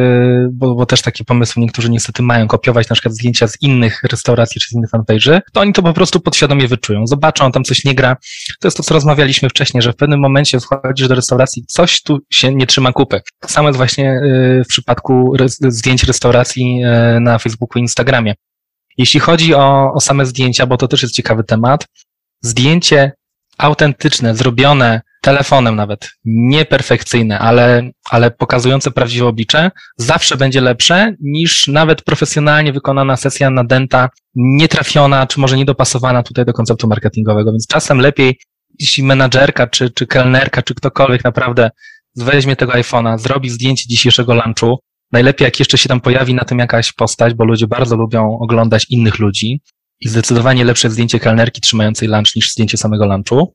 bo, 0.51 0.75
bo 0.75 0.85
też 0.85 1.01
takie 1.01 1.23
pomysły 1.23 1.61
niektórzy 1.61 1.89
niestety 1.89 2.23
mają, 2.23 2.47
kopiować 2.47 2.89
na 2.89 2.93
przykład 2.93 3.15
zdjęcia 3.15 3.47
z 3.47 3.61
innych 3.61 4.03
restauracji 4.03 4.61
czy 4.61 4.69
z 4.69 4.73
innych 4.73 4.89
fanpage'y, 4.89 5.39
to 5.53 5.61
oni 5.61 5.73
to 5.73 5.83
po 5.83 5.93
prostu 5.93 6.19
podświadomie 6.19 6.67
wyczują. 6.67 7.07
Zobaczą, 7.07 7.51
tam 7.51 7.63
coś 7.63 7.85
nie 7.85 7.95
gra. 7.95 8.15
To 8.59 8.67
jest 8.67 8.77
to, 8.77 8.83
co 8.83 8.93
rozmawialiśmy 8.93 9.49
wcześniej, 9.49 9.83
że 9.83 9.93
w 9.93 9.95
pewnym 9.95 10.19
momencie 10.19 10.59
wchodzisz 10.59 11.07
do 11.07 11.15
restauracji, 11.15 11.63
coś 11.67 12.01
tu 12.01 12.19
się 12.29 12.55
nie 12.55 12.67
trzyma 12.67 12.91
kupy. 12.91 13.21
Tak 13.39 13.51
samo 13.51 13.69
jest 13.69 13.77
właśnie 13.77 14.09
e, 14.09 14.63
w 14.63 14.67
przypadku 14.67 15.33
zdjęć 15.67 16.03
restauracji 16.03 16.81
na 17.21 17.39
Facebooku 17.39 17.79
i 17.79 17.81
Instagramie. 17.81 18.33
Jeśli 18.97 19.19
chodzi 19.19 19.55
o, 19.55 19.93
o 19.93 19.99
same 19.99 20.25
zdjęcia, 20.25 20.65
bo 20.65 20.77
to 20.77 20.87
też 20.87 21.01
jest 21.01 21.15
ciekawy 21.15 21.43
temat, 21.43 21.87
zdjęcie 22.41 23.11
autentyczne, 23.57 24.35
zrobione 24.35 25.01
telefonem 25.21 25.75
nawet, 25.75 26.09
nieperfekcyjne, 26.25 27.39
ale, 27.39 27.89
ale 28.09 28.31
pokazujące 28.31 28.91
prawdziwe 28.91 29.27
oblicze, 29.27 29.71
zawsze 29.97 30.37
będzie 30.37 30.61
lepsze 30.61 31.15
niż 31.19 31.67
nawet 31.67 32.01
profesjonalnie 32.01 32.73
wykonana 32.73 33.17
sesja 33.17 33.49
nadęta, 33.49 34.09
nietrafiona, 34.35 35.27
czy 35.27 35.39
może 35.39 35.57
niedopasowana 35.57 36.23
tutaj 36.23 36.45
do 36.45 36.53
konceptu 36.53 36.87
marketingowego. 36.87 37.51
Więc 37.51 37.67
czasem 37.67 37.99
lepiej, 37.99 38.39
jeśli 38.79 39.03
menadżerka, 39.03 39.67
czy, 39.67 39.89
czy 39.89 40.07
kelnerka, 40.07 40.61
czy 40.61 40.75
ktokolwiek 40.75 41.23
naprawdę 41.23 41.69
weźmie 42.15 42.55
tego 42.55 42.71
iPhone'a, 42.71 43.19
zrobi 43.19 43.49
zdjęcie 43.49 43.87
dzisiejszego 43.87 44.33
lunchu, 44.33 44.79
Najlepiej, 45.13 45.45
jak 45.45 45.59
jeszcze 45.59 45.77
się 45.77 45.89
tam 45.89 46.01
pojawi 46.01 46.33
na 46.33 46.43
tym 46.43 46.59
jakaś 46.59 46.91
postać, 46.91 47.33
bo 47.33 47.45
ludzie 47.45 47.67
bardzo 47.67 47.95
lubią 47.95 48.37
oglądać 48.39 48.85
innych 48.89 49.19
ludzi 49.19 49.61
i 49.99 50.09
zdecydowanie 50.09 50.63
lepsze 50.63 50.89
zdjęcie 50.89 51.19
kelnerki 51.19 51.61
trzymającej 51.61 52.07
lunch 52.07 52.35
niż 52.35 52.51
zdjęcie 52.51 52.77
samego 52.77 53.05
lunchu. 53.05 53.53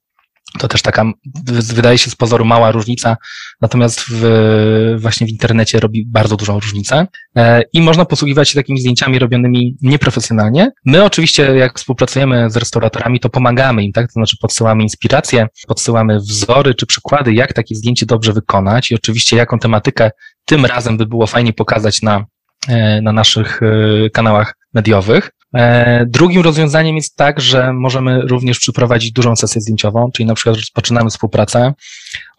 To 0.59 0.69
też 0.69 0.83
taka, 0.83 1.13
wydaje 1.47 1.99
się 1.99 2.11
z 2.11 2.17
pozoru 2.17 2.45
mała 2.45 2.71
różnica, 2.71 3.17
natomiast 3.61 4.05
w, 4.09 4.97
właśnie 4.99 5.27
w 5.27 5.31
internecie 5.31 5.81
robi 5.81 6.07
bardzo 6.07 6.37
dużą 6.37 6.61
różnicę. 6.61 7.07
E, 7.37 7.63
I 7.73 7.83
można 7.83 8.05
posługiwać 8.05 8.49
się 8.49 8.55
takimi 8.55 8.81
zdjęciami 8.81 9.19
robionymi 9.19 9.77
nieprofesjonalnie. 9.83 10.71
My 10.85 11.05
oczywiście, 11.05 11.43
jak 11.43 11.79
współpracujemy 11.79 12.51
z 12.51 12.57
restauratorami, 12.57 13.21
to 13.21 13.29
pomagamy 13.29 13.85
im, 13.85 13.93
tak? 13.93 14.07
To 14.07 14.13
znaczy 14.13 14.37
podsyłamy 14.41 14.83
inspiracje, 14.83 15.47
podsyłamy 15.67 16.19
wzory 16.19 16.75
czy 16.75 16.87
przykłady, 16.87 17.33
jak 17.33 17.53
takie 17.53 17.75
zdjęcie 17.75 18.07
dobrze 18.07 18.33
wykonać 18.33 18.91
i 18.91 18.95
oczywiście 18.95 19.37
jaką 19.37 19.59
tematykę 19.59 20.11
tym 20.45 20.67
razem 20.67 20.97
by 20.97 21.07
było 21.07 21.27
fajnie 21.27 21.53
pokazać 21.53 22.03
na, 22.03 22.25
e, 22.69 23.03
na 23.03 23.13
naszych 23.13 23.61
e, 23.63 24.11
kanałach 24.11 24.58
mediowych. 24.75 25.31
E, 25.55 26.07
drugim 26.07 26.43
rozwiązaniem 26.43 26.97
jest 26.97 27.17
tak, 27.17 27.41
że 27.41 27.73
możemy 27.73 28.21
również 28.21 28.59
przeprowadzić 28.59 29.13
dużą 29.13 29.37
sesję 29.37 29.61
zdjęciową, 29.61 30.11
czyli 30.15 30.27
na 30.27 30.35
przykład 30.35 30.57
rozpoczynamy 30.57 31.11
współpracę, 31.11 31.75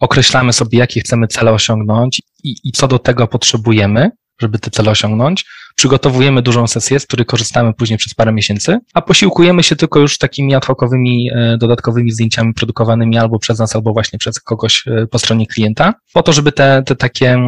określamy 0.00 0.52
sobie, 0.52 0.78
jakie 0.78 1.00
chcemy 1.00 1.26
cele 1.26 1.52
osiągnąć 1.52 2.22
i, 2.44 2.54
i 2.64 2.72
co 2.72 2.88
do 2.88 2.98
tego 2.98 3.26
potrzebujemy, 3.26 4.10
żeby 4.40 4.58
te 4.58 4.70
cele 4.70 4.90
osiągnąć. 4.90 5.44
Przygotowujemy 5.76 6.42
dużą 6.42 6.66
sesję, 6.66 7.00
z 7.00 7.06
której 7.06 7.26
korzystamy 7.26 7.74
później 7.74 7.98
przez 7.98 8.14
parę 8.14 8.32
miesięcy, 8.32 8.78
a 8.94 9.02
posiłkujemy 9.02 9.62
się 9.62 9.76
tylko 9.76 10.00
już 10.00 10.18
takimi 10.18 10.54
ad 10.54 10.66
hocowymi, 10.66 11.30
e, 11.34 11.56
dodatkowymi 11.58 12.10
zdjęciami 12.12 12.54
produkowanymi 12.54 13.18
albo 13.18 13.38
przez 13.38 13.58
nas, 13.58 13.76
albo 13.76 13.92
właśnie 13.92 14.18
przez 14.18 14.40
kogoś 14.40 14.84
e, 14.86 15.06
po 15.06 15.18
stronie 15.18 15.46
klienta, 15.46 15.94
po 16.12 16.22
to, 16.22 16.32
żeby 16.32 16.52
te, 16.52 16.82
te 16.86 16.96
takie 16.96 17.38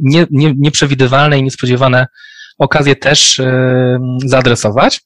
nie, 0.00 0.26
nie, 0.30 0.54
nieprzewidywalne 0.56 1.38
i 1.38 1.42
niespodziewane 1.42 2.06
okazję 2.62 2.96
też 2.96 3.40
e, 3.40 3.98
zaadresować. 4.24 5.00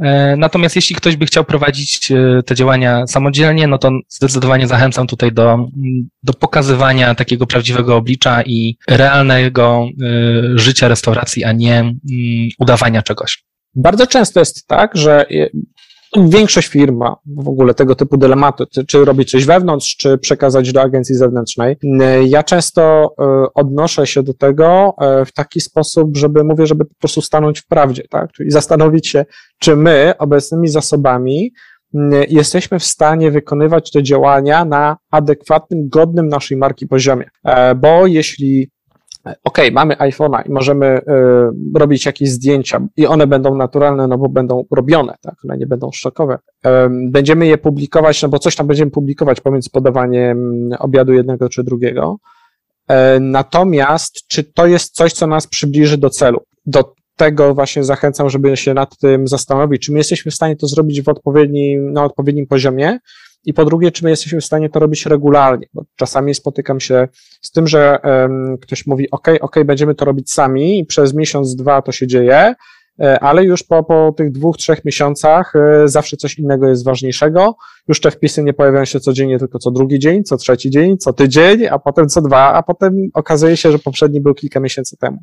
E, 0.00 0.36
natomiast 0.36 0.76
jeśli 0.76 0.96
ktoś 0.96 1.16
by 1.16 1.26
chciał 1.26 1.44
prowadzić 1.44 2.12
e, 2.12 2.42
te 2.42 2.54
działania 2.54 3.06
samodzielnie, 3.06 3.66
no 3.66 3.78
to 3.78 3.90
zdecydowanie 4.08 4.66
zachęcam 4.66 5.06
tutaj 5.06 5.32
do, 5.32 5.68
do 6.22 6.32
pokazywania 6.32 7.14
takiego 7.14 7.46
prawdziwego 7.46 7.96
oblicza 7.96 8.42
i 8.42 8.76
realnego 8.88 9.88
życia 10.54 10.88
restauracji, 10.88 11.44
a 11.44 11.52
nie 11.52 11.94
udawania 12.58 13.02
czegoś. 13.02 13.44
Bardzo 13.74 14.06
często 14.06 14.40
jest 14.40 14.66
tak, 14.66 14.96
że 14.96 15.26
Większość 16.24 16.68
firm 16.68 16.96
ma 16.96 17.16
w 17.26 17.48
ogóle 17.48 17.74
tego 17.74 17.94
typu 17.94 18.16
dylematy, 18.16 18.64
czy 18.86 19.04
robić 19.04 19.30
coś 19.30 19.44
wewnątrz, 19.44 19.96
czy 19.96 20.18
przekazać 20.18 20.72
do 20.72 20.82
agencji 20.82 21.14
zewnętrznej. 21.14 21.76
Ja 22.24 22.42
często 22.42 23.14
e, 23.18 23.46
odnoszę 23.54 24.06
się 24.06 24.22
do 24.22 24.34
tego 24.34 24.94
e, 25.00 25.24
w 25.24 25.32
taki 25.32 25.60
sposób, 25.60 26.16
żeby 26.16 26.44
mówię, 26.44 26.66
żeby 26.66 26.84
po 26.84 26.94
prostu 26.98 27.22
stanąć 27.22 27.60
w 27.60 27.66
prawdzie, 27.66 28.02
tak? 28.10 28.32
Czyli 28.32 28.50
zastanowić 28.50 29.08
się, 29.08 29.24
czy 29.58 29.76
my 29.76 30.14
obecnymi 30.18 30.68
zasobami 30.68 31.52
jesteśmy 32.28 32.78
w 32.78 32.84
stanie 32.84 33.30
wykonywać 33.30 33.90
te 33.90 34.02
działania 34.02 34.64
na 34.64 34.96
adekwatnym, 35.10 35.88
godnym 35.88 36.28
naszej 36.28 36.56
marki 36.56 36.86
poziomie. 36.86 37.24
Bo 37.76 38.06
jeśli 38.06 38.70
OK, 39.44 39.58
mamy 39.72 39.94
iPhone'a 39.94 40.46
i 40.46 40.50
możemy 40.50 40.86
y, 40.86 41.78
robić 41.78 42.06
jakieś 42.06 42.30
zdjęcia 42.30 42.86
i 42.96 43.06
one 43.06 43.26
będą 43.26 43.54
naturalne, 43.54 44.08
no 44.08 44.18
bo 44.18 44.28
będą 44.28 44.64
robione, 44.70 45.14
tak, 45.22 45.34
one 45.44 45.58
nie 45.58 45.66
będą 45.66 45.90
szokowe. 45.94 46.38
Y, 46.66 46.70
będziemy 47.10 47.46
je 47.46 47.58
publikować, 47.58 48.22
no 48.22 48.28
bo 48.28 48.38
coś 48.38 48.56
tam 48.56 48.66
będziemy 48.66 48.90
publikować 48.90 49.40
pomiędzy 49.40 49.70
podawaniem 49.70 50.70
obiadu 50.78 51.12
jednego 51.12 51.48
czy 51.48 51.64
drugiego. 51.64 52.18
Y, 52.90 52.94
natomiast, 53.20 54.26
czy 54.28 54.44
to 54.44 54.66
jest 54.66 54.94
coś, 54.94 55.12
co 55.12 55.26
nas 55.26 55.46
przybliży 55.46 55.98
do 55.98 56.10
celu? 56.10 56.40
Do 56.66 56.94
tego 57.16 57.54
właśnie 57.54 57.84
zachęcam, 57.84 58.30
żeby 58.30 58.56
się 58.56 58.74
nad 58.74 58.98
tym 58.98 59.28
zastanowić, 59.28 59.82
czy 59.82 59.92
my 59.92 59.98
jesteśmy 59.98 60.30
w 60.30 60.34
stanie 60.34 60.56
to 60.56 60.66
zrobić 60.66 61.02
w 61.02 61.08
odpowiednim, 61.08 61.92
na 61.92 62.04
odpowiednim 62.04 62.46
poziomie, 62.46 62.98
i 63.46 63.54
po 63.54 63.64
drugie, 63.64 63.90
czy 63.90 64.04
my 64.04 64.10
jesteśmy 64.10 64.40
w 64.40 64.44
stanie 64.44 64.70
to 64.70 64.78
robić 64.78 65.06
regularnie, 65.06 65.66
bo 65.74 65.84
czasami 65.96 66.34
spotykam 66.34 66.80
się 66.80 67.08
z 67.42 67.50
tym, 67.50 67.66
że 67.66 67.98
um, 68.04 68.58
ktoś 68.58 68.86
mówi, 68.86 69.10
OK, 69.10 69.28
OK, 69.40 69.56
będziemy 69.64 69.94
to 69.94 70.04
robić 70.04 70.32
sami 70.32 70.78
i 70.78 70.84
przez 70.84 71.14
miesiąc, 71.14 71.56
dwa 71.56 71.82
to 71.82 71.92
się 71.92 72.06
dzieje, 72.06 72.54
e, 73.00 73.20
ale 73.20 73.44
już 73.44 73.62
po, 73.62 73.84
po 73.84 74.14
tych 74.16 74.32
dwóch, 74.32 74.56
trzech 74.56 74.84
miesiącach 74.84 75.52
e, 75.56 75.88
zawsze 75.88 76.16
coś 76.16 76.38
innego 76.38 76.68
jest 76.68 76.84
ważniejszego. 76.84 77.56
Już 77.88 78.00
te 78.00 78.10
wpisy 78.10 78.42
nie 78.42 78.52
pojawiają 78.52 78.84
się 78.84 79.00
codziennie, 79.00 79.38
tylko 79.38 79.58
co 79.58 79.70
drugi 79.70 79.98
dzień, 79.98 80.24
co 80.24 80.36
trzeci 80.36 80.70
dzień, 80.70 80.98
co 80.98 81.12
tydzień, 81.12 81.66
a 81.66 81.78
potem 81.78 82.08
co 82.08 82.22
dwa, 82.22 82.52
a 82.52 82.62
potem 82.62 82.94
okazuje 83.14 83.56
się, 83.56 83.72
że 83.72 83.78
poprzedni 83.78 84.20
był 84.20 84.34
kilka 84.34 84.60
miesięcy 84.60 84.96
temu. 84.96 85.18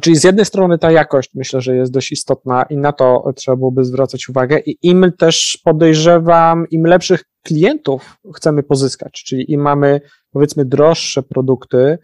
Czyli 0.00 0.16
z 0.16 0.24
jednej 0.24 0.44
strony 0.44 0.78
ta 0.78 0.90
jakość 0.90 1.30
myślę, 1.34 1.60
że 1.60 1.76
jest 1.76 1.92
dość 1.92 2.12
istotna 2.12 2.62
i 2.62 2.76
na 2.76 2.92
to 2.92 3.32
trzeba 3.36 3.56
byłoby 3.56 3.84
zwracać 3.84 4.28
uwagę. 4.28 4.58
I 4.66 4.78
im 4.82 5.12
też 5.18 5.60
podejrzewam, 5.64 6.66
im 6.70 6.84
lepszych 6.84 7.24
klientów 7.44 8.16
chcemy 8.36 8.62
pozyskać, 8.62 9.12
czyli 9.26 9.52
im 9.52 9.60
mamy 9.60 10.00
powiedzmy 10.32 10.64
droższe 10.64 11.22
produkty, 11.22 11.98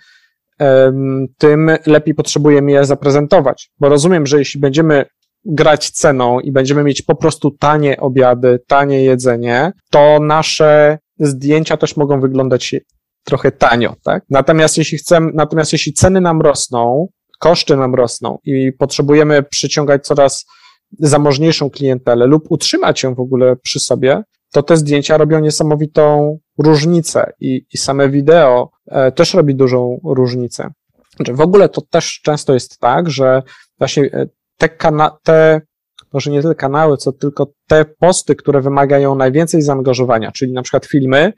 tym 1.38 1.70
lepiej 1.86 2.14
potrzebujemy 2.14 2.72
je 2.72 2.84
zaprezentować, 2.84 3.70
bo 3.80 3.88
rozumiem, 3.88 4.26
że 4.26 4.38
jeśli 4.38 4.60
będziemy 4.60 5.04
grać 5.44 5.90
ceną 5.90 6.40
i 6.40 6.52
będziemy 6.52 6.84
mieć 6.84 7.02
po 7.02 7.16
prostu 7.16 7.50
tanie 7.50 8.00
obiady, 8.00 8.58
tanie 8.66 9.04
jedzenie, 9.04 9.72
to 9.90 10.18
nasze 10.20 10.98
zdjęcia 11.18 11.76
też 11.76 11.96
mogą 11.96 12.20
wyglądać 12.20 12.74
trochę 13.24 13.52
tanio, 13.52 13.94
tak? 14.04 14.24
Natomiast 14.30 14.78
jeśli 14.78 14.98
chcemy, 14.98 15.30
natomiast 15.34 15.72
jeśli 15.72 15.92
ceny 15.92 16.20
nam 16.20 16.40
rosną, 16.40 17.08
koszty 17.38 17.76
nam 17.76 17.94
rosną 17.94 18.38
i 18.44 18.72
potrzebujemy 18.72 19.42
przyciągać 19.42 20.06
coraz 20.06 20.46
zamożniejszą 20.98 21.70
klientelę 21.70 22.26
lub 22.26 22.46
utrzymać 22.50 23.02
ją 23.02 23.14
w 23.14 23.20
ogóle 23.20 23.56
przy 23.56 23.80
sobie, 23.80 24.22
to 24.52 24.62
te 24.62 24.76
zdjęcia 24.76 25.16
robią 25.16 25.40
niesamowitą 25.40 26.38
różnicę 26.58 27.32
i, 27.40 27.66
i 27.72 27.78
same 27.78 28.08
wideo 28.08 28.70
e, 28.86 29.12
też 29.12 29.34
robi 29.34 29.54
dużą 29.54 30.00
różnicę. 30.04 30.70
Znaczy, 31.16 31.34
w 31.34 31.40
ogóle 31.40 31.68
to 31.68 31.80
też 31.80 32.20
często 32.24 32.54
jest 32.54 32.78
tak, 32.78 33.10
że 33.10 33.42
właśnie 33.78 34.04
e, 34.04 34.26
te, 34.56 34.68
kana- 34.68 35.16
te 35.22 35.60
może 36.12 36.30
nie 36.30 36.42
tyle 36.42 36.54
kanały, 36.54 36.96
co 36.96 37.12
tylko 37.12 37.52
te 37.68 37.84
posty, 37.84 38.36
które 38.36 38.60
wymagają 38.60 39.14
najwięcej 39.14 39.62
zaangażowania, 39.62 40.32
czyli 40.32 40.52
na 40.52 40.62
przykład 40.62 40.86
filmy, 40.86 41.32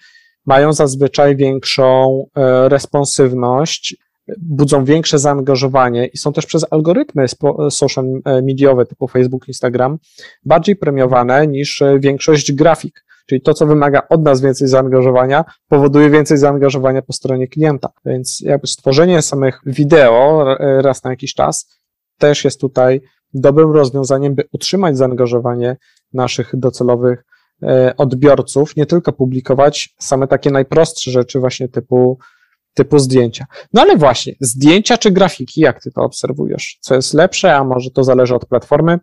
mają 0.47 0.73
zazwyczaj 0.73 1.37
większą 1.37 2.25
e, 2.37 2.69
responsywność 2.69 3.97
budzą 4.39 4.85
większe 4.85 5.19
zaangażowanie 5.19 6.07
i 6.07 6.19
są 6.19 6.33
też 6.33 6.47
przez 6.47 6.67
algorytmy 6.71 7.27
social 7.71 8.05
mediowe 8.43 8.87
typu 8.87 9.09
Facebook, 9.09 9.49
Instagram 9.49 9.99
bardziej 10.45 10.77
premiowane 10.77 11.47
niż 11.47 11.83
większość 11.99 12.53
grafik. 12.53 13.05
Czyli 13.27 13.41
to, 13.41 13.55
co 13.55 13.67
wymaga 13.67 14.03
od 14.09 14.23
nas 14.23 14.41
więcej 14.41 14.69
zaangażowania, 14.69 15.45
powoduje 15.69 16.11
więcej 16.11 16.39
zaangażowania 16.39 17.03
po 17.03 17.13
stronie 17.13 17.49
klienta. 17.49 17.89
Więc 18.05 18.41
jakby 18.41 18.67
stworzenie 18.67 19.23
samych 19.23 19.61
wideo 19.67 20.45
raz 20.59 21.05
na 21.05 21.11
jakiś 21.11 21.35
czas 21.35 21.79
też 22.19 22.45
jest 22.45 22.61
tutaj 22.61 23.01
dobrym 23.35 23.73
rozwiązaniem, 23.73 24.35
by 24.35 24.45
utrzymać 24.53 24.97
zaangażowanie 24.97 25.77
naszych 26.13 26.51
docelowych 26.57 27.25
e, 27.63 27.95
odbiorców, 27.97 28.77
nie 28.77 28.87
tylko 28.87 29.13
publikować 29.13 29.95
same 29.99 30.27
takie 30.29 30.51
najprostsze 30.51 31.11
rzeczy 31.11 31.41
właśnie 31.41 31.69
typu 31.69 32.19
typu 32.79 32.99
zdjęcia. 32.99 33.45
No 33.73 33.83
ale 33.83 33.97
właśnie, 33.97 34.33
zdjęcia 34.41 34.99
czy 34.99 35.11
grafiki, 35.11 35.61
jak 35.61 35.83
ty 35.83 35.91
to 35.91 36.03
obserwujesz? 36.03 36.79
Co 36.81 36.95
jest 36.95 37.15
lepsze, 37.15 37.57
a 37.57 37.65
może 37.65 37.91
to 37.91 38.05
zależy 38.05 38.35
od 38.35 38.47
platformy? 38.47 38.99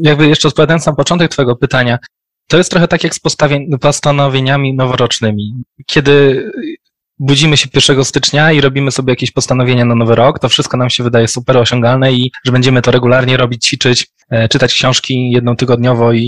Jakby 0.00 0.28
jeszcze 0.28 0.48
odpowiadając 0.48 0.86
na 0.86 0.92
początek 0.92 1.30
twojego 1.30 1.56
pytania, 1.56 1.98
to 2.48 2.56
jest 2.56 2.70
trochę 2.70 2.88
tak 2.88 3.04
jak 3.04 3.14
z 3.14 3.20
postanowieniami 3.80 4.74
noworocznymi. 4.74 5.54
Kiedy 5.86 6.44
budzimy 7.18 7.56
się 7.56 7.68
1 7.74 8.04
stycznia 8.04 8.52
i 8.52 8.60
robimy 8.60 8.90
sobie 8.90 9.12
jakieś 9.12 9.30
postanowienia 9.30 9.84
na 9.84 9.94
nowy 9.94 10.14
rok, 10.14 10.38
to 10.38 10.48
wszystko 10.48 10.76
nam 10.76 10.90
się 10.90 11.04
wydaje 11.04 11.28
super 11.28 11.56
osiągalne 11.56 12.12
i 12.12 12.32
że 12.44 12.52
będziemy 12.52 12.82
to 12.82 12.90
regularnie 12.90 13.36
robić, 13.36 13.66
ćwiczyć, 13.66 14.06
e, 14.30 14.48
czytać 14.48 14.74
książki 14.74 15.30
jedną 15.30 15.56
tygodniowo 15.56 16.12
i, 16.12 16.22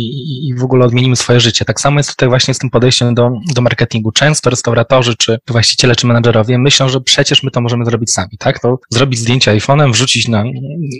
i 0.48 0.54
w 0.54 0.64
ogóle 0.64 0.84
odmienimy 0.84 1.16
swoje 1.16 1.40
życie. 1.40 1.64
Tak 1.64 1.80
samo 1.80 1.98
jest 1.98 2.10
tutaj 2.10 2.28
właśnie 2.28 2.54
z 2.54 2.58
tym 2.58 2.70
podejściem 2.70 3.14
do, 3.14 3.30
do 3.54 3.62
marketingu. 3.62 4.12
Często 4.12 4.50
restauratorzy, 4.50 5.16
czy 5.16 5.38
właściciele, 5.48 5.96
czy 5.96 6.06
menedżerowie 6.06 6.58
myślą, 6.58 6.88
że 6.88 7.00
przecież 7.00 7.42
my 7.42 7.50
to 7.50 7.60
możemy 7.60 7.84
zrobić 7.84 8.12
sami, 8.12 8.38
tak? 8.38 8.60
To 8.60 8.78
zrobić 8.90 9.18
zdjęcie 9.18 9.56
iPhone'em, 9.56 9.92
wrzucić 9.92 10.28
na, 10.28 10.44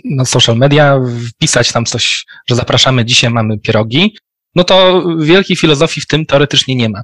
na 0.05 0.25
social 0.25 0.57
media, 0.57 0.99
wpisać 1.29 1.71
tam 1.71 1.85
coś, 1.85 2.25
że 2.49 2.55
zapraszamy, 2.55 3.05
dzisiaj 3.05 3.29
mamy 3.29 3.59
pierogi, 3.59 4.15
no 4.55 4.63
to 4.63 5.03
wielkiej 5.19 5.57
filozofii 5.57 6.01
w 6.01 6.07
tym 6.07 6.25
teoretycznie 6.25 6.75
nie 6.75 6.89
ma. 6.89 7.01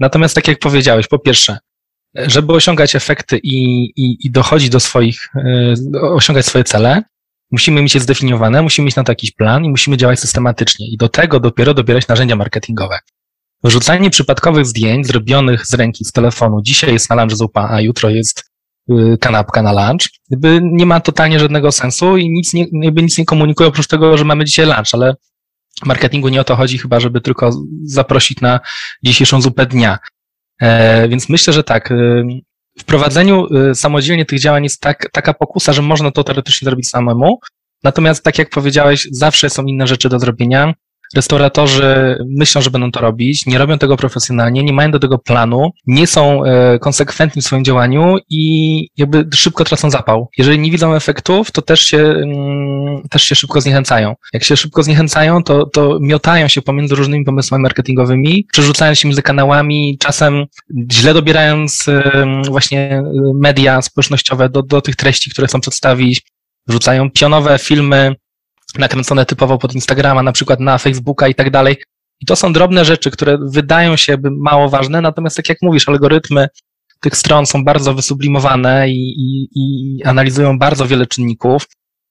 Natomiast 0.00 0.34
tak 0.34 0.48
jak 0.48 0.58
powiedziałeś, 0.58 1.06
po 1.06 1.18
pierwsze, 1.18 1.58
żeby 2.26 2.52
osiągać 2.52 2.96
efekty 2.96 3.40
i, 3.42 3.84
i, 3.84 4.26
i 4.26 4.30
dochodzić 4.30 4.70
do 4.70 4.80
swoich, 4.80 5.28
y, 5.94 6.00
osiągać 6.00 6.46
swoje 6.46 6.64
cele, 6.64 7.02
musimy 7.50 7.82
mieć 7.82 7.94
je 7.94 8.00
zdefiniowane, 8.00 8.62
musimy 8.62 8.86
mieć 8.86 8.96
na 8.96 9.04
to 9.04 9.12
jakiś 9.12 9.30
plan 9.30 9.64
i 9.64 9.70
musimy 9.70 9.96
działać 9.96 10.20
systematycznie. 10.20 10.86
I 10.88 10.96
do 10.96 11.08
tego 11.08 11.40
dopiero 11.40 11.74
dobierać 11.74 12.08
narzędzia 12.08 12.36
marketingowe. 12.36 12.98
Wrzucanie 13.64 14.10
przypadkowych 14.10 14.66
zdjęć 14.66 15.06
zrobionych 15.06 15.66
z 15.66 15.74
ręki, 15.74 16.04
z 16.04 16.12
telefonu. 16.12 16.62
Dzisiaj 16.62 16.92
jest 16.92 17.10
na 17.10 17.16
lunch 17.16 17.36
zupa, 17.36 17.68
a 17.70 17.80
jutro 17.80 18.10
jest 18.10 18.44
y, 18.90 19.18
kanapka 19.20 19.62
na 19.62 19.72
lunch. 19.72 20.08
Jakby 20.30 20.60
nie 20.62 20.86
ma 20.86 21.00
totalnie 21.00 21.40
żadnego 21.40 21.72
sensu 21.72 22.16
i 22.16 22.30
nic 22.30 22.54
nie, 22.54 22.66
jakby 22.82 23.02
nic 23.02 23.18
nie 23.18 23.24
komunikuje 23.24 23.68
oprócz 23.68 23.86
tego, 23.86 24.18
że 24.18 24.24
mamy 24.24 24.44
dzisiaj 24.44 24.66
lunch, 24.66 24.88
ale 24.92 25.14
w 25.82 25.86
marketingu 25.86 26.28
nie 26.28 26.40
o 26.40 26.44
to 26.44 26.56
chodzi 26.56 26.78
chyba, 26.78 27.00
żeby 27.00 27.20
tylko 27.20 27.50
zaprosić 27.84 28.40
na 28.40 28.60
dzisiejszą 29.02 29.42
zupę 29.42 29.66
dnia. 29.66 29.98
E, 30.62 31.08
więc 31.08 31.28
myślę, 31.28 31.52
że 31.52 31.64
tak. 31.64 31.92
E, 31.92 31.94
w 32.78 32.84
prowadzeniu 32.84 33.46
e, 33.54 33.74
samodzielnie 33.74 34.24
tych 34.24 34.40
działań 34.40 34.64
jest 34.64 34.80
tak, 34.80 35.10
taka 35.12 35.34
pokusa, 35.34 35.72
że 35.72 35.82
można 35.82 36.10
to 36.10 36.24
teoretycznie 36.24 36.66
zrobić 36.66 36.88
samemu. 36.88 37.38
Natomiast, 37.84 38.24
tak 38.24 38.38
jak 38.38 38.50
powiedziałeś, 38.50 39.08
zawsze 39.10 39.50
są 39.50 39.64
inne 39.64 39.86
rzeczy 39.86 40.08
do 40.08 40.18
zrobienia. 40.18 40.74
Restauratorzy 41.16 42.18
myślą, 42.36 42.60
że 42.60 42.70
będą 42.70 42.90
to 42.90 43.00
robić, 43.00 43.46
nie 43.46 43.58
robią 43.58 43.78
tego 43.78 43.96
profesjonalnie, 43.96 44.62
nie 44.62 44.72
mają 44.72 44.90
do 44.90 44.98
tego 44.98 45.18
planu, 45.18 45.70
nie 45.86 46.06
są 46.06 46.44
e, 46.44 46.78
konsekwentni 46.78 47.42
w 47.42 47.44
swoim 47.44 47.64
działaniu 47.64 48.16
i 48.30 48.88
jakby 48.96 49.28
szybko 49.34 49.64
tracą 49.64 49.90
zapał. 49.90 50.28
Jeżeli 50.38 50.58
nie 50.58 50.70
widzą 50.70 50.94
efektów, 50.94 51.50
to 51.50 51.62
też 51.62 51.80
się, 51.80 51.98
mm, 51.98 53.02
też 53.10 53.22
się 53.22 53.34
szybko 53.34 53.60
zniechęcają. 53.60 54.14
Jak 54.32 54.44
się 54.44 54.56
szybko 54.56 54.82
zniechęcają, 54.82 55.42
to, 55.42 55.66
to 55.66 55.98
miotają 56.00 56.48
się 56.48 56.62
pomiędzy 56.62 56.94
różnymi 56.94 57.24
pomysłami 57.24 57.62
marketingowymi, 57.62 58.46
przerzucając 58.52 58.98
się 58.98 59.08
między 59.08 59.22
kanałami, 59.22 59.96
czasem 60.00 60.44
źle 60.92 61.14
dobierając 61.14 61.88
e, 61.88 62.42
właśnie 62.48 63.02
media 63.34 63.82
społecznościowe 63.82 64.48
do, 64.48 64.62
do 64.62 64.80
tych 64.80 64.96
treści, 64.96 65.30
które 65.30 65.46
chcą 65.46 65.60
przedstawić, 65.60 66.22
wrzucają 66.66 67.10
pionowe 67.10 67.58
filmy, 67.58 68.14
nakręcone 68.78 69.26
typowo 69.26 69.58
pod 69.58 69.74
Instagrama, 69.74 70.22
na 70.22 70.32
przykład 70.32 70.60
na 70.60 70.78
Facebooka 70.78 71.28
i 71.28 71.34
tak 71.34 71.50
dalej. 71.50 71.76
I 72.20 72.26
to 72.26 72.36
są 72.36 72.52
drobne 72.52 72.84
rzeczy, 72.84 73.10
które 73.10 73.38
wydają 73.42 73.96
się 73.96 74.16
mało 74.30 74.68
ważne, 74.68 75.00
natomiast 75.00 75.36
tak 75.36 75.48
jak 75.48 75.58
mówisz, 75.62 75.88
algorytmy 75.88 76.48
tych 77.00 77.16
stron 77.16 77.46
są 77.46 77.64
bardzo 77.64 77.94
wysublimowane 77.94 78.90
i, 78.90 79.14
i, 79.18 79.48
i 79.54 80.04
analizują 80.04 80.58
bardzo 80.58 80.86
wiele 80.86 81.06
czynników, 81.06 81.66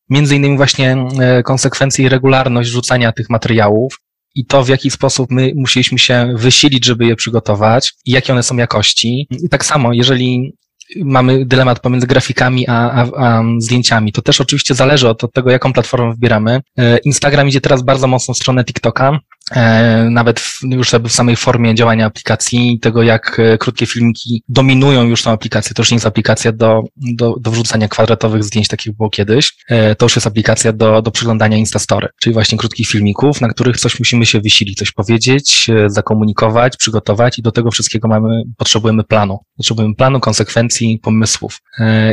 między 0.09 0.35
innymi 0.35 0.57
właśnie 0.57 0.97
e, 1.19 1.43
konsekwencje 1.43 2.05
i 2.05 2.09
regularność 2.09 2.69
rzucania 2.69 3.11
tych 3.11 3.29
materiałów 3.29 3.99
i 4.35 4.45
to, 4.45 4.63
w 4.63 4.69
jaki 4.69 4.91
sposób 4.91 5.31
my 5.31 5.51
musieliśmy 5.55 5.99
się 5.99 6.33
wysilić, 6.37 6.85
żeby 6.85 7.05
je 7.05 7.15
przygotować 7.15 7.93
i 8.05 8.11
jakie 8.11 8.33
one 8.33 8.43
są 8.43 8.57
jakości. 8.57 9.27
I 9.31 9.49
tak 9.49 9.65
samo, 9.65 9.93
jeżeli 9.93 10.53
mamy 10.95 11.45
dylemat 11.45 11.79
pomiędzy 11.79 12.07
grafikami 12.07 12.67
a, 12.67 12.91
a, 12.91 13.05
a, 13.17 13.43
zdjęciami. 13.57 14.11
To 14.11 14.21
też 14.21 14.41
oczywiście 14.41 14.75
zależy 14.75 15.09
od, 15.09 15.23
od 15.23 15.33
tego, 15.33 15.51
jaką 15.51 15.73
platformę 15.73 16.13
wybieramy. 16.13 16.61
E, 16.77 16.97
Instagram 16.97 17.47
idzie 17.47 17.61
teraz 17.61 17.81
bardzo 17.81 18.07
mocno 18.07 18.33
w 18.33 18.37
stronę 18.37 18.63
TikToka. 18.63 19.19
E, 19.51 20.07
nawet 20.09 20.39
w, 20.39 20.59
już 20.63 20.91
w 20.91 21.11
samej 21.11 21.35
formie 21.35 21.75
działania 21.75 22.05
aplikacji, 22.05 22.79
tego 22.81 23.03
jak 23.03 23.39
e, 23.39 23.57
krótkie 23.57 23.85
filmiki 23.85 24.43
dominują 24.49 25.03
już 25.03 25.23
tą 25.23 25.31
aplikację. 25.31 25.73
To 25.73 25.81
już 25.81 25.91
nie 25.91 25.95
jest 25.95 26.05
aplikacja 26.05 26.51
do, 26.51 26.81
do, 26.97 27.35
do 27.39 27.51
wrzucania 27.51 27.87
kwadratowych 27.87 28.43
zdjęć, 28.43 28.67
tak 28.67 28.85
jak 28.85 28.95
było 28.95 29.09
kiedyś. 29.09 29.53
E, 29.69 29.95
to 29.95 30.05
już 30.05 30.15
jest 30.15 30.27
aplikacja 30.27 30.73
do, 30.73 31.01
do 31.01 31.11
przeglądania 31.11 31.57
Instastory, 31.57 32.07
czyli 32.21 32.33
właśnie 32.33 32.57
krótkich 32.57 32.87
filmików, 32.87 33.41
na 33.41 33.47
których 33.47 33.79
coś 33.79 33.99
musimy 33.99 34.25
się 34.25 34.41
wysilić, 34.41 34.77
coś 34.77 34.91
powiedzieć, 34.91 35.67
zakomunikować, 35.87 36.77
przygotować 36.77 37.39
i 37.39 37.41
do 37.41 37.51
tego 37.51 37.71
wszystkiego 37.71 38.07
mamy, 38.07 38.43
potrzebujemy 38.57 39.03
planu. 39.03 39.39
Potrzebujemy 39.57 39.95
planu, 39.95 40.19
konsekwencji, 40.19 40.99
pomysłów. 41.03 41.61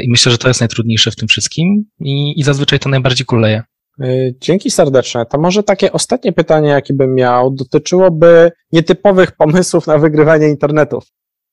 I 0.03 0.11
myślę, 0.11 0.33
że 0.33 0.39
to 0.39 0.49
jest 0.49 0.61
najtrudniejsze 0.61 1.11
w 1.11 1.16
tym 1.16 1.28
wszystkim 1.28 1.85
i, 2.01 2.41
i 2.41 2.43
zazwyczaj 2.43 2.78
to 2.78 2.89
najbardziej 2.89 3.26
kuleje. 3.26 3.62
Y, 4.05 4.35
dzięki 4.41 4.71
serdeczne. 4.71 5.27
To 5.27 5.39
może 5.39 5.63
takie 5.63 5.93
ostatnie 5.93 6.33
pytanie, 6.33 6.69
jakie 6.69 6.95
bym 6.95 7.15
miał, 7.15 7.51
dotyczyłoby 7.51 8.53
nietypowych 8.73 9.33
pomysłów 9.33 9.87
na 9.87 9.99
wygrywanie 9.99 10.49
internetów. 10.49 11.05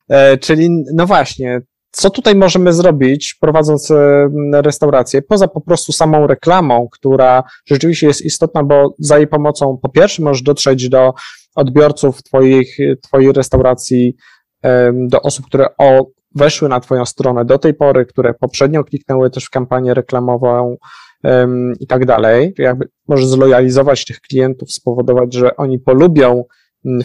E, 0.09 0.37
czyli, 0.37 0.69
no 0.93 1.05
właśnie, 1.05 1.61
co 1.91 2.09
tutaj 2.09 2.35
możemy 2.35 2.73
zrobić, 2.73 3.37
prowadząc 3.41 3.91
e, 3.91 4.29
restaurację, 4.51 5.21
poza 5.21 5.47
po 5.47 5.61
prostu 5.61 5.91
samą 5.91 6.27
reklamą, 6.27 6.87
która 6.91 7.43
rzeczywiście 7.65 8.07
jest 8.07 8.21
istotna, 8.21 8.63
bo 8.63 8.95
za 8.99 9.17
jej 9.17 9.27
pomocą, 9.27 9.79
po 9.81 9.89
pierwsze, 9.89 10.23
możesz 10.23 10.41
dotrzeć 10.41 10.89
do 10.89 11.13
odbiorców 11.55 12.23
twoich, 12.23 12.77
twojej 13.01 13.33
restauracji, 13.33 14.15
do 14.93 15.21
osób, 15.21 15.45
które 15.45 15.67
o, 15.77 16.05
weszły 16.35 16.69
na 16.69 16.79
Twoją 16.79 17.05
stronę 17.05 17.45
do 17.45 17.59
tej 17.59 17.73
pory, 17.73 18.05
które 18.05 18.33
poprzednio 18.33 18.83
kliknęły 18.83 19.29
też 19.29 19.45
w 19.45 19.49
kampanię 19.49 19.93
reklamową, 19.93 20.77
i 21.79 21.87
tak 21.87 22.05
dalej. 22.05 22.53
Jakby 22.57 22.87
może 23.07 23.27
zlojalizować 23.27 24.05
tych 24.05 24.21
klientów, 24.21 24.71
spowodować, 24.71 25.33
że 25.33 25.55
oni 25.55 25.79
polubią 25.79 26.43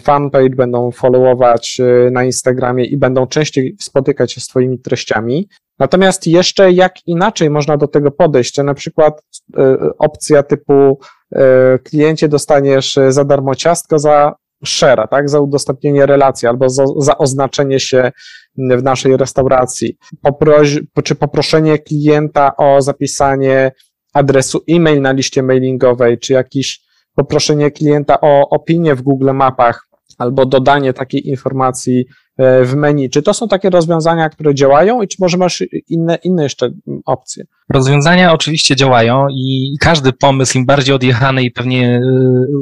fanpage, 0.01 0.49
będą 0.49 0.91
followować 0.91 1.77
y, 1.79 2.11
na 2.11 2.23
Instagramie 2.23 2.85
i 2.85 2.97
będą 2.97 3.27
częściej 3.27 3.75
spotykać 3.79 4.33
się 4.33 4.41
z 4.41 4.47
Twoimi 4.47 4.79
treściami. 4.79 5.49
Natomiast 5.79 6.27
jeszcze 6.27 6.71
jak 6.71 7.07
inaczej 7.07 7.49
można 7.49 7.77
do 7.77 7.87
tego 7.87 8.11
podejść, 8.11 8.57
na 8.57 8.73
przykład 8.73 9.21
y, 9.21 9.61
opcja 9.97 10.43
typu 10.43 10.99
y, 11.35 11.39
kliencie 11.83 12.27
dostaniesz 12.27 12.99
za 13.09 13.25
darmo 13.25 13.55
ciastko 13.55 13.99
za 13.99 14.35
share, 14.65 15.07
tak, 15.09 15.29
za 15.29 15.39
udostępnienie 15.39 16.05
relacji 16.05 16.47
albo 16.47 16.69
za, 16.69 16.83
za 16.97 17.17
oznaczenie 17.17 17.79
się 17.79 18.11
w 18.57 18.83
naszej 18.83 19.17
restauracji, 19.17 19.97
Poproś, 20.21 20.79
czy 21.03 21.15
poproszenie 21.15 21.79
klienta 21.79 22.55
o 22.57 22.81
zapisanie 22.81 23.71
adresu 24.15 24.63
e-mail 24.69 25.01
na 25.01 25.11
liście 25.11 25.43
mailingowej, 25.43 26.19
czy 26.19 26.33
jakieś 26.33 26.81
poproszenie 27.15 27.71
klienta 27.71 28.21
o 28.21 28.49
opinię 28.49 28.95
w 28.95 29.01
Google 29.01 29.31
Mapach, 29.33 29.87
albo 30.17 30.45
dodanie 30.45 30.93
takiej 30.93 31.29
informacji 31.29 32.05
e, 32.37 32.63
w 32.63 32.75
menu. 32.75 33.09
Czy 33.09 33.21
to 33.21 33.33
są 33.33 33.47
takie 33.47 33.69
rozwiązania, 33.69 34.29
które 34.29 34.55
działają 34.55 35.01
i 35.01 35.07
czy 35.07 35.17
może 35.19 35.37
masz 35.37 35.63
inne, 35.89 36.17
inne 36.23 36.43
jeszcze 36.43 36.69
opcje? 37.05 37.43
Rozwiązania 37.73 38.33
oczywiście 38.33 38.75
działają 38.75 39.27
i 39.29 39.75
każdy 39.79 40.13
pomysł, 40.13 40.57
im 40.57 40.65
bardziej 40.65 40.95
odjechany 40.95 41.43
i 41.43 41.51
pewnie 41.51 41.95
e, 41.95 42.01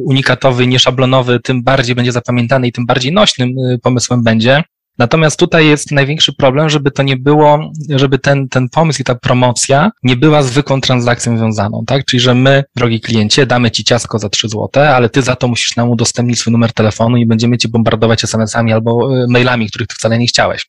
unikatowy, 0.05 0.67
nieszablonowy, 0.67 1.39
tym 1.39 1.63
bardziej 1.63 1.95
będzie 1.95 2.11
zapamiętany 2.11 2.67
i 2.67 2.71
tym 2.71 2.85
bardziej 2.85 3.11
nośnym 3.11 3.49
e, 3.49 3.77
pomysłem 3.77 4.23
będzie. 4.23 4.63
Natomiast 4.97 5.39
tutaj 5.39 5.67
jest 5.67 5.91
największy 5.91 6.33
problem, 6.33 6.69
żeby 6.69 6.91
to 6.91 7.03
nie 7.03 7.17
było, 7.17 7.71
żeby 7.89 8.19
ten, 8.19 8.49
ten 8.49 8.69
pomysł 8.69 9.01
i 9.01 9.03
ta 9.03 9.15
promocja 9.15 9.91
nie 10.03 10.15
była 10.15 10.43
zwykłą 10.43 10.81
transakcją 10.81 11.37
wiązaną, 11.37 11.83
tak? 11.87 12.05
Czyli, 12.05 12.19
że 12.19 12.35
my, 12.35 12.63
drogi 12.75 13.01
kliencie, 13.01 13.45
damy 13.45 13.71
Ci 13.71 13.83
ciasko 13.83 14.19
za 14.19 14.29
3 14.29 14.49
zł, 14.49 14.69
ale 14.83 15.09
Ty 15.09 15.21
za 15.21 15.35
to 15.35 15.47
musisz 15.47 15.75
nam 15.75 15.89
udostępnić 15.89 16.39
swój 16.39 16.53
numer 16.53 16.73
telefonu 16.73 17.17
i 17.17 17.25
będziemy 17.25 17.57
Cię 17.57 17.69
bombardować 17.69 18.23
SMS-ami 18.23 18.73
albo 18.73 19.23
e, 19.23 19.27
mailami, 19.29 19.69
których 19.69 19.87
Ty 19.87 19.95
wcale 19.95 20.17
nie 20.17 20.27
chciałeś. 20.27 20.67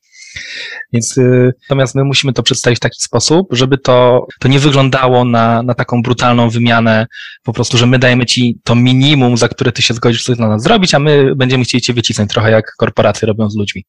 Więc 0.93 1.17
y, 1.17 1.53
natomiast 1.61 1.95
my 1.95 2.03
musimy 2.03 2.33
to 2.33 2.43
przedstawić 2.43 2.77
w 2.77 2.79
taki 2.79 3.01
sposób, 3.01 3.47
żeby 3.51 3.77
to, 3.77 4.27
to 4.39 4.47
nie 4.47 4.59
wyglądało 4.59 5.25
na, 5.25 5.63
na 5.63 5.73
taką 5.73 6.01
brutalną 6.01 6.49
wymianę, 6.49 7.07
po 7.43 7.53
prostu, 7.53 7.77
że 7.77 7.85
my 7.85 7.99
dajemy 7.99 8.25
ci 8.25 8.59
to 8.63 8.75
minimum, 8.75 9.37
za 9.37 9.47
które 9.47 9.71
ty 9.71 9.81
się 9.81 9.93
zgodzisz 9.93 10.23
coś 10.23 10.37
dla 10.37 10.47
nas 10.47 10.63
zrobić, 10.63 10.93
a 10.93 10.99
my 10.99 11.35
będziemy 11.35 11.63
chcieli 11.63 11.81
cię 11.81 11.93
wycisnąć 11.93 12.31
trochę 12.31 12.51
jak 12.51 12.65
korporacje 12.77 13.27
robią 13.27 13.49
z 13.49 13.55
ludźmi. 13.55 13.83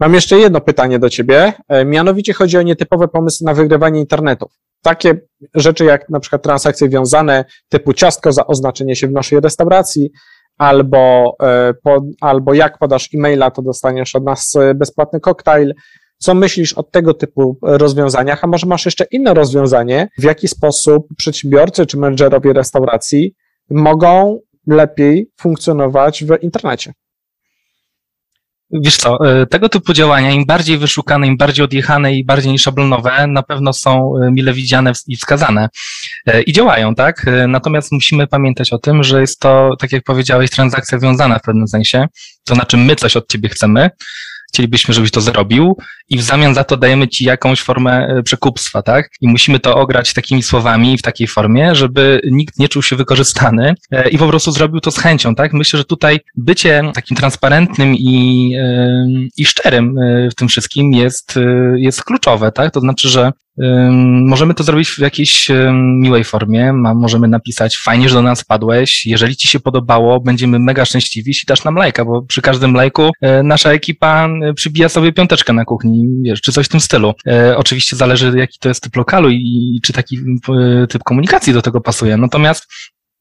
Mam 0.00 0.14
jeszcze 0.14 0.38
jedno 0.38 0.60
pytanie 0.60 0.98
do 0.98 1.10
Ciebie. 1.10 1.52
E, 1.68 1.84
mianowicie 1.84 2.32
chodzi 2.32 2.58
o 2.58 2.62
nietypowe 2.62 3.08
pomysły 3.08 3.44
na 3.44 3.54
wygrywanie 3.54 4.00
internetów. 4.00 4.52
Takie 4.82 5.20
rzeczy 5.54 5.84
jak 5.84 6.08
na 6.08 6.20
przykład 6.20 6.42
transakcje 6.42 6.88
wiązane 6.88 7.44
typu 7.68 7.92
ciastko 7.92 8.32
za 8.32 8.46
oznaczenie 8.46 8.96
się 8.96 9.08
w 9.08 9.12
naszej 9.12 9.40
restauracji, 9.40 10.10
albo, 10.58 11.36
e, 11.42 11.74
albo 12.20 12.54
jak 12.54 12.78
podasz 12.78 13.08
e-maila, 13.14 13.50
to 13.50 13.62
dostaniesz 13.62 14.14
od 14.14 14.24
nas 14.24 14.56
e, 14.56 14.74
bezpłatny 14.74 15.20
koktajl. 15.20 15.74
Co 16.18 16.34
myślisz 16.34 16.72
o 16.72 16.82
tego 16.82 17.14
typu 17.14 17.58
rozwiązaniach? 17.62 18.44
A 18.44 18.46
może 18.46 18.66
masz 18.66 18.84
jeszcze 18.84 19.04
inne 19.10 19.34
rozwiązanie, 19.34 20.08
w 20.18 20.22
jaki 20.22 20.48
sposób 20.48 21.06
przedsiębiorcy 21.16 21.86
czy 21.86 21.98
menedżerowie 21.98 22.52
restauracji 22.52 23.34
mogą 23.70 24.40
lepiej 24.66 25.30
funkcjonować 25.40 26.24
w 26.24 26.42
internecie? 26.42 26.92
Wiesz 28.72 28.96
co, 28.96 29.40
e, 29.40 29.46
tego 29.46 29.68
typu 29.68 29.92
działania, 29.92 30.30
im 30.30 30.46
bardziej 30.46 30.78
wyszukane, 30.78 31.26
im 31.26 31.36
bardziej 31.36 31.64
odjechane 31.64 32.14
i 32.14 32.24
bardziej 32.24 32.58
szablonowe, 32.58 33.26
na 33.26 33.42
pewno 33.42 33.72
są 33.72 34.12
e, 34.16 34.30
mile 34.30 34.52
widziane 34.52 34.92
i 35.06 35.16
wskazane. 35.16 35.68
E, 36.26 36.42
I 36.42 36.52
działają, 36.52 36.94
tak? 36.94 37.26
Natomiast 37.48 37.92
musimy 37.92 38.26
pamiętać 38.26 38.72
o 38.72 38.78
tym, 38.78 39.04
że 39.04 39.20
jest 39.20 39.40
to, 39.40 39.70
tak 39.78 39.92
jak 39.92 40.04
powiedziałeś, 40.04 40.50
transakcja 40.50 40.98
wiązana 40.98 41.38
w 41.38 41.42
pewnym 41.42 41.68
sensie. 41.68 42.06
To 42.44 42.54
znaczy 42.54 42.76
my 42.76 42.96
coś 42.96 43.16
od 43.16 43.28
ciebie 43.28 43.48
chcemy, 43.48 43.90
chcielibyśmy, 44.52 44.94
żebyś 44.94 45.10
to 45.10 45.20
zrobił 45.20 45.76
i 46.08 46.18
w 46.18 46.22
zamian 46.22 46.54
za 46.54 46.64
to 46.64 46.76
dajemy 46.76 47.08
ci 47.08 47.24
jakąś 47.24 47.60
formę 47.60 48.06
e, 48.06 48.22
przekupstwa, 48.22 48.82
tak? 48.82 49.10
I 49.20 49.28
musimy 49.28 49.60
to 49.60 49.74
ograć 49.74 50.12
takimi 50.12 50.42
słowami 50.42 50.98
w 50.98 51.02
takiej 51.02 51.26
formie, 51.26 51.74
żeby 51.74 52.20
nikt 52.24 52.58
nie 52.58 52.68
czuł 52.68 52.82
się 52.82 52.96
wykorzystany 52.96 53.74
e, 53.90 54.08
i 54.08 54.18
po 54.18 54.28
prostu 54.28 54.52
zrobił 54.52 54.80
to 54.80 54.90
z 54.90 54.98
chęcią, 54.98 55.34
tak? 55.34 55.52
Myślę, 55.52 55.78
że 55.78 55.84
tutaj 55.84 56.20
bycie 56.36 56.82
takim 56.94 57.16
transparentnym 57.16 57.94
i, 57.94 58.52
e, 58.60 59.06
i 59.36 59.44
szczerym 59.44 59.96
w 60.30 60.34
tym 60.34 60.48
wszystkim 60.48 60.92
jest, 60.92 61.38
jest 61.76 62.04
kluczowe, 62.04 62.52
tak? 62.52 62.72
To 62.74 62.80
znaczy, 62.80 63.08
że 63.08 63.32
Możemy 64.22 64.54
to 64.54 64.64
zrobić 64.64 64.88
w 64.88 64.98
jakiejś 64.98 65.48
miłej 65.72 66.24
formie. 66.24 66.72
Możemy 66.72 67.28
napisać, 67.28 67.76
fajnie, 67.76 68.08
że 68.08 68.14
do 68.14 68.22
nas 68.22 68.44
padłeś. 68.44 69.06
Jeżeli 69.06 69.36
ci 69.36 69.48
się 69.48 69.60
podobało, 69.60 70.20
będziemy 70.20 70.58
mega 70.58 70.84
szczęśliwi, 70.84 71.30
jeśli 71.30 71.46
dasz 71.46 71.64
nam 71.64 71.74
lajka, 71.74 72.04
bo 72.04 72.22
przy 72.22 72.42
każdym 72.42 72.74
lajku 72.74 73.10
e, 73.20 73.42
nasza 73.42 73.72
ekipa 73.72 74.28
e, 74.28 74.54
przybija 74.54 74.88
sobie 74.88 75.12
piąteczkę 75.12 75.52
na 75.52 75.64
kuchni, 75.64 76.08
wiesz, 76.22 76.40
czy 76.40 76.52
coś 76.52 76.66
w 76.66 76.68
tym 76.68 76.80
stylu. 76.80 77.12
E, 77.26 77.56
oczywiście 77.56 77.96
zależy, 77.96 78.32
jaki 78.36 78.58
to 78.58 78.68
jest 78.68 78.82
typ 78.82 78.96
lokalu 78.96 79.30
i 79.30 79.80
czy 79.82 79.92
taki 79.92 80.18
typ 80.88 81.02
komunikacji 81.02 81.52
do 81.52 81.62
tego 81.62 81.80
pasuje. 81.80 82.16
Natomiast 82.16 82.66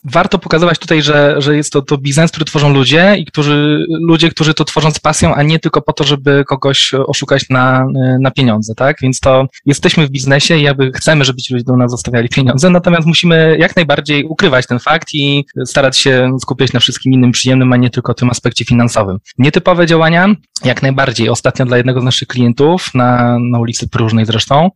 warto 0.04 0.39
pokazywać 0.39 0.80
tutaj, 0.80 1.02
że, 1.02 1.36
że 1.38 1.56
jest 1.56 1.72
to, 1.72 1.82
to 1.82 1.97
biznes, 1.97 2.32
który 2.32 2.45
tworzą 2.45 2.74
ludzie 2.74 3.16
i 3.18 3.26
którzy, 3.26 3.86
ludzie, 4.02 4.30
którzy 4.30 4.54
to 4.54 4.66
tworzą 4.66 4.91
z 4.91 4.99
pasją, 4.99 5.36
a 5.36 5.43
nie 5.43 5.60
tylko 5.60 5.82
po 5.82 5.93
to, 5.93 6.04
żeby 6.04 6.43
kogoś 6.47 6.91
oszukać 6.93 7.49
na, 7.49 7.86
na 8.20 8.32
pieniądze, 8.32 8.76
tak? 8.76 8.97
Więc 9.02 9.20
to 9.20 9.45
jesteśmy 9.66 10.08
w 10.08 10.10
biznesie 10.10 10.58
i 10.58 10.62
jakby 10.62 10.91
chcemy, 10.91 11.26
żeby 11.26 11.41
ci 11.41 11.54
ludzie 11.54 11.66
do 11.66 11.78
nas 11.78 11.91
zostawiali 11.91 12.30
pieniądze, 12.30 12.70
natomiast 12.70 13.08
musimy 13.08 13.58
jak 13.60 13.76
najbardziej 13.76 14.24
ukrywać 14.24 14.68
ten 14.68 14.80
fakt 14.80 15.08
i 15.14 15.45
starać 15.66 15.97
się 15.97 16.38
skupiać 16.41 16.74
na 16.74 16.80
wszystkim 16.80 17.14
innym 17.14 17.32
przyjemnym, 17.32 17.74
a 17.74 17.78
nie 17.78 17.89
tylko 17.89 18.14
tym 18.14 18.30
aspekcie 18.30 18.66
finansowym. 18.66 19.18
Nietypowe 19.38 19.88
działania, 19.88 20.36
jak 20.64 20.82
najbardziej. 20.82 21.30
Ostatnio 21.30 21.66
dla 21.66 21.78
jednego 21.78 22.02
z 22.02 22.04
naszych 22.04 22.28
klientów 22.28 22.89
na, 22.93 23.38
na 23.39 23.60
ulicy 23.60 23.88
Próżnej 23.88 24.26
zresztą, 24.26 24.70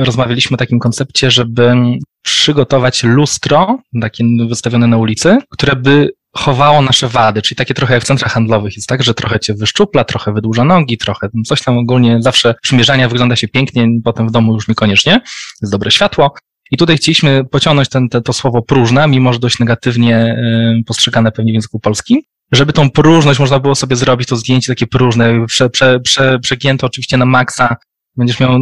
rozmawialiśmy 0.00 0.54
o 0.54 0.58
takim 0.58 0.78
koncepcie, 0.78 1.30
żeby 1.30 1.74
przygotować 2.22 3.04
lustro, 3.04 3.78
takie 4.00 4.24
wystawione 4.48 4.86
na 4.86 4.96
ulicy, 4.96 5.38
które 5.50 5.76
by 5.76 6.10
chowało 6.36 6.82
nasze 6.82 7.08
wady, 7.08 7.42
czyli 7.42 7.56
takie 7.56 7.74
trochę 7.74 7.94
jak 7.94 8.02
w 8.02 8.06
centrach 8.06 8.32
handlowych 8.32 8.76
jest 8.76 8.88
tak, 8.88 9.02
że 9.02 9.14
trochę 9.14 9.40
cię 9.40 9.54
wyszczupla, 9.54 10.04
trochę 10.04 10.32
wydłuża 10.32 10.64
nogi, 10.64 10.98
trochę 10.98 11.28
coś 11.46 11.62
tam 11.62 11.78
ogólnie. 11.78 12.18
Zawsze 12.22 12.54
przymierzania 12.62 13.08
wygląda 13.08 13.36
się 13.36 13.48
pięknie, 13.48 13.88
potem 14.04 14.28
w 14.28 14.30
domu 14.30 14.54
już 14.54 14.68
niekoniecznie, 14.68 15.20
jest 15.62 15.72
dobre 15.72 15.90
światło. 15.90 16.34
I 16.70 16.76
tutaj 16.76 16.96
chcieliśmy 16.96 17.44
pociągnąć 17.44 17.88
ten, 17.88 18.08
te, 18.08 18.20
to 18.20 18.32
słowo 18.32 18.62
próżna, 18.62 19.06
mimo 19.06 19.32
że 19.32 19.38
dość 19.38 19.58
negatywnie 19.58 20.36
y, 20.80 20.84
postrzegane 20.86 21.32
pewnie 21.32 21.52
w 21.52 21.54
języku 21.54 21.80
polskim, 21.80 22.20
żeby 22.52 22.72
tą 22.72 22.90
próżność 22.90 23.40
można 23.40 23.58
było 23.58 23.74
sobie 23.74 23.96
zrobić, 23.96 24.28
to 24.28 24.36
zdjęcie 24.36 24.72
takie 24.72 24.86
próżne, 24.86 25.46
prze, 25.46 25.70
prze, 25.70 26.00
prze, 26.00 26.38
przegięte 26.38 26.86
oczywiście 26.86 27.16
na 27.16 27.26
maksa, 27.26 27.76
Będziesz 28.16 28.40
miał 28.40 28.56
y, 28.56 28.58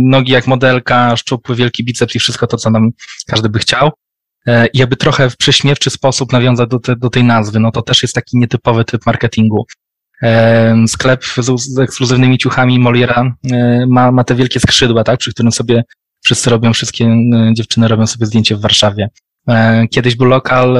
nogi 0.00 0.32
jak 0.32 0.46
modelka, 0.46 1.16
szczupły, 1.16 1.56
wielki 1.56 1.84
biceps 1.84 2.14
i 2.14 2.18
wszystko 2.18 2.46
to, 2.46 2.56
co 2.56 2.70
nam 2.70 2.90
każdy 3.26 3.48
by 3.48 3.58
chciał. 3.58 3.90
E, 4.46 4.66
I 4.66 4.82
aby 4.82 4.96
trochę 4.96 5.30
w 5.30 5.36
prześmiewczy 5.36 5.90
sposób 5.90 6.32
nawiązać 6.32 6.70
do, 6.70 6.78
te, 6.78 6.96
do 6.96 7.10
tej 7.10 7.24
nazwy, 7.24 7.60
no 7.60 7.70
to 7.70 7.82
też 7.82 8.02
jest 8.02 8.14
taki 8.14 8.38
nietypowy 8.38 8.84
typ 8.84 9.06
marketingu. 9.06 9.66
E, 10.22 10.74
sklep 10.88 11.24
z, 11.24 11.62
z 11.62 11.78
ekskluzywnymi 11.78 12.38
ciuchami 12.38 12.78
Moliera 12.78 13.34
e, 13.52 13.86
ma, 13.88 14.12
ma 14.12 14.24
te 14.24 14.34
wielkie 14.34 14.60
skrzydła, 14.60 15.04
tak, 15.04 15.20
przy 15.20 15.30
którym 15.30 15.52
sobie 15.52 15.84
wszyscy 16.24 16.50
robią, 16.50 16.72
wszystkie 16.72 17.16
dziewczyny 17.52 17.88
robią 17.88 18.06
sobie 18.06 18.26
zdjęcie 18.26 18.56
w 18.56 18.60
Warszawie. 18.60 19.08
Kiedyś 19.90 20.16
był 20.16 20.26
lokal 20.26 20.78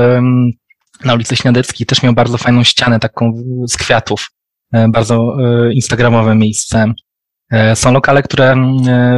na 1.05 1.15
ulicy 1.15 1.37
Śniadeckiej 1.37 1.87
też 1.87 2.03
miał 2.03 2.15
bardzo 2.15 2.39
fajną 2.39 2.65
ścianę 2.65 3.01
taką 3.01 3.43
z 3.69 3.77
kwiatów, 3.77 4.31
bardzo 4.89 5.37
instagramowe 5.73 6.35
miejsce. 6.35 6.93
Są 7.75 7.93
lokale, 7.93 8.23
które 8.23 8.57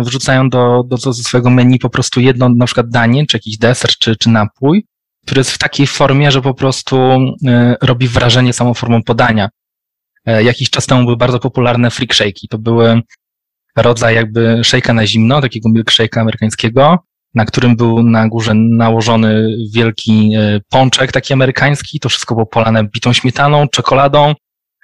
wrzucają 0.03 0.51
do, 0.51 0.83
do, 0.87 0.97
do 0.97 1.15
swojego 1.15 1.51
menu 1.51 1.79
po 1.79 1.91
prostu 1.91 2.21
jedno, 2.21 2.49
na 2.49 2.67
przykład 2.67 2.89
danie, 2.89 3.27
czy 3.27 3.37
jakiś 3.37 3.59
deser, 3.59 3.91
czy, 3.91 4.17
czy 4.17 4.31
napój, 4.31 4.87
który 5.27 5.39
jest 5.41 5.51
w 5.51 5.59
takiej 5.59 5.87
formie, 5.87 6.31
że 6.31 6.43
po 6.43 6.55
prostu 6.55 6.97
robi 7.83 8.09
wrażenie 8.09 8.53
samą 8.53 8.75
formą 8.75 9.03
podania. 9.03 9.49
Jakiś 10.27 10.71
czas 10.71 10.87
temu 10.87 11.05
były 11.05 11.17
bardzo 11.17 11.39
popularne 11.39 11.91
freak 11.91 12.11
shake'i. 12.11 12.49
To 12.51 12.59
były 12.59 13.03
rodzaj 13.77 14.15
jakby 14.15 14.61
shake'a 14.63 14.95
na 14.95 15.07
zimno, 15.07 15.41
takiego 15.41 15.69
milkshake'a 15.69 16.21
amerykańskiego, 16.21 16.99
na 17.35 17.45
którym 17.45 17.77
był 17.77 18.03
na 18.03 18.29
górze 18.29 18.55
nałożony 18.55 19.57
wielki 19.75 20.33
e, 20.35 20.61
pączek 20.71 21.13
taki 21.13 21.33
amerykański. 21.33 22.01
To 22.01 22.09
wszystko 22.09 22.35
było 22.35 22.47
polane 22.47 22.85
bitą 22.85 23.13
śmietaną, 23.13 23.69
czekoladą, 23.69 24.35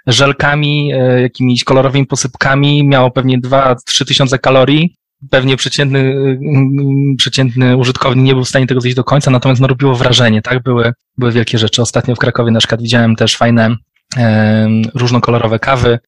żelkami, 0.06 0.92
e, 0.92 1.22
jakimiś 1.22 1.64
kolorowymi 1.64 2.06
posypkami. 2.06 2.88
Miało 2.88 3.10
pewnie 3.10 3.38
2-3 3.38 4.04
tysiące 4.04 4.38
kalorii. 4.38 4.96
Pewnie 5.30 5.56
przeciętny, 5.56 5.98
e, 6.00 7.16
przeciętny 7.18 7.76
użytkownik 7.76 8.24
nie 8.24 8.34
był 8.34 8.44
w 8.44 8.48
stanie 8.48 8.66
tego 8.66 8.80
zjeść 8.80 8.96
do 8.96 9.04
końca, 9.04 9.30
natomiast 9.30 9.60
no, 9.60 9.66
robiło 9.66 9.94
wrażenie, 9.94 10.42
tak? 10.42 10.62
Były, 10.62 10.92
były 11.18 11.32
wielkie 11.32 11.58
rzeczy. 11.58 11.82
Ostatnio 11.82 12.14
w 12.14 12.18
Krakowie 12.18 12.50
na 12.50 12.58
przykład 12.58 12.82
widziałem 12.82 13.16
też 13.16 13.36
fajne 13.36 13.76
e, 14.16 14.68
różnokolorowe 14.94 15.58
kawy, 15.58 15.98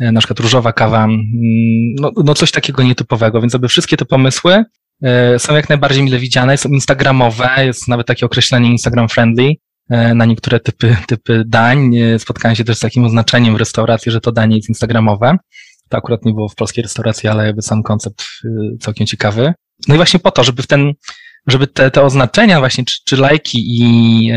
na 0.00 0.20
przykład 0.20 0.40
różowa 0.40 0.72
kawa, 0.72 1.04
mm, 1.04 1.20
no, 2.00 2.10
no 2.24 2.34
coś 2.34 2.50
takiego 2.50 2.82
nietypowego, 2.82 3.40
więc 3.40 3.54
aby 3.54 3.68
wszystkie 3.68 3.96
te 3.96 4.04
pomysły 4.04 4.64
E, 5.02 5.38
są 5.38 5.54
jak 5.54 5.68
najbardziej 5.68 6.02
mile 6.02 6.18
widziane, 6.18 6.56
są 6.56 6.68
instagramowe, 6.68 7.50
jest 7.58 7.88
nawet 7.88 8.06
takie 8.06 8.26
określenie 8.26 8.70
Instagram 8.70 9.08
friendly 9.08 9.44
e, 9.44 9.54
na 9.90 10.24
niektóre 10.24 10.60
typy, 10.60 10.96
typy 11.06 11.42
dań. 11.46 11.96
E, 11.96 12.18
spotkałem 12.18 12.56
się 12.56 12.64
też 12.64 12.76
z 12.76 12.80
takim 12.80 13.04
oznaczeniem 13.04 13.54
w 13.54 13.58
restauracji, 13.58 14.12
że 14.12 14.20
to 14.20 14.32
danie 14.32 14.56
jest 14.56 14.68
instagramowe. 14.68 15.36
To 15.88 15.98
akurat 15.98 16.24
nie 16.24 16.32
było 16.32 16.48
w 16.48 16.54
polskiej 16.54 16.82
restauracji, 16.82 17.28
ale 17.28 17.46
jakby 17.46 17.62
sam 17.62 17.82
koncept 17.82 18.24
całkiem 18.80 19.06
ciekawy. 19.06 19.54
No 19.88 19.94
i 19.94 19.96
właśnie 19.96 20.20
po 20.20 20.30
to, 20.30 20.44
żeby 20.44 20.62
w 20.62 20.66
ten, 20.66 20.92
żeby 21.46 21.66
te, 21.66 21.90
te 21.90 22.02
oznaczenia 22.02 22.58
właśnie, 22.58 22.84
czy, 22.84 22.98
czy 23.04 23.16
lajki 23.16 23.58
i, 23.80 24.32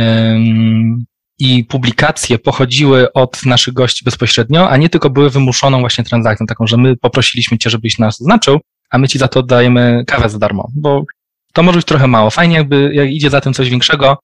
i 1.40 1.64
publikacje 1.64 2.40
pochodziły 2.40 3.14
od 3.14 3.46
naszych 3.46 3.74
gości 3.74 4.06
bezpośrednio, 4.06 4.70
a 4.70 4.78
nie 4.78 4.90
tylko 4.90 5.10
były 5.10 5.30
wymuszoną 5.30 5.80
właśnie 5.80 6.04
transakcją, 6.04 6.46
taką, 6.46 6.68
że 6.68 6.78
my 6.78 6.98
poprosiliśmy 6.98 7.58
cię, 7.58 7.70
żebyś 7.70 8.00
nas 8.00 8.22
oznaczył, 8.22 8.60
a 8.90 8.98
my 8.98 9.08
ci 9.08 9.20
za 9.20 9.28
to 9.28 9.44
dajemy 9.44 10.04
kawę 10.08 10.30
za 10.30 10.40
darmo, 10.40 10.72
bo 10.76 11.04
to 11.54 11.64
może 11.64 11.78
być 11.78 11.88
trochę 11.88 12.08
mało. 12.08 12.30
Fajnie 12.30 12.56
jakby, 12.56 12.92
jak 12.94 13.10
idzie 13.10 13.30
za 13.30 13.42
tym 13.42 13.54
coś 13.54 13.70
większego, 13.70 14.12
e, 14.12 14.16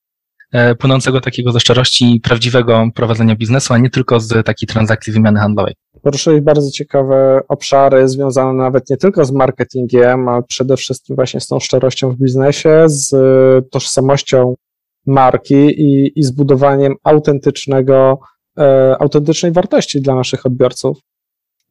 płynącego 0.80 1.22
takiego 1.22 1.52
ze 1.52 1.60
szczerości 1.60 2.16
i 2.16 2.22
prawdziwego 2.22 2.88
prowadzenia 2.96 3.36
biznesu, 3.36 3.74
a 3.74 3.78
nie 3.78 3.90
tylko 3.90 4.20
z 4.20 4.46
takiej 4.46 4.68
transakcji 4.68 5.14
wymiany 5.14 5.40
handlowej. 5.40 5.74
Poruszyłeś 6.02 6.42
bardzo 6.42 6.72
ciekawe 6.72 7.42
obszary 7.48 8.10
związane 8.10 8.54
nawet 8.54 8.90
nie 8.90 8.98
tylko 8.98 9.26
z 9.26 9.32
marketingiem, 9.32 10.28
a 10.30 10.42
przede 10.42 10.78
wszystkim 10.78 11.16
właśnie 11.16 11.40
z 11.40 11.48
tą 11.48 11.60
szczerością 11.60 12.10
w 12.10 12.18
biznesie, 12.18 12.84
z 12.86 13.16
tożsamością 13.72 14.56
marki 15.06 15.56
i, 15.56 16.20
i 16.20 16.24
zbudowaniem 16.24 16.96
autentycznego, 17.04 18.20
e, 18.60 18.96
autentycznej 19.00 19.52
wartości 19.52 20.02
dla 20.02 20.16
naszych 20.16 20.46
odbiorców. 20.46 20.98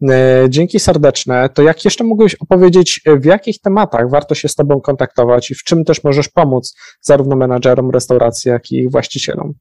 E, 0.08 0.46
dzięki 0.48 0.80
serdeczne. 0.80 1.48
To 1.54 1.62
jak 1.62 1.84
jeszcze 1.84 2.04
mógłbyś 2.04 2.34
opowiedzieć, 2.34 3.00
e, 3.06 3.16
w 3.16 3.24
jakich 3.24 3.60
tematach 3.60 4.10
warto 4.10 4.34
się 4.34 4.48
z 4.48 4.54
Tobą 4.54 4.80
kontaktować 4.80 5.50
i 5.50 5.54
w 5.54 5.64
czym 5.64 5.84
też 5.84 6.04
możesz 6.04 6.28
pomóc 6.28 6.74
zarówno 7.00 7.36
menadżerom 7.36 7.90
restauracji, 7.90 8.48
jak 8.48 8.70
i 8.70 8.88
właścicielom? 8.88 9.52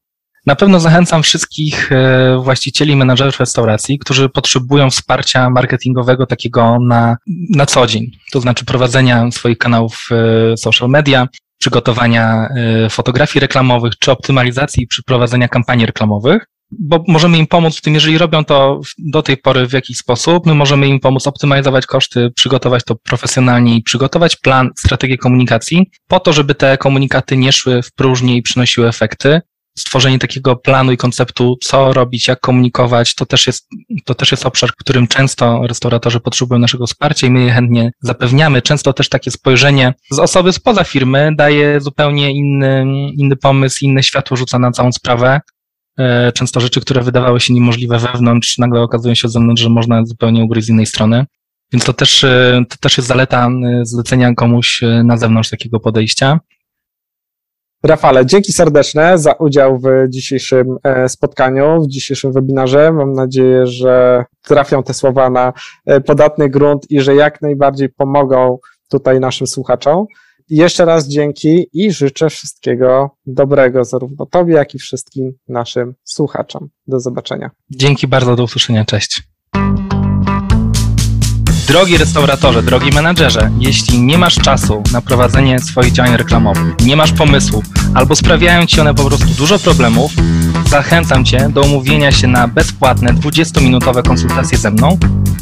Na 0.46 0.56
pewno 0.56 0.80
zachęcam 0.80 1.24
wszystkich 1.24 1.92
e, 1.92 2.40
właścicieli, 2.44 2.96
menadżerów 2.96 3.40
restauracji, 3.40 4.00
którzy 4.00 4.30
potrzebują 4.30 4.90
wsparcia 4.90 5.50
marketingowego 5.50 6.26
takiego 6.26 6.78
na, 6.80 7.18
na 7.50 7.66
co 7.66 7.88
dzień, 7.88 8.12
to 8.32 8.42
znaczy 8.42 8.66
prowadzenia 8.66 9.32
swoich 9.32 9.58
kanałów 9.58 10.10
social 10.58 10.90
media, 10.90 11.28
przygotowania 11.60 12.50
fotografii 12.90 13.42
reklamowych 13.42 13.94
czy 14.00 14.12
optymalizacji 14.12 14.88
przy 14.88 15.04
prowadzenia 15.04 15.48
kampanii 15.48 15.86
reklamowych 15.86 16.46
bo 16.72 17.03
możemy 17.07 17.38
im 17.38 17.47
pomóc 17.47 17.78
w 17.78 17.82
tym, 17.82 17.93
jeżeli 17.93 18.17
robią 18.17 18.45
to 18.45 18.82
do 18.97 19.22
tej 19.22 19.38
pory 19.38 19.67
w 19.67 19.74
jakiś 19.74 19.97
sposób, 19.97 20.45
my 20.45 20.55
możemy 20.55 20.88
im 20.88 20.99
pomóc 20.99 21.28
optymalizować 21.28 21.86
koszty, 21.86 22.32
przygotować 22.36 22.84
to 22.84 22.95
profesjonalnie 22.95 23.76
i 23.76 23.84
przygotować 23.84 24.36
plan, 24.36 24.70
strategię 24.78 25.17
komunikacji, 25.17 25.91
po 26.07 26.20
to, 26.20 26.34
żeby 26.34 26.55
te 26.55 26.78
komunikaty 26.78 27.38
nie 27.38 27.51
szły 27.51 27.82
w 27.82 27.93
próżni 27.93 28.38
i 28.38 28.41
przynosiły 28.41 28.88
efekty. 28.88 29.41
Stworzenie 29.78 30.20
takiego 30.20 30.55
planu 30.55 30.91
i 30.91 30.97
konceptu, 30.97 31.57
co 31.63 31.93
robić, 31.93 32.28
jak 32.28 32.39
komunikować, 32.39 33.15
to 33.15 33.26
też 33.26 33.47
jest, 33.47 33.67
to 34.05 34.15
też 34.15 34.32
jest 34.32 34.45
obszar, 34.45 34.70
w 34.70 34.76
którym 34.76 35.07
często 35.07 35.67
restauratorzy 35.67 36.20
potrzebują 36.20 36.59
naszego 36.59 36.88
wsparcia 36.88 37.28
i 37.28 37.32
my 37.32 37.41
je 37.41 37.51
chętnie 37.51 37.91
zapewniamy. 38.01 38.61
Często 38.61 38.93
też 38.93 39.09
takie 39.09 39.32
spojrzenie 39.32 39.93
z 40.11 40.20
osoby 40.20 40.53
spoza 40.53 40.84
firmy 40.84 41.32
daje 41.36 41.82
zupełnie 41.82 42.32
inny, 42.32 42.86
inny 43.17 43.36
pomysł, 43.36 43.86
inne 43.86 44.03
światło 44.03 44.38
rzuca 44.38 44.59
na 44.59 44.72
całą 44.72 44.91
sprawę. 44.91 45.39
E, 46.00 46.32
często 46.32 46.60
rzeczy, 46.60 46.82
które 46.82 47.02
wydawały 47.02 47.39
się 47.39 47.54
niemożliwe 47.54 48.00
wewnątrz, 48.00 48.58
nagle 48.58 48.82
okazują 48.82 49.16
się 49.16 49.28
z 49.28 49.32
zewnątrz, 49.32 49.62
że 49.62 49.70
można 49.70 50.06
zupełnie 50.06 50.43
ugryźć 50.43 50.68
z 50.68 50.70
innej 50.70 50.86
strony. 50.86 51.26
Więc 51.74 51.86
to 51.86 51.93
też, 51.93 52.24
e, 52.24 52.62
to 52.70 52.76
też 52.78 52.97
jest 52.97 53.10
zaleta 53.10 53.47
e, 53.47 53.86
zlecenia 53.86 54.34
komuś 54.34 54.82
na 55.04 55.18
zewnątrz 55.18 55.50
takiego 55.50 55.80
podejścia. 55.80 56.39
Rafale, 57.84 58.26
dzięki 58.26 58.54
serdeczne 58.54 59.18
za 59.18 59.34
udział 59.34 59.80
w 59.80 60.10
dzisiejszym 60.10 60.78
spotkaniu, 61.08 61.82
w 61.82 61.88
dzisiejszym 61.88 62.34
webinarze. 62.34 62.91
Mam 62.91 63.14
nadzieję, 63.14 63.68
że 63.68 64.26
trafią 64.43 64.84
te 64.84 64.93
słowa 64.93 65.30
na 65.30 65.54
podatny 66.06 66.50
grunt 66.50 66.91
i 66.91 67.02
że 67.02 67.16
jak 67.16 67.41
najbardziej 67.41 67.89
pomogą 67.89 68.58
tutaj 68.89 69.20
naszym 69.20 69.47
słuchaczom. 69.47 70.06
Jeszcze 70.50 70.86
raz 70.86 71.08
dzięki 71.08 71.68
i 71.74 71.91
życzę 71.91 72.30
wszystkiego 72.30 73.10
dobrego 73.26 73.86
zarówno 73.86 74.26
Tobie, 74.26 74.54
jak 74.54 74.76
i 74.76 74.80
wszystkim 74.80 75.34
naszym 75.47 75.95
słuchaczom. 76.04 76.70
Do 76.88 77.00
zobaczenia. 77.00 77.50
Dzięki 77.70 78.08
bardzo, 78.08 78.36
do 78.36 78.43
usłyszenia. 78.43 78.86
Cześć. 78.86 79.24
Drogi 81.70 81.97
restauratorze, 81.97 82.63
drogi 82.63 82.89
menadżerze, 82.91 83.51
jeśli 83.59 83.99
nie 83.99 84.17
masz 84.17 84.36
czasu 84.36 84.84
na 84.91 85.01
prowadzenie 85.01 85.59
swoich 85.59 85.91
działań 85.91 86.17
reklamowych, 86.17 86.76
nie 86.86 86.95
masz 86.95 87.11
pomysłu 87.11 87.63
albo 87.93 88.15
sprawiają 88.15 88.65
Ci 88.65 88.82
one 88.82 88.95
po 88.95 89.03
prostu 89.03 89.28
dużo 89.28 89.59
problemów, 89.59 90.11
zachęcam 90.70 91.26
Cię 91.26 91.49
do 91.49 91.61
umówienia 91.61 92.11
się 92.11 92.28
na 92.28 92.47
bezpłatne 92.47 93.13
20-minutowe 93.13 94.07
konsultacje 94.07 94.57
ze 94.57 94.72
mną, 94.72 94.97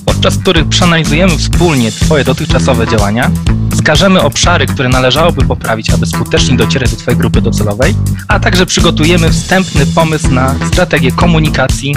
podczas 0.06 0.38
których 0.38 0.68
przeanalizujemy 0.68 1.38
wspólnie 1.38 1.92
Twoje 1.92 2.24
dotychczasowe 2.24 2.88
działania, 2.88 3.32
wskażemy 3.72 4.22
obszary, 4.22 4.66
które 4.66 4.90
należałoby 4.90 5.46
poprawić, 5.46 5.90
aby 5.90 6.06
skutecznie 6.06 6.58
docierać 6.58 6.92
do 6.92 6.98
Twojej 6.98 7.18
grupy 7.18 7.42
docelowej, 7.42 7.96
a 8.28 8.40
także 8.40 8.66
przygotujemy 8.66 9.30
wstępny 9.30 9.86
pomysł 9.86 10.32
na 10.32 10.56
strategię 10.68 11.12
komunikacji, 11.12 11.96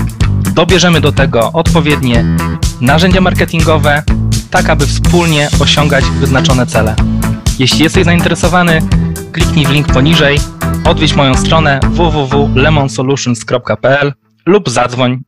dobierzemy 0.54 1.00
do 1.00 1.12
tego 1.12 1.52
odpowiednie 1.52 2.24
narzędzia 2.80 3.20
marketingowe, 3.20 4.02
tak 4.50 4.70
aby 4.70 4.86
wspólnie 4.86 5.48
osiągać 5.60 6.04
wyznaczone 6.04 6.66
cele. 6.66 6.96
Jeśli 7.58 7.84
jesteś 7.84 8.04
zainteresowany, 8.04 8.82
kliknij 9.32 9.66
w 9.66 9.70
link 9.70 9.92
poniżej, 9.92 10.38
odwiedź 10.84 11.14
moją 11.14 11.34
stronę 11.34 11.80
www.lemonsolutions.pl 11.90 14.12
lub 14.46 14.70
zadzwoń 14.70 15.22